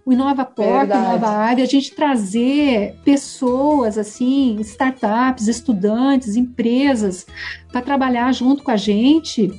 O 0.07 0.13
Inova 0.13 0.45
Porta, 0.45 0.97
o 0.97 1.03
Inova 1.03 1.29
Área, 1.29 1.65
a 1.65 1.67
gente 1.67 1.95
trazer 1.95 2.95
pessoas, 3.05 3.99
assim, 3.99 4.57
startups, 4.61 5.49
estudantes, 5.49 6.37
empresas, 6.37 7.27
para 7.71 7.83
trabalhar 7.83 8.33
junto 8.33 8.63
com 8.63 8.71
a 8.71 8.77
gente 8.77 9.53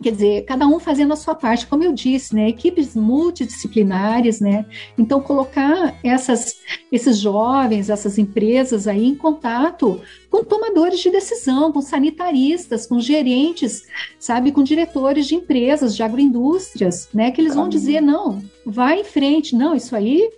Quer 0.00 0.12
dizer, 0.12 0.44
cada 0.44 0.66
um 0.66 0.78
fazendo 0.78 1.12
a 1.12 1.16
sua 1.16 1.34
parte, 1.34 1.66
como 1.66 1.82
eu 1.82 1.92
disse, 1.92 2.32
né? 2.32 2.48
Equipes 2.48 2.94
multidisciplinares, 2.94 4.40
né? 4.40 4.64
Então, 4.96 5.20
colocar 5.20 5.98
essas, 6.04 6.58
esses 6.92 7.18
jovens, 7.18 7.90
essas 7.90 8.16
empresas 8.16 8.86
aí 8.86 9.04
em 9.04 9.16
contato 9.16 10.00
com 10.30 10.44
tomadores 10.44 11.00
de 11.00 11.10
decisão, 11.10 11.72
com 11.72 11.80
sanitaristas, 11.80 12.86
com 12.86 13.00
gerentes, 13.00 13.86
sabe, 14.20 14.52
com 14.52 14.62
diretores 14.62 15.26
de 15.26 15.34
empresas, 15.34 15.96
de 15.96 16.02
agroindústrias, 16.02 17.08
né? 17.12 17.32
Que 17.32 17.40
eles 17.40 17.56
vão 17.56 17.68
dizer, 17.68 18.00
não, 18.00 18.40
vai 18.64 19.00
em 19.00 19.04
frente, 19.04 19.56
não, 19.56 19.74
isso 19.74 19.96
aí 19.96 20.30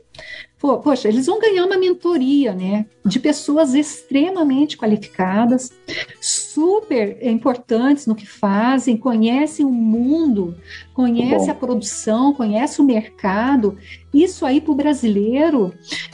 poxa, 0.61 1.09
eles 1.09 1.27
vão 1.27 1.41
ganhar 1.41 1.65
uma 1.65 1.79
mentoria, 1.79 2.55
né, 2.55 2.85
de 3.05 3.19
pessoas 3.19 3.75
extremamente 3.75 4.77
qualificadas, 4.77 5.73
super 6.21 7.19
importantes 7.27 8.07
no 8.07 8.15
que 8.15 8.27
fazem, 8.27 8.97
conhecem 8.97 9.65
o 9.65 9.71
mundo, 9.71 10.55
conhecem 10.93 11.51
a 11.51 11.55
produção, 11.55 12.35
conhecem 12.35 12.85
o 12.85 12.87
mercado. 12.87 13.79
Isso 14.13 14.45
aí 14.45 14.61
para 14.61 14.73
o 14.73 14.75
brasileiro 14.75 15.73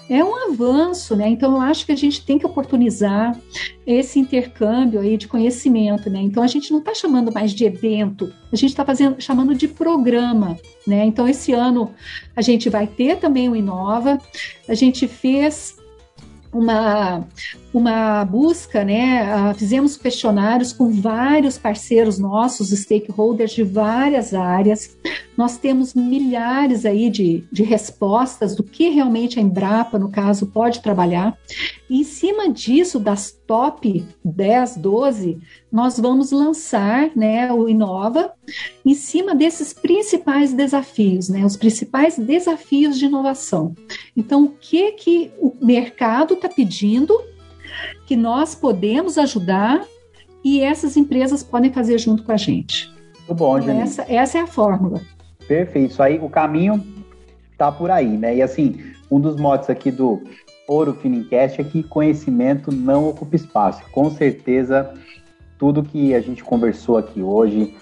é 0.09 0.23
um 0.23 0.51
avanço, 0.51 1.17
né? 1.17 1.29
Então 1.29 1.53
eu 1.53 1.61
acho 1.61 1.85
que 1.85 1.93
a 1.93 1.97
gente 1.97 2.25
tem 2.25 2.39
que 2.39 2.47
oportunizar 2.47 3.37
esse 3.85 4.21
intercâmbio 4.21 5.01
aí 5.01 5.17
de 5.17 5.27
conhecimento, 5.27 6.09
né? 6.09 6.21
Então 6.21 6.43
a 6.43 6.47
gente 6.47 6.71
não 6.71 6.79
está 6.79 6.95
chamando 6.95 7.33
mais 7.33 7.53
de 7.53 7.65
evento, 7.65 8.33
a 8.53 8.57
gente 8.57 8.71
está 8.71 8.85
fazendo 8.85 9.21
chamando 9.21 9.55
de 9.55 9.67
programa, 9.67 10.57
né? 10.87 11.05
Então 11.05 11.27
esse 11.27 11.53
ano 11.53 11.93
a 12.37 12.43
gente 12.43 12.69
vai 12.69 12.87
ter 12.87 13.17
também 13.17 13.49
o 13.49 13.57
Inova, 13.57 14.21
a 14.69 14.75
gente 14.75 15.09
fez 15.09 15.75
uma, 16.53 17.27
uma 17.77 18.25
busca, 18.25 18.83
né? 18.83 19.53
Fizemos 19.53 19.99
questionários 19.99 20.73
com 20.73 20.91
vários 20.91 21.59
parceiros 21.59 22.19
nossos, 22.19 22.71
stakeholders 22.71 23.53
de 23.53 23.63
várias 23.63 24.33
áreas. 24.33 24.97
Nós 25.37 25.59
temos 25.59 25.93
milhares 25.93 26.87
aí 26.87 27.11
de, 27.11 27.45
de 27.53 27.63
respostas 27.63 28.57
do 28.57 28.63
que 28.63 28.89
realmente 28.89 29.39
a 29.39 29.43
Embrapa, 29.43 29.99
no 29.99 30.09
caso, 30.09 30.47
pode 30.47 30.81
trabalhar. 30.81 31.37
E 31.91 32.01
em 32.01 32.05
cima 32.05 32.49
disso, 32.49 32.99
das 32.99 33.31
top 33.47 34.03
10, 34.25 34.79
12, 34.79 35.39
nós 35.71 36.01
vamos 36.01 36.31
lançar 36.31 37.11
né, 37.15 37.53
o 37.53 37.69
Inova 37.69 38.33
em 38.87 38.95
cima 38.95 39.35
desses 39.35 39.75
principais 39.75 40.55
desafios, 40.55 41.29
né, 41.29 41.45
os 41.45 41.59
principais 41.59 42.17
desafios 42.17 42.99
de 42.99 43.05
inovação. 43.05 43.75
Então, 44.17 44.45
o 44.45 44.49
que, 44.49 44.93
que 44.93 45.31
o 45.39 45.53
mercado 45.61 46.33
está 46.33 46.49
pedindo 46.49 47.15
que 48.07 48.17
nós 48.17 48.55
podemos 48.55 49.19
ajudar 49.19 49.85
e 50.45 50.61
essas 50.61 50.97
empresas 50.97 51.43
podem 51.43 51.73
fazer 51.73 51.99
junto 51.99 52.23
com 52.23 52.33
a 52.33 52.37
gente. 52.37 52.91
Muito 53.19 53.35
bom, 53.35 53.59
então, 53.59 53.81
essa, 53.81 54.07
essa 54.09 54.39
é 54.39 54.41
a 54.43 54.47
fórmula. 54.47 55.01
Perfeito. 55.49 55.91
Isso 55.91 56.03
aí, 56.03 56.19
o 56.19 56.29
caminho 56.29 56.85
tá 57.59 57.73
por 57.73 57.91
aí, 57.91 58.17
né? 58.17 58.37
E 58.37 58.43
assim, 58.43 58.81
um 59.11 59.19
dos 59.19 59.37
motes 59.37 59.71
aqui 59.71 59.91
do 59.91 60.23
Ouro 60.69 60.95
Finincast 60.95 61.61
é 61.61 61.65
que 61.65 61.83
conhecimento 61.83 62.73
não 62.73 63.09
ocupa 63.09 63.37
espaço. 63.37 63.83
Com 63.91 64.11
certeza, 64.11 64.93
tudo 65.59 65.83
que 65.83 66.15
a 66.15 66.21
gente 66.21 66.43
conversou 66.45 66.97
aqui 66.97 67.23
hoje, 67.23 67.75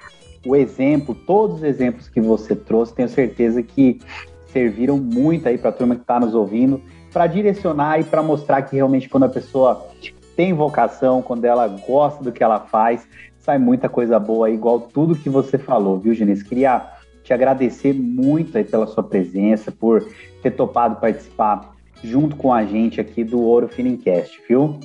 o 0.47 0.55
exemplo, 0.55 1.15
todos 1.15 1.57
os 1.57 1.63
exemplos 1.63 2.09
que 2.09 2.21
você 2.21 2.55
trouxe, 2.55 2.95
tenho 2.95 3.09
certeza 3.09 3.63
que 3.63 4.01
serviram 4.47 4.99
muito 4.99 5.49
aí 5.49 5.59
para 5.59 5.71
a 5.71 5.73
turma 5.73 5.97
que 5.97 6.03
está 6.03 6.21
nos 6.21 6.35
ouvindo, 6.35 6.81
para 7.15 7.29
direcionar 7.29 8.01
e 8.01 8.05
para 8.05 8.25
mostrar 8.25 8.63
que 8.63 8.75
realmente 8.75 9.09
quando 9.09 9.23
a 9.23 9.29
pessoa 9.29 9.89
tem 10.35 10.53
vocação, 10.53 11.23
quando 11.23 11.45
ela 11.45 11.69
gosta 11.69 12.25
do 12.25 12.33
que 12.33 12.43
ela 12.43 12.59
faz, 12.59 13.07
sai 13.39 13.57
muita 13.57 13.89
coisa 13.89 14.19
boa, 14.19 14.51
igual 14.51 14.81
tudo 14.81 15.15
que 15.15 15.31
você 15.31 15.57
falou, 15.57 15.97
viu, 15.97 16.13
Genese? 16.13 16.45
Queria 16.45 16.91
te 17.23 17.33
agradecer 17.33 17.95
muito 17.95 18.59
aí 18.59 18.65
pela 18.65 18.89
sua 18.89 19.05
presença, 19.05 19.71
por 19.71 20.05
ter 20.43 20.51
topado 20.51 20.97
participar 20.97 21.73
junto 22.03 22.35
com 22.35 22.53
a 22.53 22.65
gente 22.65 23.01
aqui 23.01 23.23
do 23.23 23.41
Ouro 23.41 23.69
Finincast, 23.69 24.43
viu? 24.49 24.81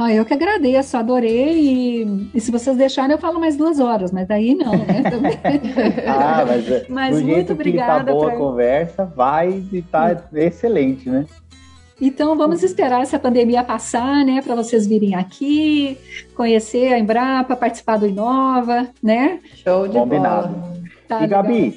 Ah, 0.00 0.14
eu 0.14 0.24
que 0.24 0.32
agradeço, 0.32 0.96
adorei. 0.96 2.04
E, 2.04 2.30
e, 2.32 2.40
se 2.40 2.52
vocês 2.52 2.76
deixarem, 2.76 3.10
eu 3.10 3.18
falo 3.18 3.40
mais 3.40 3.56
duas 3.56 3.80
horas, 3.80 4.12
mas 4.12 4.28
daí 4.28 4.54
não, 4.54 4.70
né? 4.70 5.02
ah, 6.06 6.44
mas, 6.46 6.70
é, 6.70 6.86
mas 6.88 7.20
muito 7.20 7.52
obrigada. 7.52 8.04
Que 8.04 8.06
tá 8.06 8.12
boa 8.12 8.26
pra... 8.26 8.34
a 8.34 8.38
conversa, 8.38 9.04
vai 9.04 9.60
e 9.72 9.82
tá 9.82 10.16
excelente, 10.34 11.10
né? 11.10 11.26
Então 12.00 12.36
vamos 12.36 12.62
esperar 12.62 13.02
essa 13.02 13.18
pandemia 13.18 13.64
passar, 13.64 14.24
né, 14.24 14.40
para 14.40 14.54
vocês 14.54 14.86
virem 14.86 15.16
aqui, 15.16 15.98
conhecer 16.36 16.92
a 16.92 16.98
Embrapa, 17.00 17.56
participar 17.56 17.96
do 17.96 18.06
Inova, 18.06 18.86
né? 19.02 19.40
Show 19.64 19.88
de 19.88 19.98
Combinado. 19.98 20.54
bola. 20.54 20.78
Tá, 21.08 21.24
e 21.24 21.26
Gabi, 21.26 21.76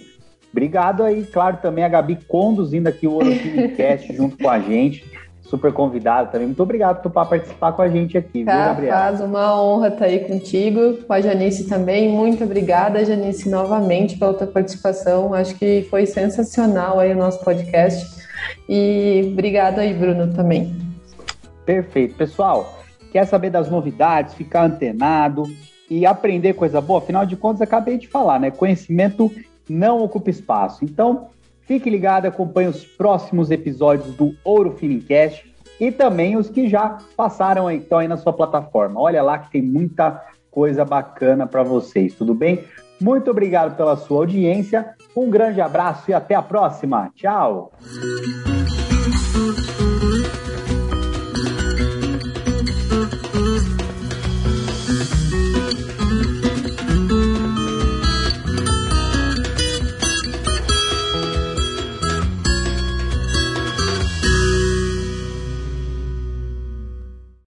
obrigado 0.51 1.01
aí, 1.01 1.23
claro, 1.25 1.57
também 1.59 1.83
a 1.83 1.89
Gabi 1.89 2.19
conduzindo 2.27 2.85
aqui 2.85 3.07
o 3.07 3.15
Orofilmcast 3.15 4.13
junto 4.13 4.37
com 4.37 4.47
a 4.47 4.59
gente 4.59 5.03
super 5.41 5.73
convidado 5.73 6.31
também. 6.31 6.47
Muito 6.47 6.63
obrigado 6.63 7.01
por 7.01 7.11
participar 7.11 7.73
com 7.73 7.81
a 7.81 7.89
gente 7.89 8.17
aqui, 8.17 8.45
tá, 8.45 8.55
viu, 8.55 8.65
Gabriela? 8.65 8.97
Faz 8.97 9.21
uma 9.21 9.61
honra 9.61 9.89
estar 9.89 10.05
aí 10.05 10.19
contigo, 10.19 10.97
com 11.05 11.13
a 11.13 11.19
Janice 11.19 11.67
também. 11.67 12.09
Muito 12.09 12.43
obrigada, 12.43 13.03
Janice, 13.03 13.49
novamente 13.49 14.17
pela 14.17 14.33
tua 14.33 14.47
participação. 14.47 15.33
Acho 15.33 15.55
que 15.55 15.85
foi 15.89 16.05
sensacional 16.05 16.99
aí 16.99 17.11
o 17.11 17.17
nosso 17.17 17.43
podcast. 17.43 18.21
E 18.67 19.29
obrigado 19.33 19.79
aí, 19.79 19.93
Bruno, 19.93 20.33
também. 20.33 20.75
Perfeito. 21.65 22.15
Pessoal, 22.15 22.79
quer 23.11 23.25
saber 23.25 23.49
das 23.49 23.69
novidades, 23.69 24.33
ficar 24.33 24.63
antenado 24.63 25.43
e 25.89 26.05
aprender 26.05 26.53
coisa 26.53 26.79
boa? 26.79 26.99
Afinal 26.99 27.25
de 27.25 27.35
contas, 27.35 27.61
acabei 27.61 27.97
de 27.97 28.07
falar, 28.07 28.39
né? 28.39 28.51
Conhecimento 28.51 29.31
não 29.69 30.01
ocupa 30.01 30.29
espaço. 30.29 30.83
Então, 30.83 31.27
Fique 31.61 31.89
ligado, 31.89 32.25
acompanhe 32.25 32.67
os 32.67 32.85
próximos 32.85 33.51
episódios 33.51 34.13
do 34.15 34.35
Ouro 34.43 34.75
Finincast 34.77 35.51
e 35.79 35.91
também 35.91 36.37
os 36.37 36.49
que 36.49 36.67
já 36.67 36.97
passaram 37.15 37.67
aí, 37.67 37.77
estão 37.77 37.97
aí 37.97 38.07
na 38.07 38.17
sua 38.17 38.33
plataforma. 38.33 38.99
Olha 38.99 39.23
lá 39.23 39.39
que 39.39 39.51
tem 39.51 39.61
muita 39.61 40.23
coisa 40.51 40.85
bacana 40.85 41.47
para 41.47 41.63
vocês, 41.63 42.13
tudo 42.13 42.33
bem? 42.33 42.63
Muito 42.99 43.31
obrigado 43.31 43.75
pela 43.75 43.95
sua 43.95 44.19
audiência, 44.19 44.93
um 45.15 45.29
grande 45.29 45.59
abraço 45.59 46.11
e 46.11 46.13
até 46.13 46.35
a 46.35 46.41
próxima. 46.41 47.09
Tchau! 47.15 47.71